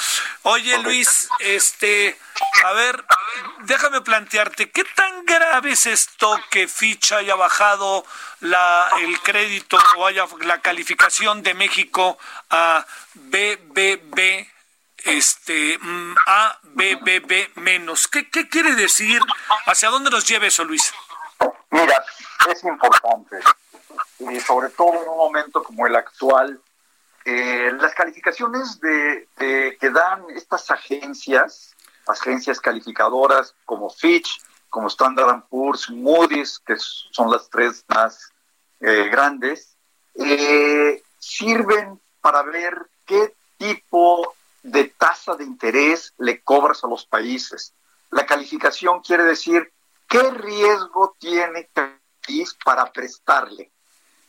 Oye 0.42 0.76
Luis, 0.78 1.28
este, 1.38 2.18
a 2.64 2.72
ver, 2.72 3.04
déjame 3.60 4.00
plantearte, 4.00 4.70
¿qué 4.70 4.84
tan 4.96 5.24
grave 5.24 5.70
es 5.70 5.86
esto 5.86 6.38
que 6.50 6.66
Fitch 6.66 7.12
haya 7.12 7.36
bajado 7.36 8.04
la, 8.40 8.90
el 9.00 9.20
crédito 9.20 9.78
o 9.96 10.06
haya 10.06 10.26
la 10.40 10.60
calificación 10.60 11.42
de 11.42 11.54
México 11.54 12.18
a 12.50 12.84
BBB? 13.14 14.48
este 15.04 15.78
mm, 15.78 16.14
A, 16.26 16.58
B, 16.74 16.98
B, 17.02 17.20
B 17.20 17.50
menos. 17.56 18.08
¿Qué, 18.08 18.28
¿Qué 18.28 18.48
quiere 18.48 18.74
decir? 18.74 19.20
¿Hacia 19.66 19.90
dónde 19.90 20.10
nos 20.10 20.26
lleva 20.26 20.46
eso, 20.46 20.64
Luis? 20.64 20.92
Mira, 21.70 22.04
es 22.50 22.62
importante, 22.64 23.38
y 24.20 24.40
sobre 24.40 24.68
todo 24.70 25.02
en 25.02 25.08
un 25.08 25.16
momento 25.16 25.62
como 25.62 25.86
el 25.86 25.96
actual, 25.96 26.60
eh, 27.24 27.72
las 27.80 27.94
calificaciones 27.94 28.80
de, 28.80 29.28
que 29.80 29.90
dan 29.90 30.24
estas 30.34 30.70
agencias, 30.70 31.74
agencias 32.06 32.60
calificadoras 32.60 33.54
como 33.64 33.90
Fitch, 33.90 34.40
como 34.68 34.88
Standard 34.88 35.44
Poor's, 35.48 35.88
Moody's, 35.90 36.58
que 36.58 36.74
son 36.78 37.30
las 37.30 37.48
tres 37.48 37.84
más 37.88 38.32
eh, 38.80 39.08
grandes, 39.10 39.76
eh, 40.14 41.02
sirven 41.18 42.00
para 42.20 42.42
ver 42.42 42.86
qué 43.06 43.34
tipo 43.56 44.34
de 44.62 44.84
tasa 44.84 45.34
de 45.34 45.44
interés 45.44 46.14
le 46.18 46.42
cobras 46.42 46.84
a 46.84 46.88
los 46.88 47.06
países. 47.06 47.74
La 48.10 48.26
calificación 48.26 49.00
quiere 49.00 49.24
decir 49.24 49.72
qué 50.08 50.22
riesgo 50.30 51.16
tiene 51.18 51.60
el 51.74 51.98
país 52.26 52.56
para 52.64 52.90
prestarle. 52.92 53.70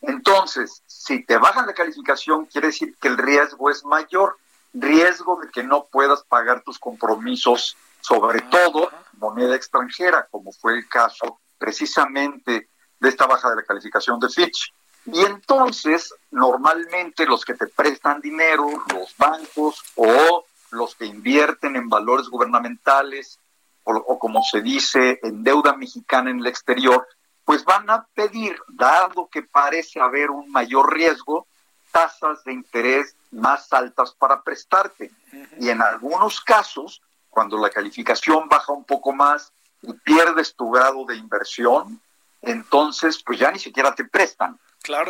Entonces, 0.02 0.84
si 0.86 1.24
te 1.24 1.38
bajan 1.38 1.66
la 1.66 1.74
calificación, 1.74 2.46
quiere 2.46 2.68
decir 2.68 2.96
que 3.00 3.08
el 3.08 3.18
riesgo 3.18 3.70
es 3.70 3.86
mayor, 3.86 4.38
riesgo 4.74 5.40
de 5.40 5.50
que 5.50 5.64
no 5.64 5.86
puedas 5.86 6.24
pagar 6.24 6.62
tus 6.64 6.80
compromisos, 6.80 7.78
sobre 8.02 8.42
todo 8.42 8.90
moneda 9.14 9.56
extranjera, 9.56 10.28
como 10.30 10.52
fue 10.52 10.74
el 10.74 10.90
caso 10.90 11.40
precisamente 11.58 12.70
de 13.00 13.10
esta 13.10 13.28
baja 13.28 13.50
de 13.50 13.58
la 13.58 13.64
calificación 13.64 14.20
de 14.20 14.30
Fitch. 14.30 14.74
Y 15.06 15.22
entonces, 15.22 16.14
normalmente 16.32 17.26
los 17.26 17.44
que 17.44 17.56
te 17.56 17.68
prestan 17.68 18.22
dinero, 18.22 18.68
los 18.94 19.16
bancos 19.18 19.84
o 19.96 20.46
los 20.72 20.96
que 20.96 21.06
invierten 21.06 21.76
en 21.76 21.90
valores 21.90 22.28
gubernamentales 22.30 23.40
o, 23.84 24.18
como 24.18 24.42
se 24.44 24.62
dice 24.62 25.20
en 25.24 25.44
deuda 25.44 25.76
mexicana 25.76 26.30
en 26.30 26.40
el 26.40 26.48
exterior, 26.48 27.06
pues 27.44 27.66
van 27.66 27.90
a 27.90 28.08
pedir, 28.14 28.58
dado 28.70 29.28
que 29.30 29.44
parece 29.44 30.00
haber 30.00 30.32
un 30.32 30.50
mayor 30.50 30.94
riesgo, 30.94 31.48
tasas 31.92 32.44
de 32.46 32.54
interés 32.54 33.16
más 33.32 33.72
altas 33.74 34.14
para 34.14 34.42
prestarte. 34.42 35.12
Y 35.60 35.70
en 35.70 35.82
algunos 35.82 36.40
casos, 36.40 37.02
cuando 37.30 37.58
la 37.58 37.70
calificación 37.70 38.48
baja 38.48 38.72
un 38.72 38.86
poco 38.86 39.12
más 39.12 39.52
y 39.82 39.92
pierdes 39.94 40.56
tu 40.56 40.72
grado 40.72 41.06
de 41.06 41.18
inversión, 41.18 42.00
entonces 42.42 43.22
pues 43.22 43.38
ya 43.40 43.52
ni 43.52 43.60
siquiera 43.60 43.94
te 43.94 44.06
prestan. 44.06 44.58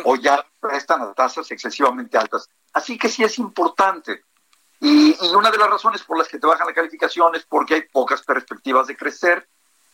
O 0.04 0.16
ya 0.16 0.44
prestan 0.60 1.02
a 1.02 1.12
tasas 1.12 1.50
excesivamente 1.50 2.16
altas. 2.16 2.48
Así 2.72 2.96
que 2.96 3.08
sí 3.08 3.24
es 3.24 3.38
importante. 3.38 4.24
Y, 4.80 5.16
una 5.34 5.50
de 5.50 5.58
las 5.58 5.70
razones 5.70 6.02
por 6.02 6.18
las 6.18 6.28
que 6.28 6.38
te 6.38 6.46
bajan 6.46 6.66
la 6.66 6.74
calificación 6.74 7.34
es 7.34 7.44
porque 7.44 7.74
hay 7.74 7.82
pocas 7.82 8.22
perspectivas 8.22 8.86
de 8.86 8.96
crecer, 8.96 9.48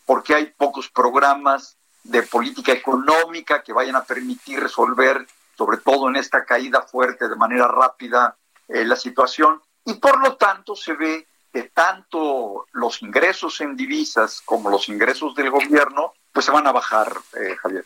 porque 0.05 0.35
hay 0.35 0.47
pocos 0.47 0.91
programas 0.91 1.77
de 2.03 2.23
política 2.23 2.73
económica 2.73 3.63
que 3.63 3.73
vayan 3.73 3.97
a 3.97 4.05
permitir 4.05 4.61
resolver, 4.61 5.27
sobre 5.57 5.79
todo 5.79 6.09
en 6.09 6.17
esta 6.17 6.45
caída 6.45 6.83
fuerte 6.83 7.29
de 7.29 7.37
manera 7.37 7.69
rápida, 7.69 8.37
eh, 8.69 8.85
la 8.85 8.97
situación. 8.97 9.61
Y 9.85 9.95
por 9.95 10.21
lo 10.21 10.37
tanto 10.37 10.75
se 10.75 10.95
ve 10.95 11.27
que 11.53 11.65
tanto 11.65 12.67
los 12.73 13.03
ingresos 13.03 13.61
en 13.61 13.77
divisas 13.77 14.41
como 14.45 14.71
los 14.71 14.89
ingresos 14.89 15.35
del 15.35 15.51
gobierno, 15.51 16.15
pues 16.33 16.47
se 16.47 16.53
van 16.53 16.67
a 16.67 16.73
bajar, 16.73 17.13
eh, 17.41 17.57
Javier. 17.57 17.85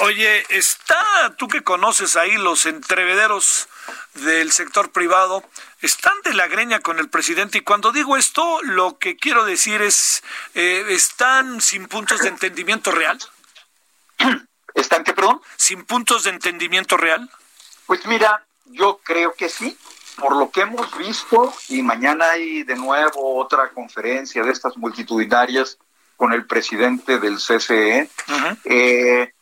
Oye, 0.00 0.44
está, 0.48 1.34
tú 1.36 1.46
que 1.48 1.62
conoces 1.62 2.16
ahí 2.16 2.36
los 2.36 2.66
entrevederos 2.66 3.68
del 4.14 4.50
sector 4.52 4.90
privado, 4.90 5.44
están 5.80 6.14
de 6.24 6.34
la 6.34 6.48
greña 6.48 6.80
con 6.80 6.98
el 6.98 7.08
presidente 7.08 7.58
y 7.58 7.62
cuando 7.62 7.92
digo 7.92 8.16
esto, 8.16 8.62
lo 8.62 8.98
que 8.98 9.16
quiero 9.16 9.44
decir 9.44 9.82
es, 9.82 10.22
eh, 10.54 10.84
¿están 10.88 11.60
sin 11.60 11.86
puntos 11.86 12.20
de 12.20 12.28
entendimiento 12.28 12.90
real? 12.90 13.18
¿Están 14.74 15.04
qué, 15.04 15.12
perdón? 15.12 15.40
¿Sin 15.56 15.84
puntos 15.84 16.24
de 16.24 16.30
entendimiento 16.30 16.96
real? 16.96 17.30
Pues 17.86 18.04
mira, 18.06 18.44
yo 18.66 19.00
creo 19.02 19.34
que 19.34 19.48
sí, 19.48 19.76
por 20.16 20.36
lo 20.36 20.50
que 20.50 20.62
hemos 20.62 20.96
visto, 20.96 21.52
y 21.68 21.82
mañana 21.82 22.30
hay 22.30 22.62
de 22.62 22.76
nuevo 22.76 23.38
otra 23.38 23.70
conferencia 23.70 24.42
de 24.42 24.52
estas 24.52 24.76
multitudinarias 24.76 25.78
con 26.16 26.32
el 26.32 26.46
presidente 26.46 27.18
del 27.18 27.38
CCE, 27.38 28.10
eh, 28.64 29.32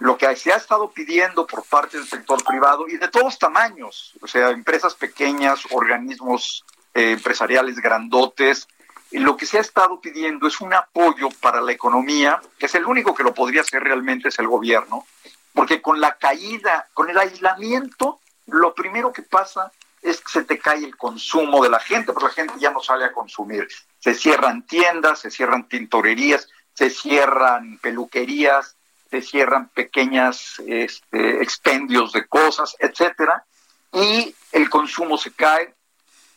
lo 0.00 0.16
que 0.16 0.34
se 0.36 0.52
ha 0.52 0.56
estado 0.56 0.90
pidiendo 0.90 1.46
por 1.46 1.64
parte 1.64 1.98
del 1.98 2.06
sector 2.06 2.42
privado 2.44 2.86
y 2.88 2.96
de 2.96 3.08
todos 3.08 3.38
tamaños, 3.38 4.14
o 4.20 4.26
sea, 4.26 4.50
empresas 4.50 4.94
pequeñas, 4.94 5.62
organismos 5.70 6.64
eh, 6.94 7.12
empresariales 7.12 7.76
grandotes, 7.76 8.68
lo 9.10 9.36
que 9.36 9.46
se 9.46 9.58
ha 9.58 9.62
estado 9.62 10.00
pidiendo 10.00 10.46
es 10.46 10.60
un 10.60 10.74
apoyo 10.74 11.28
para 11.40 11.60
la 11.60 11.72
economía, 11.72 12.40
que 12.58 12.66
es 12.66 12.74
el 12.74 12.84
único 12.84 13.14
que 13.14 13.22
lo 13.22 13.34
podría 13.34 13.62
hacer 13.62 13.82
realmente 13.82 14.28
es 14.28 14.38
el 14.38 14.46
gobierno, 14.46 15.06
porque 15.54 15.80
con 15.80 16.00
la 16.00 16.16
caída, 16.16 16.88
con 16.92 17.08
el 17.08 17.18
aislamiento, 17.18 18.20
lo 18.46 18.74
primero 18.74 19.12
que 19.12 19.22
pasa 19.22 19.72
es 20.02 20.20
que 20.20 20.30
se 20.30 20.44
te 20.44 20.58
cae 20.58 20.84
el 20.84 20.96
consumo 20.96 21.62
de 21.62 21.70
la 21.70 21.80
gente, 21.80 22.12
porque 22.12 22.28
la 22.28 22.32
gente 22.32 22.54
ya 22.60 22.70
no 22.70 22.80
sale 22.80 23.06
a 23.06 23.12
consumir. 23.12 23.66
Se 23.98 24.14
cierran 24.14 24.62
tiendas, 24.62 25.20
se 25.20 25.30
cierran 25.30 25.68
tintorerías, 25.68 26.48
se 26.74 26.90
cierran 26.90 27.78
peluquerías, 27.78 28.76
se 29.10 29.22
cierran 29.22 29.68
pequeñas 29.68 30.60
este, 30.66 31.42
expendios 31.42 32.12
de 32.12 32.26
cosas, 32.26 32.76
etcétera, 32.78 33.44
y 33.92 34.34
el 34.52 34.68
consumo 34.68 35.16
se 35.16 35.32
cae, 35.32 35.74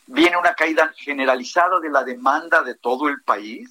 viene 0.07 0.37
una 0.37 0.53
caída 0.53 0.93
generalizada 0.95 1.79
de 1.79 1.89
la 1.89 2.03
demanda 2.03 2.61
de 2.61 2.75
todo 2.75 3.09
el 3.09 3.21
país 3.23 3.69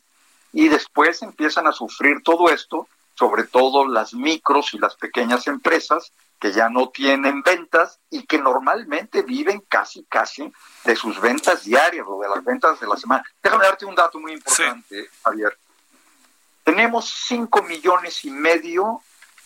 y 0.53 0.68
después 0.68 1.22
empiezan 1.22 1.66
a 1.66 1.72
sufrir 1.72 2.22
todo 2.22 2.51
esto, 2.51 2.88
sobre 3.14 3.44
todo 3.44 3.86
las 3.86 4.14
micros 4.14 4.74
y 4.74 4.78
las 4.78 4.96
pequeñas 4.96 5.46
empresas 5.46 6.12
que 6.40 6.53
ya 6.53 6.70
no 6.70 6.88
tienen 6.88 7.42
ventas 7.42 8.01
y 8.09 8.24
que 8.24 8.38
normalmente 8.38 9.22
viven 9.22 9.62
casi, 9.68 10.05
casi 10.05 10.51
de 10.84 10.96
sus 10.96 11.20
ventas 11.20 11.64
diarias 11.64 12.07
o 12.09 12.20
de 12.20 12.28
las 12.28 12.42
ventas 12.42 12.80
de 12.80 12.86
la 12.86 12.96
semana. 12.96 13.22
Déjame 13.42 13.64
darte 13.64 13.84
un 13.84 13.94
dato 13.94 14.18
muy 14.18 14.32
importante, 14.32 15.11
Javier. 15.22 15.57
Tenemos 16.70 17.10
5 17.26 17.62
millones 17.64 18.24
y 18.24 18.30
medio 18.30 19.02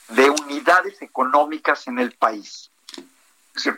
de 0.09 0.29
unidades 0.29 1.01
económicas 1.01 1.87
en 1.87 1.99
el 1.99 2.13
país. 2.13 2.71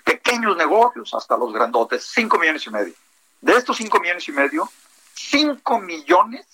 pequeños 0.03 0.57
negocios 0.57 1.14
hasta 1.14 1.36
los 1.36 1.53
grandotes, 1.53 2.05
5 2.12 2.40
millones 2.40 2.66
y 2.66 2.70
medio. 2.70 2.94
De 3.40 3.53
estos 3.53 3.76
5 3.76 4.01
millones 4.01 4.26
y 4.26 4.32
medio, 4.32 4.68
5 5.14 5.78
millones, 5.78 6.44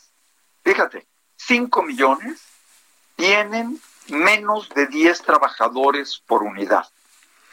fíjate, 0.63 1.07
5 1.37 1.83
millones 1.83 2.43
tienen 3.17 3.81
menos 4.09 4.69
de 4.69 4.87
10 4.87 5.23
trabajadores 5.23 6.23
por 6.27 6.43
unidad. 6.43 6.87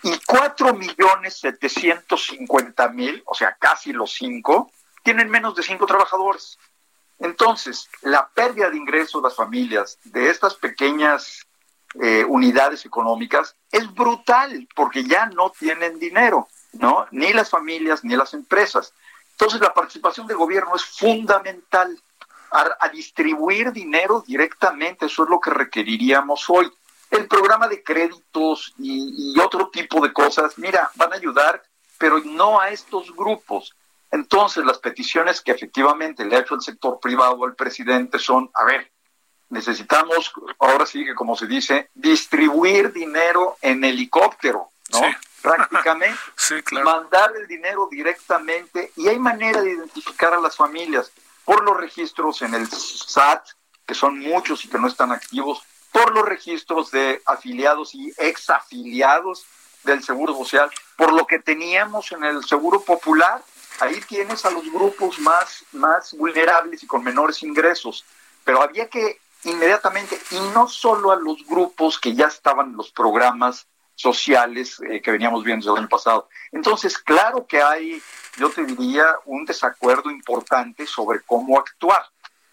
Y 0.04 0.20
4 0.28 0.74
millones 0.74 1.40
750 1.40 2.90
mil, 2.90 3.24
o 3.26 3.34
sea, 3.34 3.56
casi 3.58 3.94
los 3.94 4.12
5, 4.16 4.70
tienen 5.02 5.30
menos 5.30 5.56
de 5.56 5.64
5 5.64 5.86
trabajadores. 5.86 6.60
Entonces, 7.20 7.90
la 8.02 8.30
pérdida 8.30 8.70
de 8.70 8.78
ingresos 8.78 9.22
de 9.22 9.28
las 9.28 9.36
familias 9.36 9.98
de 10.06 10.30
estas 10.30 10.56
pequeñas 10.56 11.46
eh, 12.02 12.24
unidades 12.28 12.86
económicas 12.86 13.56
es 13.72 13.94
brutal 13.94 14.68
porque 14.76 15.04
ya 15.04 15.26
no 15.26 15.52
tienen 15.52 16.00
dinero, 16.00 16.48
¿no? 16.74 17.08
Ni 17.12 17.34
las 17.34 17.50
familias 17.50 18.04
ni 18.04 18.16
las 18.16 18.34
empresas. 18.34 18.94
Entonces, 19.32 19.60
la 19.60 19.74
participación 19.74 20.28
del 20.28 20.38
gobierno 20.38 20.76
es 20.76 20.86
fundamental 20.86 21.98
a, 22.52 22.90
distribuir 22.90 23.72
dinero 23.72 24.24
directamente, 24.26 25.06
eso 25.06 25.24
es 25.24 25.30
lo 25.30 25.40
que 25.40 25.52
requeriríamos 25.52 26.50
hoy. 26.50 26.72
El 27.12 27.28
programa 27.28 27.68
de 27.68 27.84
créditos 27.84 28.74
y 28.80 29.40
otro 29.40 29.70
tipo 29.70 30.02
de 30.02 30.12
cosas, 30.12 30.58
mira, 30.58 30.90
van 30.96 31.14
a 31.14 31.16
ayudar, 31.16 31.62
pero 31.98 32.20
no 32.20 32.60
a 32.60 32.70
estos 32.70 33.16
grupos 33.16 33.76
entonces, 34.12 34.66
las 34.66 34.80
peticiones 34.80 35.42
que 35.42 35.52
efectivamente 35.52 36.26
le 36.26 36.36
ha 36.36 36.40
hecho 36.40 36.56
el 36.56 36.62
sector 36.62 37.00
privado 37.00 37.44
al 37.46 37.56
presidente 37.56 38.18
son, 38.18 38.50
a 38.54 38.64
ver, 38.64 38.92
necesitamos, 39.50 40.32
ahora 40.60 40.86
sí 40.86 41.06
que 41.06 41.16
como 41.16 41.36
se 41.36 41.48
dice, 41.48 41.90
distribuir 41.94 42.92
dinero 42.92 43.58
en 43.62 43.84
helicóptero, 43.84 44.72
¿no? 44.92 45.02
Prácticamente, 45.42 46.20
mandar 46.84 47.34
el 47.36 47.48
dinero 47.48 47.88
directamente 47.90 48.92
y 48.96 49.08
hay 49.08 49.20
manera 49.20 49.62
de 49.62 49.72
identificar 49.72 50.34
a 50.34 50.42
las 50.42 50.56
familias 50.56 51.12
por 51.46 51.64
los 51.64 51.78
registros 51.78 52.42
en 52.42 52.54
el 52.54 52.68
SAT, 52.68 53.48
que 53.86 53.96
son 53.96 54.20
muchos 54.20 54.66
y 54.66 54.70
que 54.70 54.78
no 54.78 54.88
están 54.88 55.12
activos, 55.12 55.64
por 55.92 56.14
los 56.14 56.26
registros 56.26 56.92
de 56.92 57.22
afiliados 57.26 57.96
y 57.96 58.14
exafiliados 58.18 59.46
del 59.84 60.04
Seguro 60.04 60.36
Social, 60.36 60.70
por 60.98 61.14
lo 61.14 61.26
que 61.26 61.40
teníamos 61.40 62.12
en 62.12 62.24
el 62.24 62.44
Seguro 62.44 62.82
Popular. 62.82 63.42
Ahí 63.80 64.00
tienes 64.08 64.46
a 64.46 64.52
los 64.52 64.72
grupos 64.72 65.20
más, 65.20 65.66
más 65.72 66.14
vulnerables 66.14 66.84
y 66.84 66.88
con 66.88 67.04
menores 67.04 67.42
ingresos. 67.44 68.06
Pero 68.44 68.62
había 68.62 68.90
que 68.90 69.20
inmediatamente, 69.44 70.20
y 70.32 70.40
no 70.54 70.68
solo 70.68 71.12
a 71.12 71.16
los 71.16 71.46
grupos 71.46 72.00
que 72.00 72.14
ya 72.14 72.28
estaban 72.28 72.72
en 72.72 72.78
los 72.78 72.92
programas 72.92 73.68
sociales 73.96 74.80
eh, 74.90 75.02
que 75.02 75.12
veníamos 75.12 75.44
viendo 75.44 75.72
el 75.72 75.80
año 75.80 75.90
pasado. 75.90 76.30
Entonces, 76.52 76.98
claro 76.98 77.46
que 77.46 77.62
hay, 77.62 78.02
yo 78.38 78.50
te 78.50 78.66
diría, 78.66 79.06
un 79.26 79.46
desacuerdo 79.46 80.10
importante 80.10 80.86
sobre 80.88 81.22
cómo 81.22 81.58
actuar. 81.60 82.04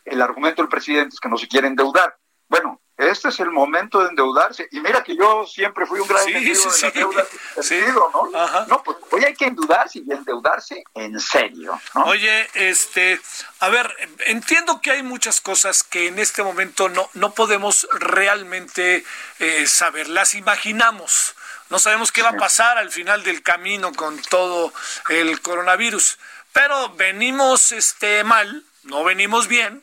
El 0.04 0.22
argumento 0.22 0.62
del 0.62 0.68
presidente 0.68 1.14
es 1.14 1.20
que 1.20 1.28
no 1.28 1.38
se 1.38 1.48
quiere 1.48 1.68
endeudar. 1.68 2.16
Bueno, 2.48 2.80
este 2.96 3.28
es 3.28 3.40
el 3.40 3.50
momento 3.50 4.00
de 4.00 4.08
endeudarse. 4.08 4.68
Y 4.70 4.80
mira 4.80 5.04
que 5.04 5.14
yo 5.14 5.46
siempre 5.46 5.84
fui 5.84 6.00
un 6.00 6.08
gran 6.08 6.24
sí, 6.24 6.32
de 6.32 6.40
la 6.40 6.90
deuda 6.90 7.26
¿no? 8.12 8.66
No, 8.68 8.82
pues 8.82 8.96
hoy 9.10 9.24
hay 9.24 9.34
que 9.34 9.46
endeudarse 9.46 9.98
y 9.98 10.10
endeudarse 10.10 10.82
en 10.94 11.20
serio. 11.20 11.78
Oye, 12.06 12.48
este, 12.54 13.20
a 13.60 13.68
ver, 13.68 13.94
entiendo 14.26 14.80
que 14.80 14.92
hay 14.92 15.02
muchas 15.02 15.42
cosas 15.42 15.82
que 15.82 16.06
en 16.06 16.18
este 16.18 16.42
momento 16.42 16.88
no, 16.88 17.10
no 17.14 17.32
podemos 17.32 17.86
realmente 17.92 19.04
eh, 19.40 19.66
saber, 19.66 20.08
las 20.08 20.34
imaginamos. 20.34 21.34
No 21.68 21.78
sabemos 21.78 22.12
qué 22.12 22.22
va 22.22 22.30
a 22.30 22.36
pasar 22.36 22.78
al 22.78 22.90
final 22.90 23.24
del 23.24 23.42
camino 23.42 23.92
con 23.92 24.20
todo 24.22 24.72
el 25.10 25.40
coronavirus. 25.42 26.18
Pero 26.52 26.94
venimos 26.94 27.72
este 27.72 28.24
mal, 28.24 28.64
no 28.84 29.04
venimos 29.04 29.48
bien 29.48 29.82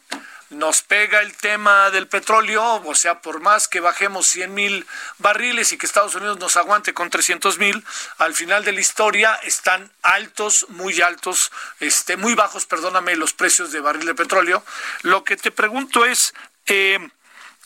nos 0.53 0.81
pega 0.81 1.21
el 1.21 1.35
tema 1.35 1.89
del 1.89 2.07
petróleo, 2.07 2.81
o 2.85 2.95
sea, 2.95 3.21
por 3.21 3.39
más 3.39 3.67
que 3.67 3.79
bajemos 3.79 4.27
100 4.27 4.53
mil 4.53 4.87
barriles 5.17 5.71
y 5.71 5.77
que 5.77 5.85
Estados 5.85 6.15
Unidos 6.15 6.39
nos 6.39 6.57
aguante 6.57 6.93
con 6.93 7.09
300 7.09 7.57
mil, 7.57 7.83
al 8.17 8.33
final 8.33 8.63
de 8.63 8.71
la 8.71 8.79
historia 8.79 9.35
están 9.43 9.91
altos, 10.01 10.67
muy 10.69 11.01
altos, 11.01 11.51
este, 11.79 12.17
muy 12.17 12.35
bajos, 12.35 12.65
perdóname, 12.65 13.15
los 13.15 13.33
precios 13.33 13.71
de 13.71 13.79
barril 13.79 14.05
de 14.05 14.15
petróleo. 14.15 14.63
Lo 15.01 15.23
que 15.23 15.37
te 15.37 15.51
pregunto 15.51 16.05
es, 16.05 16.33
eh, 16.67 16.99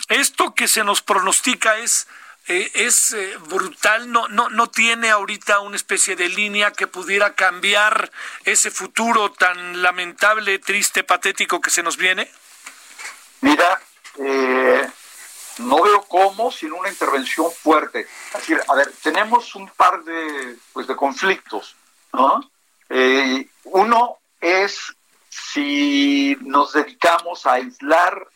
esto 0.10 0.54
que 0.54 0.68
se 0.68 0.84
nos 0.84 1.02
pronostica 1.02 1.78
es 1.80 2.08
eh, 2.50 2.72
es 2.76 3.12
eh, 3.12 3.38
brutal, 3.50 4.10
no, 4.10 4.30
no, 4.30 4.50
no 4.50 4.70
tiene 4.70 5.10
ahorita 5.10 5.60
una 5.60 5.76
especie 5.76 6.16
de 6.16 6.30
línea 6.30 6.72
que 6.72 6.88
pudiera 6.88 7.36
cambiar 7.36 8.10
ese 8.46 8.72
futuro 8.72 9.34
tan 9.34 9.82
lamentable, 9.82 10.58
triste, 10.60 11.04
patético 11.04 11.60
que 11.60 11.72
se 11.72 11.84
nos 11.84 11.98
viene? 11.98 12.32
Mira, 13.42 13.82
eh, 14.20 14.88
no 15.60 15.82
veo 15.82 16.04
cómo 16.04 16.52
sin 16.52 16.72
una 16.72 16.90
intervención 16.90 17.52
fuerte. 17.52 18.08
Así, 18.34 18.54
a 18.54 18.76
ver, 18.76 18.92
tenemos 19.02 19.56
un 19.56 19.70
par 19.70 20.04
de, 20.04 20.58
pues, 20.74 20.88
de 20.88 20.96
conflictos. 20.96 21.76
Eh, 22.90 23.48
uno 23.66 24.18
es 24.40 24.96
si 25.30 26.38
nos 26.42 26.74
dedicamos 26.74 27.46
a 27.46 27.54
aislar 27.54 28.28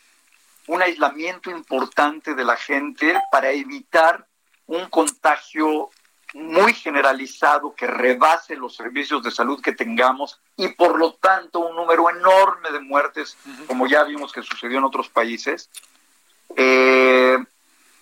un 0.68 0.82
aislamiento 0.82 1.50
importante 1.50 2.36
de 2.36 2.44
la 2.44 2.56
gente 2.56 3.20
para 3.32 3.52
evitar 3.52 4.26
un 4.68 4.88
contagio 4.90 5.90
muy 6.34 6.74
generalizado 6.74 7.74
que 7.76 7.88
rebase 7.88 8.56
los 8.56 8.76
servicios 8.76 9.22
de 9.24 9.32
salud 9.32 9.62
que 9.62 9.74
tengamos 9.74 10.40
y 10.56 10.70
por 10.70 10.98
lo 10.98 11.14
tanto 11.14 11.60
un 11.60 11.76
número 11.76 12.10
enorme 12.10 12.72
de 12.72 12.80
muertes, 12.80 13.38
como 13.68 13.88
ya 13.88 14.04
vimos 14.04 14.32
que 14.32 14.42
sucedió 14.42 14.78
en 14.78 14.86
otros 14.86 15.10
países. 15.10 15.70
Eh, 16.56 17.38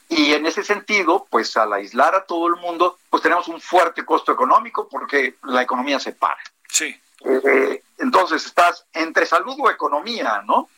y 0.10 0.34
en 0.34 0.46
ese 0.46 0.64
sentido, 0.64 1.28
pues 1.30 1.56
al 1.58 1.74
aislar 1.74 2.16
a 2.16 2.26
todo 2.26 2.48
el 2.48 2.56
mundo, 2.56 2.98
pues 3.10 3.22
tenemos 3.22 3.48
un 3.48 3.62
fuerte 3.62 4.04
costo 4.04 4.32
económico 4.32 4.88
porque 4.90 5.36
la 5.44 5.62
economía 5.62 6.00
se 6.00 6.14
para. 6.14 6.40
Sí. 6.68 6.96
Eh, 7.26 7.84
entonces 8.00 8.46
estás 8.46 8.86
entre 8.94 9.26
salud 9.26 9.56
o 9.60 9.70
economía, 9.70 10.42
¿no? 10.46 10.70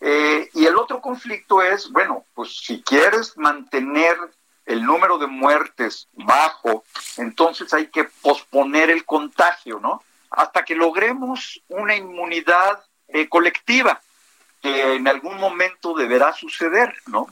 Eh, 0.00 0.50
y 0.54 0.66
el 0.66 0.76
otro 0.76 1.00
conflicto 1.00 1.62
es, 1.62 1.90
bueno, 1.90 2.24
pues 2.34 2.58
si 2.58 2.82
quieres 2.82 3.36
mantener 3.38 4.16
el 4.66 4.84
número 4.84 5.18
de 5.18 5.26
muertes 5.26 6.08
bajo, 6.12 6.84
entonces 7.16 7.72
hay 7.74 7.88
que 7.88 8.04
posponer 8.04 8.90
el 8.90 9.04
contagio, 9.04 9.78
¿no? 9.80 10.02
Hasta 10.30 10.64
que 10.64 10.74
logremos 10.74 11.60
una 11.68 11.94
inmunidad 11.94 12.82
eh, 13.08 13.28
colectiva, 13.28 14.00
que 14.62 14.94
en 14.94 15.06
algún 15.06 15.38
momento 15.38 15.94
deberá 15.94 16.32
suceder, 16.32 16.94
¿no? 17.06 17.26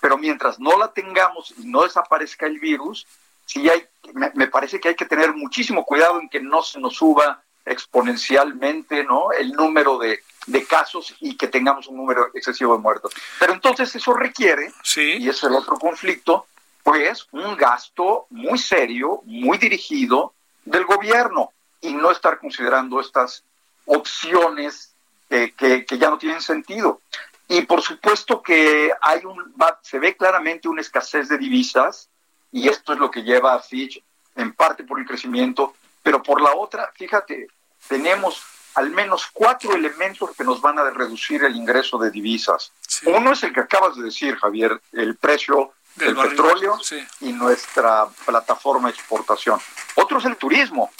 Pero 0.00 0.18
mientras 0.18 0.60
no 0.60 0.78
la 0.78 0.92
tengamos 0.92 1.54
y 1.58 1.66
no 1.66 1.82
desaparezca 1.82 2.46
el 2.46 2.58
virus, 2.58 3.06
sí 3.46 3.68
hay, 3.68 3.86
me, 4.12 4.46
parece 4.48 4.78
que 4.78 4.88
hay 4.88 4.94
que 4.94 5.06
tener 5.06 5.34
muchísimo 5.34 5.84
cuidado 5.84 6.20
en 6.20 6.28
que 6.28 6.40
no 6.40 6.62
se 6.62 6.78
nos 6.78 6.96
suba 6.96 7.42
exponencialmente, 7.64 9.04
¿no? 9.04 9.32
El 9.32 9.52
número 9.52 9.98
de, 9.98 10.20
de 10.46 10.66
casos 10.66 11.14
y 11.20 11.36
que 11.36 11.48
tengamos 11.48 11.86
un 11.86 11.96
número 11.96 12.30
excesivo 12.34 12.74
de 12.76 12.82
muertos. 12.82 13.14
Pero 13.38 13.54
entonces 13.54 13.94
eso 13.94 14.12
requiere, 14.12 14.70
sí. 14.82 15.16
y 15.18 15.30
es 15.30 15.42
el 15.42 15.54
otro 15.54 15.76
conflicto, 15.76 16.46
pues 16.84 17.26
un 17.32 17.56
gasto 17.56 18.26
muy 18.30 18.58
serio, 18.58 19.22
muy 19.24 19.58
dirigido 19.58 20.34
del 20.64 20.84
gobierno 20.84 21.50
y 21.80 21.94
no 21.94 22.10
estar 22.10 22.38
considerando 22.38 23.00
estas 23.00 23.42
opciones 23.86 24.92
que, 25.28 25.86
ya 25.98 26.10
no 26.10 26.18
tienen 26.18 26.42
sentido. 26.42 27.00
Y 27.48 27.62
por 27.62 27.82
supuesto 27.82 28.42
que 28.42 28.92
hay 29.00 29.24
un, 29.24 29.54
se 29.82 29.98
ve 29.98 30.14
claramente 30.14 30.68
una 30.68 30.82
escasez 30.82 31.28
de 31.28 31.38
divisas 31.38 32.08
y 32.52 32.68
esto 32.68 32.92
es 32.92 32.98
lo 32.98 33.10
que 33.10 33.22
lleva 33.22 33.54
a 33.54 33.60
Fitch 33.60 34.02
en 34.36 34.52
parte 34.52 34.84
por 34.84 35.00
el 35.00 35.06
crecimiento, 35.06 35.74
pero 36.02 36.22
por 36.22 36.40
la 36.40 36.54
otra, 36.54 36.92
fíjate, 36.94 37.48
tenemos 37.88 38.42
al 38.74 38.90
menos 38.90 39.28
cuatro 39.32 39.74
elementos 39.74 40.36
que 40.36 40.44
nos 40.44 40.60
van 40.60 40.78
a 40.78 40.90
reducir 40.90 41.44
el 41.44 41.56
ingreso 41.56 41.96
de 41.96 42.10
divisas. 42.10 42.72
Uno 43.06 43.32
es 43.32 43.42
el 43.42 43.54
que 43.54 43.60
acabas 43.60 43.96
de 43.96 44.04
decir, 44.04 44.36
Javier, 44.36 44.80
el 44.92 45.16
precio 45.16 45.72
del 45.96 46.16
petróleo 46.16 46.78
y 47.20 47.32
nuestra 47.32 48.06
plataforma 48.26 48.88
de 48.88 48.94
exportación. 48.94 49.60
Otro 49.94 50.18
es 50.18 50.24
el 50.24 50.36
turismo. 50.36 50.90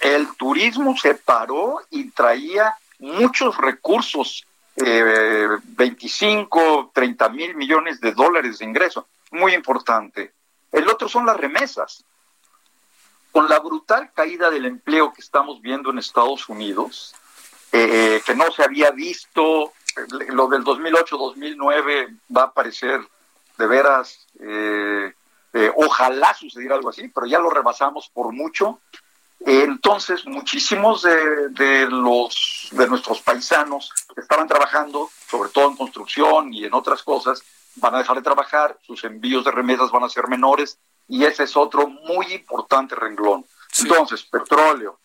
El 0.00 0.34
turismo 0.36 0.96
se 0.96 1.14
paró 1.14 1.80
y 1.90 2.10
traía 2.10 2.76
muchos 2.98 3.56
recursos, 3.56 4.46
eh, 4.76 5.48
25, 5.62 6.90
30 6.94 7.28
mil 7.30 7.54
millones 7.56 8.00
de 8.00 8.12
dólares 8.12 8.58
de 8.58 8.64
ingreso. 8.64 9.08
Muy 9.30 9.54
importante. 9.54 10.32
El 10.72 10.88
otro 10.88 11.08
son 11.08 11.26
las 11.26 11.36
remesas. 11.36 12.04
Con 13.32 13.48
la 13.48 13.58
brutal 13.60 14.10
caída 14.14 14.50
del 14.50 14.66
empleo 14.66 15.12
que 15.12 15.20
estamos 15.20 15.60
viendo 15.60 15.90
en 15.90 15.98
Estados 15.98 16.48
Unidos, 16.48 17.14
eh, 17.72 18.22
que 18.24 18.34
no 18.34 18.50
se 18.50 18.64
había 18.64 18.90
visto, 18.90 19.72
lo 20.28 20.48
del 20.48 20.64
2008-2009 20.64 22.18
va 22.34 22.44
a 22.44 22.52
parecer 22.52 23.00
de 23.58 23.66
veras, 23.66 24.26
eh, 24.40 25.12
eh, 25.52 25.72
ojalá 25.76 26.32
sucediera 26.34 26.76
algo 26.76 26.90
así, 26.90 27.08
pero 27.08 27.26
ya 27.26 27.38
lo 27.38 27.50
rebasamos 27.50 28.08
por 28.08 28.32
mucho. 28.32 28.80
entonces, 29.40 30.26
muchísimos 30.26 31.02
de, 31.02 31.86
los 31.90 32.68
de 32.72 32.88
nuestros 32.88 33.20
paisanos 33.20 33.92
que 34.14 34.20
estaban 34.20 34.48
trabajando, 34.48 35.08
sobre 35.28 35.50
todo 35.50 35.70
en 35.70 35.76
construcción 35.76 36.52
y 36.52 36.64
en 36.64 36.74
otras 36.74 37.02
cosas, 37.02 37.42
van 37.76 37.94
a 37.94 37.98
dejar 37.98 38.16
de 38.16 38.22
trabajar, 38.22 38.78
sus 38.82 39.04
envíos 39.04 39.44
de 39.44 39.52
remesas 39.52 39.90
van 39.90 40.02
a 40.02 40.08
ser 40.08 40.26
menores 40.26 40.78
y 41.06 41.24
ese 41.24 41.44
es 41.44 41.56
otro 41.56 41.86
muy 41.86 42.32
importante 42.32 42.96
renglón. 42.96 43.44
Entonces, 43.78 44.24
petróleo, 44.24 44.98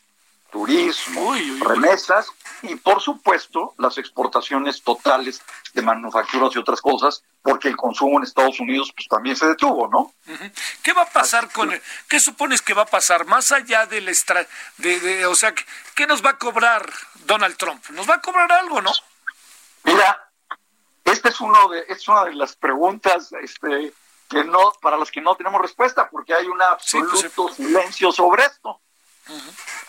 turismo, 0.54 1.34
remesas 1.62 2.28
y 2.62 2.76
por 2.76 3.02
supuesto 3.02 3.74
las 3.80 3.98
exportaciones 3.98 4.84
totales 4.84 5.42
de 5.74 5.82
manufacturas 5.82 6.56
y 6.56 6.60
otras 6.60 6.80
cosas, 6.80 7.24
porque 7.42 7.70
el 7.70 7.76
consumo 7.76 8.20
en 8.20 8.24
Estados 8.24 8.60
Unidos 8.60 8.94
pues 8.96 9.08
también 9.08 9.36
se 9.36 9.48
detuvo, 9.48 9.88
¿no? 9.88 10.14
¿Qué 10.84 10.94
va 10.94 11.02
a 11.02 11.10
pasar 11.10 11.52
con 11.52 11.74
qué 12.08 12.20
supones 12.20 12.62
que 12.62 12.76
va 12.76 12.84
a 12.84 12.86
pasar 12.86 13.26
más 13.26 13.52
allá 13.52 13.88
del 13.88 14.08
extra, 14.08 14.48
de, 14.78 15.26
o 15.26 15.34
sea, 15.34 15.56
¿qué 15.96 16.06
nos 16.06 16.24
va 16.24 16.30
a 16.32 16.38
cobrar 16.38 16.88
Donald 17.26 17.58
Trump? 17.58 17.84
Nos 17.90 18.08
va 18.08 18.16
a 18.16 18.22
cobrar 18.22 18.52
algo, 18.52 18.80
¿no? 18.80 18.92
Mira, 19.86 20.30
esta 21.04 21.30
es 21.30 21.42
uno 21.42 21.68
de 21.70 21.84
es 21.90 22.08
una 22.08 22.26
de 22.26 22.36
las 22.36 22.56
preguntas 22.56 23.34
este 23.42 23.92
que 24.30 24.44
no 24.44 24.72
para 24.82 24.98
las 24.98 25.10
que 25.10 25.20
no 25.20 25.36
tenemos 25.36 25.62
respuesta 25.62 26.08
porque 26.10 26.36
hay 26.36 26.46
un 26.46 26.60
pues, 26.60 26.70
absoluto 26.70 27.50
silencio 27.50 28.12
sobre 28.12 28.46
esto 28.46 28.80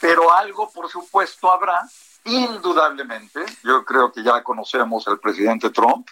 pero 0.00 0.32
algo, 0.32 0.70
por 0.70 0.90
supuesto, 0.90 1.50
habrá, 1.50 1.88
indudablemente. 2.24 3.44
Yo 3.62 3.84
creo 3.84 4.12
que 4.12 4.22
ya 4.22 4.42
conocemos 4.42 5.06
al 5.08 5.18
presidente 5.18 5.70
Trump, 5.70 6.08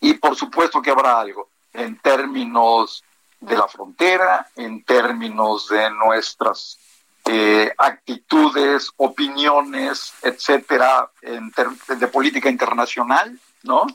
y 0.00 0.14
por 0.14 0.34
supuesto 0.36 0.82
que 0.82 0.90
habrá 0.90 1.20
algo 1.20 1.50
en 1.72 1.98
términos 1.98 3.04
de 3.40 3.56
la 3.56 3.68
frontera, 3.68 4.48
en 4.56 4.84
términos 4.84 5.68
de 5.68 5.90
nuestras 5.90 6.78
eh, 7.24 7.72
actitudes, 7.78 8.90
opiniones, 8.96 10.12
etcétera, 10.22 11.10
en 11.22 11.52
de 11.98 12.06
política 12.08 12.50
internacional, 12.50 13.38
¿no? 13.62 13.86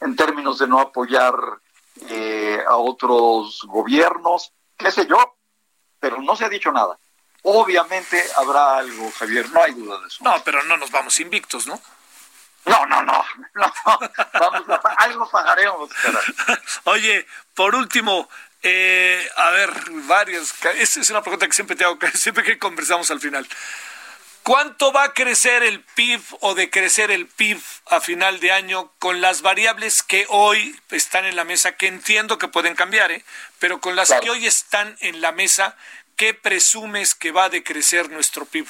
En 0.00 0.14
términos 0.16 0.58
de 0.58 0.68
no 0.68 0.80
apoyar 0.80 1.34
eh, 2.10 2.62
a 2.66 2.76
otros 2.76 3.62
gobiernos, 3.66 4.52
qué 4.76 4.90
sé 4.90 5.06
yo, 5.06 5.16
pero 5.98 6.20
no 6.20 6.36
se 6.36 6.44
ha 6.44 6.48
dicho 6.50 6.70
nada. 6.72 6.98
Obviamente 7.46 8.24
habrá 8.36 8.78
algo, 8.78 9.12
Javier, 9.18 9.50
no 9.50 9.62
hay 9.62 9.72
duda 9.74 10.00
de 10.00 10.06
eso. 10.08 10.24
No, 10.24 10.42
pero 10.44 10.62
no 10.62 10.78
nos 10.78 10.90
vamos 10.90 11.20
invictos, 11.20 11.66
¿no? 11.66 11.80
No, 12.64 12.86
no, 12.86 13.02
no, 13.02 13.24
no. 13.54 13.74
Vamos 14.40 14.68
a, 14.70 14.94
algo 14.96 15.30
pagaremos. 15.30 15.90
Oye, 16.84 17.26
por 17.52 17.74
último, 17.74 18.28
eh, 18.62 19.28
a 19.36 19.50
ver, 19.50 19.70
varios. 20.06 20.54
Esa 20.76 21.00
es 21.00 21.10
una 21.10 21.22
pregunta 21.22 21.46
que 21.46 21.52
siempre 21.52 21.76
te 21.76 21.84
hago, 21.84 21.98
siempre 22.14 22.42
que 22.42 22.58
conversamos 22.58 23.10
al 23.10 23.20
final. 23.20 23.46
¿Cuánto 24.42 24.92
va 24.92 25.04
a 25.04 25.12
crecer 25.14 25.62
el 25.62 25.80
PIB 25.80 26.22
o 26.40 26.54
decrecer 26.54 27.10
el 27.10 27.26
PIB 27.26 27.62
a 27.86 28.00
final 28.00 28.40
de 28.40 28.52
año 28.52 28.92
con 28.98 29.22
las 29.22 29.40
variables 29.40 30.02
que 30.02 30.26
hoy 30.28 30.78
están 30.90 31.24
en 31.24 31.36
la 31.36 31.44
mesa, 31.44 31.76
que 31.76 31.86
entiendo 31.86 32.36
que 32.36 32.48
pueden 32.48 32.74
cambiar, 32.74 33.10
¿eh? 33.10 33.24
pero 33.58 33.80
con 33.80 33.96
las 33.96 34.12
que 34.20 34.28
hoy 34.28 34.46
están 34.46 34.98
en 35.00 35.22
la 35.22 35.32
mesa, 35.32 35.78
¿qué 36.16 36.34
presumes 36.34 37.14
que 37.14 37.32
va 37.32 37.44
a 37.44 37.48
decrecer 37.48 38.10
nuestro 38.10 38.44
PIB? 38.44 38.66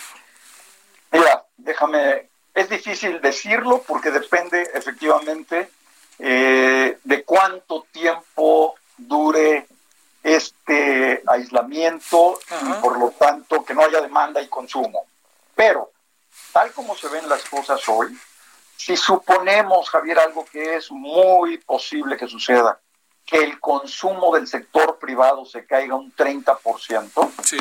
Mira, 1.12 1.45
déjame, 1.57 2.28
es 2.55 2.68
difícil 2.68 3.20
decirlo 3.20 3.82
porque 3.86 4.11
depende 4.11 4.70
efectivamente 4.74 5.70
eh, 6.18 6.99
de 7.03 7.24
cuánto 7.24 7.86
tiempo 7.92 8.74
dure 8.97 9.66
este 10.22 11.22
aislamiento 11.26 12.38
y 12.62 12.72
por 12.80 12.99
lo 12.99 13.11
tanto 13.11 13.64
que 13.64 13.74
no 13.74 13.84
haya 13.84 14.01
demanda 14.01 14.40
y 14.40 14.49
consumo. 14.49 15.07
Pero, 15.55 15.90
tal 16.53 16.72
como 16.72 16.97
se 16.97 17.09
ven 17.09 17.28
las 17.28 17.45
cosas 17.45 17.86
hoy, 17.88 18.16
si 18.76 18.97
suponemos, 18.97 19.88
Javier, 19.90 20.18
algo 20.18 20.45
que 20.45 20.76
es 20.76 20.90
muy 20.90 21.59
posible 21.59 22.16
que 22.16 22.26
suceda, 22.26 22.80
que 23.24 23.38
el 23.38 23.58
consumo 23.60 24.34
del 24.34 24.46
sector 24.46 24.98
privado 24.98 25.44
se 25.44 25.66
caiga 25.66 25.94
un 25.94 26.14
30%, 26.14 27.32
sí. 27.42 27.58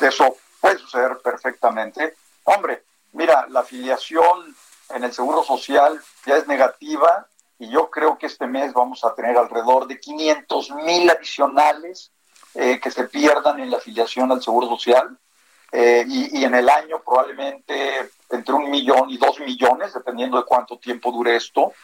eso 0.00 0.36
puede 0.60 0.78
suceder 0.78 1.18
perfectamente. 1.22 2.16
Hombre, 2.44 2.84
mira, 3.12 3.46
la 3.48 3.60
afiliación 3.60 4.54
en 4.90 5.04
el 5.04 5.12
Seguro 5.12 5.42
Social 5.42 6.00
ya 6.26 6.36
es 6.36 6.46
negativa 6.46 7.26
y 7.58 7.70
yo 7.70 7.90
creo 7.90 8.18
que 8.18 8.26
este 8.26 8.46
mes 8.46 8.72
vamos 8.72 9.04
a 9.04 9.14
tener 9.14 9.36
alrededor 9.36 9.86
de 9.86 9.98
500 9.98 10.70
mil 10.72 11.10
adicionales 11.10 12.12
eh, 12.54 12.78
que 12.80 12.90
se 12.90 13.04
pierdan 13.04 13.60
en 13.60 13.70
la 13.70 13.78
afiliación 13.78 14.30
al 14.30 14.42
Seguro 14.42 14.68
Social. 14.68 15.18
Eh, 15.78 16.06
y, 16.08 16.42
en 16.42 16.54
el 16.54 16.70
año 16.70 17.02
probablemente 17.04 18.10
entre 18.30 18.54
un 18.54 18.70
millón 18.70 19.10
y 19.10 19.18
dos 19.18 19.38
millones, 19.40 19.92
dependiendo 19.92 20.38
de 20.38 20.44
cuánto 20.46 20.78
tiempo 20.78 21.12
dure 21.12 21.36
esto. 21.36 21.74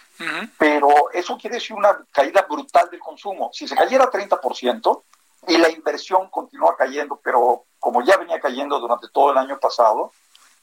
Pero 0.57 1.11
eso 1.13 1.37
quiere 1.37 1.57
decir 1.57 1.77
una 1.77 2.03
caída 2.11 2.47
brutal 2.49 2.89
del 2.91 3.01
consumo. 3.01 3.51
Si 3.53 3.69
se 3.69 3.77
cayera 3.77 4.11
30% 4.11 5.03
y 5.47 5.59
la 5.59 5.69
inversión 5.69 6.31
continúa 6.31 6.75
cayendo, 6.75 7.21
pero 7.23 7.67
como 7.79 8.03
ya 8.03 8.17
venía 8.17 8.41
cayendo 8.41 8.81
durante 8.81 9.09
todo 9.11 9.33
el 9.33 9.37
año 9.37 9.59
pasado, 9.59 10.13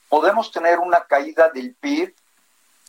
podemos 0.08 0.52
tener 0.52 0.80
una 0.80 1.04
caída 1.04 1.50
del 1.54 1.76
PIB 1.76 2.16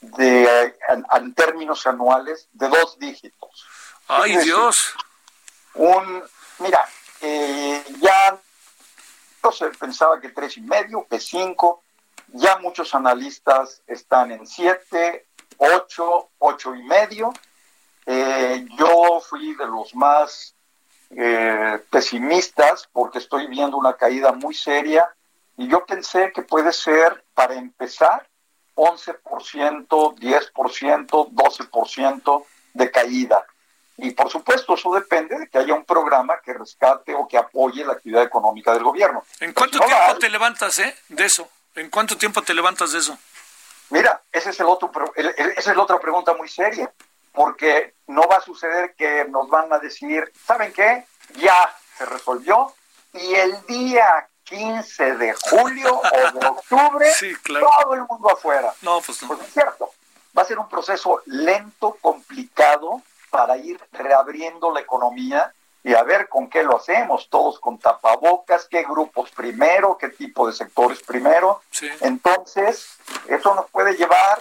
de, 0.01 0.75
en, 0.89 1.35
términos 1.35 1.87
anuales 1.87 2.49
de 2.53 2.67
dos 2.67 2.99
dígitos. 2.99 3.67
¡Ay, 4.09 4.39
Dios! 4.39 4.95
Un, 5.75 6.23
mira, 6.61 6.81
eh, 7.21 7.85
ya 8.01 8.41
se 9.51 9.69
pensaba 9.71 10.21
que 10.21 10.29
tres 10.31 10.57
y 10.59 10.61
medio, 10.61 11.07
que 11.09 11.19
cinco, 11.19 11.83
ya 12.29 12.59
muchos 12.59 12.95
analistas 12.95 13.83
están 13.87 14.31
en 14.33 14.47
siete, 14.47 15.27
ocho, 15.57 16.31
ocho 16.39 16.75
y 16.75 16.83
medio. 16.83 17.33
Eh, 18.07 18.67
yo 18.79 19.21
fui 19.21 19.55
de 19.55 19.67
los 19.67 19.95
más 19.95 20.55
eh, 21.11 21.83
pesimistas 21.91 22.89
porque 22.93 23.19
estoy 23.19 23.47
viendo 23.47 23.77
una 23.77 23.95
caída 23.95 24.33
muy 24.33 24.55
seria 24.55 25.09
y 25.57 25.69
yo 25.69 25.85
pensé 25.85 26.33
que 26.33 26.43
puede 26.43 26.73
ser, 26.73 27.25
para 27.35 27.55
empezar, 27.55 28.29
11%, 28.75 29.87
10%, 29.89 31.31
12% 31.33 32.45
de 32.75 32.91
caída. 32.91 33.45
Y 33.97 34.13
por 34.13 34.31
supuesto, 34.31 34.75
eso 34.75 34.93
depende 34.95 35.39
de 35.39 35.49
que 35.49 35.59
haya 35.59 35.75
un 35.75 35.85
programa 35.85 36.41
que 36.43 36.55
rescate 36.55 37.15
o 37.15 37.29
que 37.29 37.37
apoye 37.37 37.85
la 37.85 37.93
actividad 37.93 38.23
económica 38.23 38.73
del 38.73 38.83
gobierno. 38.83 39.25
¿En 39.41 39.53
cuánto 39.53 39.79
tiempo 39.79 40.19
te 40.19 40.31
levantas 40.31 40.79
eh, 40.79 40.97
de 41.09 41.25
eso? 41.25 41.49
¿En 41.75 41.91
cuánto 41.91 42.17
tiempo 42.17 42.43
te 42.43 42.55
levantas 42.55 42.93
de 42.93 42.99
eso? 42.99 43.19
Mira, 43.91 44.23
ese 44.33 44.51
es 44.51 44.61
el 44.61 44.67
otro, 44.67 44.91
esa 45.17 45.71
es 45.71 45.77
la 45.77 45.83
otra 45.83 45.99
pregunta 45.99 46.33
muy 46.35 46.49
seria, 46.49 46.93
porque 47.33 47.95
no 48.07 48.23
va 48.23 48.37
a 48.37 48.41
suceder 48.41 48.95
que 48.95 49.25
nos 49.29 49.49
van 49.49 49.73
a 49.73 49.79
decir, 49.79 50.33
¿saben 50.47 50.73
qué? 50.73 51.05
Ya 51.35 51.75
se 51.99 52.07
resolvió 52.07 52.73
y 53.13 53.35
el 53.35 53.67
día 53.67 54.29
15 54.45 55.15
de 55.17 55.35
julio 55.35 56.01
o 56.01 56.39
de 56.39 56.47
octubre, 56.47 57.13
todo 57.45 57.95
el 57.95 58.03
mundo 58.09 58.33
afuera. 58.33 58.73
No, 58.83 59.01
pues 59.01 59.23
no. 59.23 59.29
Pues 59.29 59.41
es 59.41 59.53
cierto, 59.53 59.91
va 60.37 60.43
a 60.43 60.45
ser 60.45 60.59
un 60.59 60.69
proceso 60.69 61.23
lento, 61.27 61.97
complicado, 62.01 63.03
para 63.31 63.57
ir 63.57 63.81
reabriendo 63.93 64.73
la 64.73 64.81
economía 64.81 65.53
y 65.83 65.95
a 65.95 66.03
ver 66.03 66.29
con 66.29 66.51
qué 66.51 66.63
lo 66.63 66.77
hacemos, 66.77 67.29
todos 67.31 67.59
con 67.59 67.79
tapabocas, 67.79 68.67
qué 68.71 68.83
grupos 68.83 69.31
primero, 69.31 69.97
qué 69.99 70.11
tipo 70.11 70.47
de 70.47 70.53
sectores 70.53 71.01
primero. 71.03 71.63
Entonces, 72.01 72.99
eso 73.29 73.55
nos 73.55 73.71
puede 73.71 73.95
llevar 73.95 74.39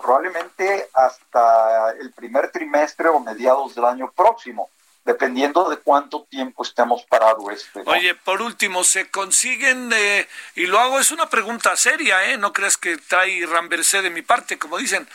probablemente 0.00 0.88
hasta 0.94 1.92
el 2.00 2.12
primer 2.12 2.50
trimestre 2.52 3.08
o 3.08 3.18
mediados 3.18 3.74
del 3.74 3.84
año 3.84 4.12
próximo, 4.12 4.70
dependiendo 5.04 5.68
de 5.68 5.78
cuánto 5.78 6.22
tiempo 6.24 6.62
estemos 6.62 7.02
parados 7.04 7.44
este. 7.52 7.82
Oye, 7.86 8.14
por 8.14 8.40
último, 8.40 8.84
¿se 8.84 9.10
consiguen, 9.10 9.90
eh, 9.92 10.28
y 10.54 10.66
lo 10.66 10.78
hago, 10.78 11.00
es 11.00 11.10
una 11.10 11.28
pregunta 11.28 11.76
seria, 11.76 12.30
¿eh? 12.30 12.38
No 12.38 12.52
creas 12.52 12.76
que 12.76 12.96
trae 12.96 13.44
ramversé 13.46 14.02
de 14.02 14.10
mi 14.10 14.22
parte, 14.22 14.58
como 14.58 14.78
dicen, 14.78 15.08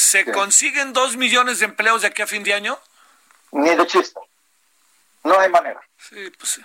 ¿se 0.00 0.24
consiguen 0.32 0.92
dos 0.92 1.16
millones 1.16 1.58
de 1.58 1.66
empleos 1.66 2.02
de 2.02 2.08
aquí 2.08 2.22
a 2.22 2.26
fin 2.26 2.42
de 2.42 2.54
año? 2.54 2.78
Ni 3.52 3.74
de 3.74 3.86
chiste. 3.86 4.18
No 5.24 5.38
hay 5.38 5.50
manera. 5.50 5.80
Sí, 5.98 6.30
pues 6.38 6.52
sí. 6.52 6.62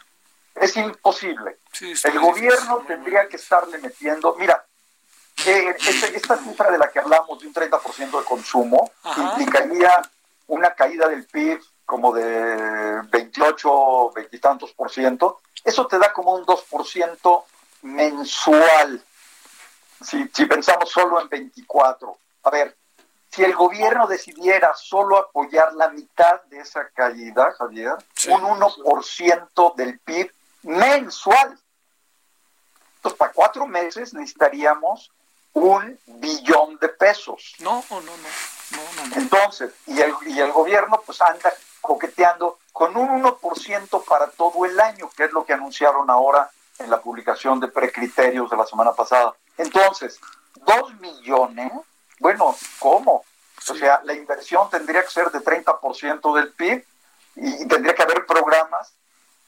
Es 0.56 0.78
imposible. 0.78 1.60
el 1.82 2.20
gobierno 2.20 2.84
tendría 2.88 3.28
que 3.28 3.36
estarle 3.36 3.78
metiendo, 3.80 4.36
mira, 4.40 4.66
eh, 5.46 5.76
esta, 6.16 6.38
cifra 6.38 6.72
de 6.72 6.78
la 6.78 6.90
que 6.90 7.00
hablamos 7.00 7.40
de 7.42 7.48
un 7.48 7.54
30% 7.54 8.20
de 8.20 8.26
consumo 8.26 8.92
implicaría 9.18 10.02
una 10.48 10.74
caída 10.74 11.10
del 11.10 11.26
PIB 11.26 11.60
como 11.86 12.14
de 12.14 13.02
28, 13.12 14.12
veintitantos 14.16 14.72
por 14.72 14.90
ciento. 14.90 15.42
Eso 15.64 15.86
te 15.88 16.00
da 16.00 16.14
como 16.14 16.36
un 16.36 16.46
2% 16.46 17.44
mensual. 17.82 19.04
Si, 20.02 20.30
si 20.34 20.46
pensamos 20.46 20.90
solo 20.90 21.20
en 21.20 21.28
24. 21.28 22.18
A 22.44 22.50
ver, 22.50 22.78
si 23.36 23.44
el 23.44 23.54
gobierno 23.54 24.08
decidiera 24.08 24.74
solo 24.76 25.18
apoyar 25.18 25.74
la 25.74 25.90
mitad 25.90 26.42
de 26.44 26.60
esa 26.60 26.88
caída, 26.90 27.52
Javier, 27.58 27.96
un 28.30 28.42
1% 28.42 29.76
del 29.76 30.00
PIB 30.00 30.32
mensual. 30.64 31.60
Entonces, 32.96 33.18
para 33.20 33.34
cuatro 33.34 33.68
meses 33.68 34.14
necesitaríamos 34.14 35.12
un 35.52 36.00
billón 36.06 36.78
de 36.80 36.88
pesos. 36.88 37.56
No, 37.60 37.84
no, 37.90 38.00
no, 38.00 38.12
no, 38.16 39.08
no, 39.10 39.16
Entonces, 39.18 39.74
y 39.86 40.00
el, 40.00 40.14
y 40.28 40.40
el 40.40 40.54
gobierno 40.54 41.02
pues 41.06 41.22
anda 41.22 41.54
coqueteando 41.82 42.60
con 42.72 42.96
un 42.96 43.22
1% 43.22 44.06
para 44.06 44.28
todo 44.28 44.66
el 44.66 44.80
año, 44.80 45.10
que 45.16 45.26
es 45.26 45.32
lo 45.34 45.46
que 45.46 45.54
anunciaron 45.54 46.10
ahora 46.10 46.50
en 46.80 46.90
la 46.90 47.02
publicación 47.02 47.60
de 47.60 47.68
precriterios 47.68 48.50
de 48.50 48.56
la 48.56 48.66
semana 48.66 48.94
pasada. 48.94 49.36
Entonces, 49.58 50.22
dos 50.66 50.94
millones 51.02 51.72
bueno, 52.20 52.56
¿cómo? 52.80 53.24
O 53.70 53.76
sea, 53.76 54.02
la 54.04 54.14
inversión 54.14 54.70
tendría 54.70 55.04
que 55.04 55.10
ser 55.10 55.32
de 55.32 55.40
30% 55.40 56.36
del 56.36 56.54
PIB 56.54 56.86
y 57.36 57.68
tendría 57.68 57.96
que 57.96 58.04
haber 58.04 58.26
programas, 58.26 58.94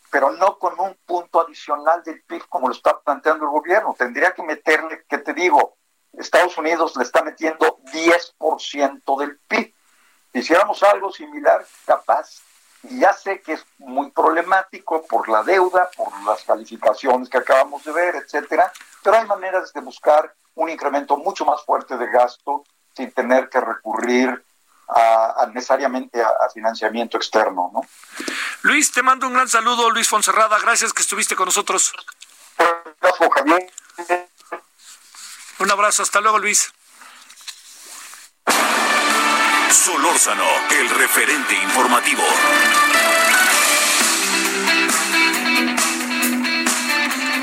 pero 0.09 0.31
no 0.31 0.57
con 0.57 0.79
un 0.79 0.97
punto 1.05 1.41
adicional 1.41 2.03
del 2.03 2.21
PIB 2.23 2.47
como 2.47 2.67
lo 2.67 2.73
está 2.73 2.99
planteando 2.99 3.45
el 3.45 3.51
gobierno. 3.51 3.95
Tendría 3.97 4.33
que 4.33 4.43
meterle, 4.43 5.05
que 5.07 5.19
te 5.19 5.33
digo, 5.33 5.77
Estados 6.13 6.57
Unidos 6.57 6.95
le 6.97 7.03
está 7.03 7.21
metiendo 7.21 7.79
10% 7.93 9.19
del 9.19 9.37
PIB. 9.47 9.73
Si 10.33 10.39
hiciéramos 10.39 10.81
algo 10.83 11.11
similar, 11.11 11.65
capaz. 11.85 12.41
Y 12.83 12.99
ya 12.99 13.13
sé 13.13 13.41
que 13.41 13.53
es 13.53 13.65
muy 13.79 14.11
problemático 14.11 15.03
por 15.03 15.29
la 15.29 15.43
deuda, 15.43 15.89
por 15.95 16.11
las 16.23 16.43
calificaciones 16.43 17.29
que 17.29 17.37
acabamos 17.37 17.83
de 17.83 17.91
ver, 17.91 18.15
etcétera, 18.15 18.71
pero 19.03 19.17
hay 19.17 19.25
maneras 19.25 19.73
de 19.73 19.81
buscar 19.81 20.33
un 20.57 20.69
incremento 20.69 21.17
mucho 21.17 21.45
más 21.45 21.63
fuerte 21.63 21.97
de 21.97 22.09
gasto 22.09 22.63
sin 22.95 23.11
tener 23.11 23.47
que 23.49 23.61
recurrir 23.61 24.43
a, 24.89 25.47
necesariamente 25.53 26.21
a, 26.21 26.49
financiamiento 26.53 27.17
externo. 27.17 27.69
¿no? 27.73 27.81
Luis, 28.63 28.91
te 28.91 29.03
mando 29.03 29.27
un 29.27 29.33
gran 29.33 29.47
saludo, 29.47 29.89
Luis 29.91 30.07
Fonserrada, 30.07 30.57
gracias 30.59 30.93
que 30.93 31.01
estuviste 31.01 31.35
con 31.35 31.45
nosotros. 31.45 31.93
Un 35.59 35.71
abrazo, 35.71 36.03
hasta 36.03 36.21
luego 36.21 36.39
Luis. 36.39 36.73
Solórzano, 39.71 40.47
el 40.71 40.89
referente 40.89 41.53
informativo. 41.55 42.23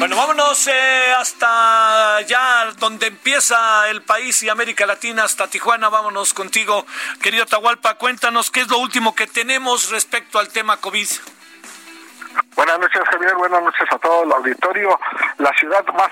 Bueno, 0.04 0.18
vámonos 0.18 0.66
eh, 0.66 1.14
hasta 1.16 2.20
ya 2.26 2.66
donde 2.76 3.06
empieza 3.06 3.88
el 3.88 4.02
país 4.02 4.42
y 4.42 4.50
América 4.50 4.84
Latina, 4.84 5.24
hasta 5.24 5.48
Tijuana. 5.48 5.88
Vámonos 5.88 6.34
contigo, 6.34 6.84
querido 7.22 7.46
Tahualpa. 7.46 7.94
Cuéntanos 7.94 8.50
qué 8.50 8.60
es 8.60 8.68
lo 8.68 8.76
último 8.76 9.14
que 9.14 9.26
tenemos 9.26 9.88
respecto 9.88 10.38
al 10.38 10.50
tema 10.50 10.76
COVID. 10.76 11.08
Buenas 12.54 12.78
noches, 12.80 13.02
Javier. 13.12 13.34
Buenas 13.34 13.62
noches 13.62 13.88
a 13.90 13.96
todo 13.96 14.24
el 14.24 14.32
auditorio. 14.32 15.00
La 15.38 15.50
ciudad 15.58 15.82
más, 15.94 16.10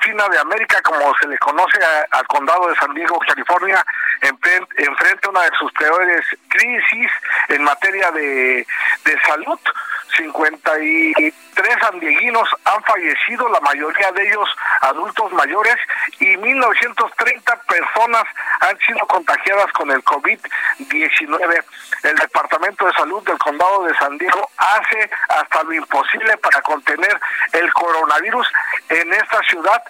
fina 0.00 0.28
de 0.30 0.38
América, 0.38 0.80
como 0.80 1.14
se 1.20 1.28
le 1.28 1.36
conoce 1.36 1.80
al 2.12 2.26
condado 2.28 2.66
de 2.68 2.76
San 2.76 2.94
Diego, 2.94 3.18
California, 3.28 3.84
enfrenta 4.22 5.28
una 5.28 5.42
de 5.42 5.50
sus 5.58 5.70
peores 5.72 6.24
crisis 6.48 7.10
en 7.48 7.62
materia 7.62 8.10
de 8.10 8.66
salud. 9.26 9.60
53 10.16 11.32
sandieguinos 11.80 12.48
han 12.64 12.82
fallecido, 12.84 13.48
la 13.48 13.60
mayoría 13.60 14.10
de 14.12 14.28
ellos 14.28 14.48
adultos 14.80 15.32
mayores, 15.32 15.76
y 16.20 16.36
1930 16.36 17.56
personas 17.62 18.24
han 18.60 18.78
sido 18.78 19.00
contagiadas 19.06 19.72
con 19.72 19.90
el 19.90 20.02
COVID-19. 20.04 21.64
El 22.02 22.16
Departamento 22.16 22.86
de 22.86 22.92
Salud 22.92 23.22
del 23.24 23.38
Condado 23.38 23.84
de 23.84 23.94
San 23.94 24.18
Diego 24.18 24.50
hace 24.56 25.10
hasta 25.28 25.62
lo 25.62 25.72
imposible 25.72 26.36
para 26.38 26.60
contener 26.62 27.20
el 27.52 27.72
coronavirus 27.72 28.46
en 28.88 29.12
esta 29.12 29.40
ciudad 29.42 29.82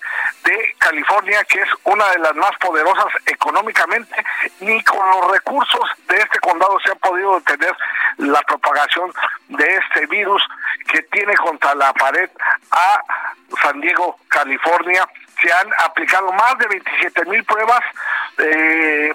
de 0.45 0.75
California, 0.79 1.45
que 1.45 1.61
es 1.61 1.69
una 1.85 2.09
de 2.11 2.19
las 2.19 2.35
más 2.35 2.53
poderosas 2.61 3.13
económicamente, 3.27 4.15
ni 4.61 4.83
con 4.85 5.09
los 5.11 5.33
recursos 5.33 5.91
de 6.09 6.17
este 6.17 6.39
condado 6.41 6.79
se 6.85 6.93
ha 6.93 6.95
podido 6.97 7.39
detener 7.41 7.77
la 8.19 8.43
propagación 8.43 9.13
de 9.49 9.77
este 9.77 10.07
virus 10.13 10.43
que 10.91 11.03
tiene 11.05 11.35
contra 11.37 11.75
la 11.75 11.93
pared 11.95 12.31
a 12.71 13.03
San 13.63 13.81
Diego, 13.81 14.19
California. 14.29 15.09
Se 15.41 15.53
han 15.53 15.69
aplicado 15.85 16.31
más 16.33 16.57
de 16.59 16.69
27 16.69 17.25
mil 17.27 17.43
pruebas 17.45 17.81
eh, 18.39 19.13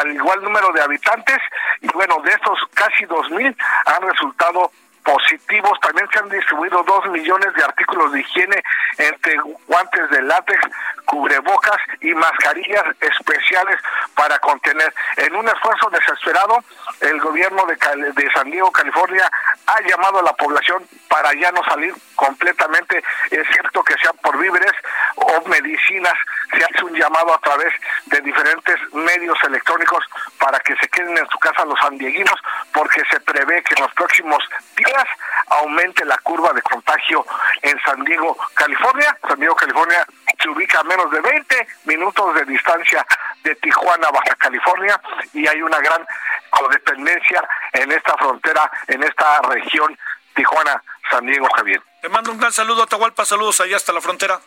al 0.00 0.12
igual 0.12 0.42
número 0.42 0.72
de 0.72 0.82
habitantes 0.82 1.38
y 1.80 1.88
bueno, 1.94 2.16
de 2.24 2.32
estos 2.32 2.58
casi 2.74 3.04
2 3.04 3.30
mil 3.30 3.56
han 3.86 4.02
resultado 4.02 4.72
positivos. 5.08 5.80
También 5.80 6.06
se 6.12 6.18
han 6.18 6.28
distribuido 6.28 6.82
dos 6.82 7.06
millones 7.06 7.54
de 7.54 7.64
artículos 7.64 8.12
de 8.12 8.20
higiene 8.20 8.62
entre 8.98 9.36
guantes 9.66 10.10
de 10.10 10.22
látex, 10.22 10.60
cubrebocas 11.06 11.78
y 12.02 12.12
mascarillas 12.14 12.84
especiales 13.00 13.80
para 14.14 14.38
contener. 14.40 14.92
En 15.16 15.34
un 15.34 15.48
esfuerzo 15.48 15.88
desesperado, 15.90 16.62
el 17.00 17.18
gobierno 17.20 17.64
de, 17.66 18.12
de 18.12 18.30
San 18.32 18.50
Diego, 18.50 18.70
California, 18.70 19.30
ha 19.66 19.80
llamado 19.88 20.18
a 20.18 20.22
la 20.22 20.32
población 20.34 20.86
para 21.08 21.32
ya 21.34 21.50
no 21.52 21.64
salir 21.64 21.94
completamente, 22.18 23.02
excepto 23.30 23.82
que 23.84 23.94
sean 24.02 24.16
por 24.16 24.36
víveres 24.36 24.72
o 25.14 25.48
medicinas. 25.48 26.14
Se 26.52 26.64
hace 26.64 26.84
un 26.84 26.94
llamado 26.94 27.32
a 27.32 27.38
través 27.38 27.72
de 28.06 28.20
diferentes 28.22 28.76
medios 28.92 29.38
electrónicos 29.44 30.04
para 30.38 30.58
que 30.58 30.74
se 30.76 30.88
queden 30.88 31.16
en 31.16 31.28
su 31.28 31.38
casa 31.38 31.64
los 31.64 31.78
sandieguinos, 31.78 32.34
porque 32.72 33.02
se 33.08 33.20
prevé 33.20 33.62
que 33.62 33.74
en 33.76 33.82
los 33.82 33.92
próximos 33.94 34.42
días 34.76 35.04
aumente 35.50 36.04
la 36.04 36.18
curva 36.18 36.52
de 36.52 36.62
contagio 36.62 37.24
en 37.62 37.78
San 37.82 38.04
Diego, 38.04 38.36
California. 38.54 39.16
San 39.26 39.38
Diego, 39.38 39.54
California 39.54 40.04
se 40.42 40.48
ubica 40.48 40.80
a 40.80 40.84
menos 40.84 41.10
de 41.12 41.20
20 41.20 41.68
minutos 41.84 42.34
de 42.34 42.44
distancia 42.46 43.06
de 43.44 43.54
Tijuana, 43.56 44.10
Baja 44.10 44.34
California, 44.36 45.00
y 45.32 45.46
hay 45.46 45.62
una 45.62 45.78
gran 45.78 46.04
codependencia 46.50 47.48
en 47.74 47.92
esta 47.92 48.16
frontera, 48.16 48.68
en 48.88 49.04
esta 49.04 49.40
región 49.42 49.96
Tijuana, 50.34 50.82
San 51.10 51.26
Diego, 51.26 51.46
Javier. 51.56 51.80
Te 52.08 52.14
mando 52.14 52.32
un 52.32 52.38
gran 52.38 52.54
saludo 52.54 52.84
a 52.84 52.86
Tahualpa, 52.86 53.26
saludos 53.26 53.60
allá 53.60 53.76
hasta 53.76 53.92
la 53.92 54.00
frontera. 54.00 54.40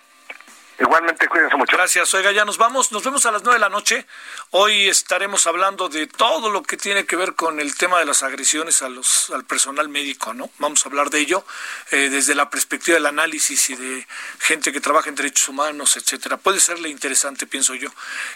Igualmente, 0.80 1.28
cuídense 1.28 1.56
mucho. 1.58 1.78
Gracias. 1.78 2.12
Oiga, 2.16 2.32
ya 2.32 2.44
nos 2.44 2.58
vamos. 2.58 2.92
Nos 2.92 3.04
vemos 3.04 3.24
a 3.28 3.32
las 3.32 3.44
nueve 3.44 3.58
de 3.58 3.60
la 3.60 3.70
noche. 3.70 4.08
Hoy 4.50 4.90
estaremos 4.90 5.46
hablando 5.46 5.88
de 5.88 6.08
todo 6.08 6.50
lo 6.50 6.64
que 6.64 6.76
tiene 6.76 7.06
que 7.06 7.16
ver 7.16 7.36
con 7.36 7.60
el 7.60 7.78
tema 7.78 8.00
de 8.00 8.06
las 8.06 8.24
agresiones 8.24 8.82
a 8.82 8.90
los, 8.90 9.30
al 9.30 9.46
personal 9.46 9.90
médico, 9.90 10.34
¿no? 10.34 10.50
Vamos 10.58 10.84
a 10.84 10.90
hablar 10.90 11.12
de 11.12 11.20
ello 11.20 11.46
eh, 11.92 12.10
desde 12.10 12.34
la 12.34 12.50
perspectiva 12.50 12.96
del 12.96 13.06
análisis 13.06 13.70
y 13.70 13.76
de 13.76 14.08
gente 14.40 14.72
que 14.72 14.82
trabaja 14.82 15.10
en 15.10 15.16
derechos 15.16 15.48
humanos, 15.48 15.96
etcétera. 15.98 16.38
Puede 16.38 16.60
serle 16.60 16.90
interesante, 16.90 17.46
pienso 17.46 17.76
yo. 17.76 17.92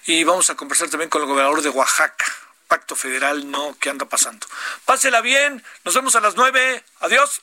Y 0.05 0.23
vamos 0.23 0.51
a 0.51 0.55
conversar 0.55 0.89
también 0.89 1.09
con 1.09 1.23
el 1.23 1.28
gobernador 1.28 1.63
de 1.63 1.69
Oaxaca. 1.69 2.26
Pacto 2.67 2.95
federal, 2.95 3.49
¿no? 3.49 3.76
¿Qué 3.80 3.89
anda 3.89 4.05
pasando? 4.05 4.45
Pásela 4.86 5.21
bien. 5.21 5.63
Nos 5.84 5.95
vemos 5.95 6.15
a 6.15 6.21
las 6.21 6.36
nueve. 6.36 6.84
Adiós. 6.99 7.41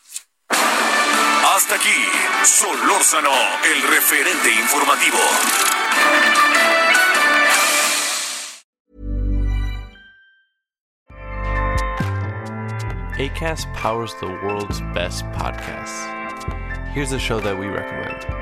Hasta 1.62 1.76
aquí, 1.76 2.08
Solórzano, 2.42 3.30
el 3.62 3.82
referente 3.82 4.50
informativo. 4.50 5.18
ACAST 13.16 13.72
powers 13.74 14.12
the 14.18 14.26
world's 14.26 14.80
best 14.92 15.24
podcasts. 15.26 16.02
Here's 16.94 17.12
a 17.12 17.18
show 17.20 17.38
that 17.38 17.56
we 17.56 17.68
recommend. 17.68 18.41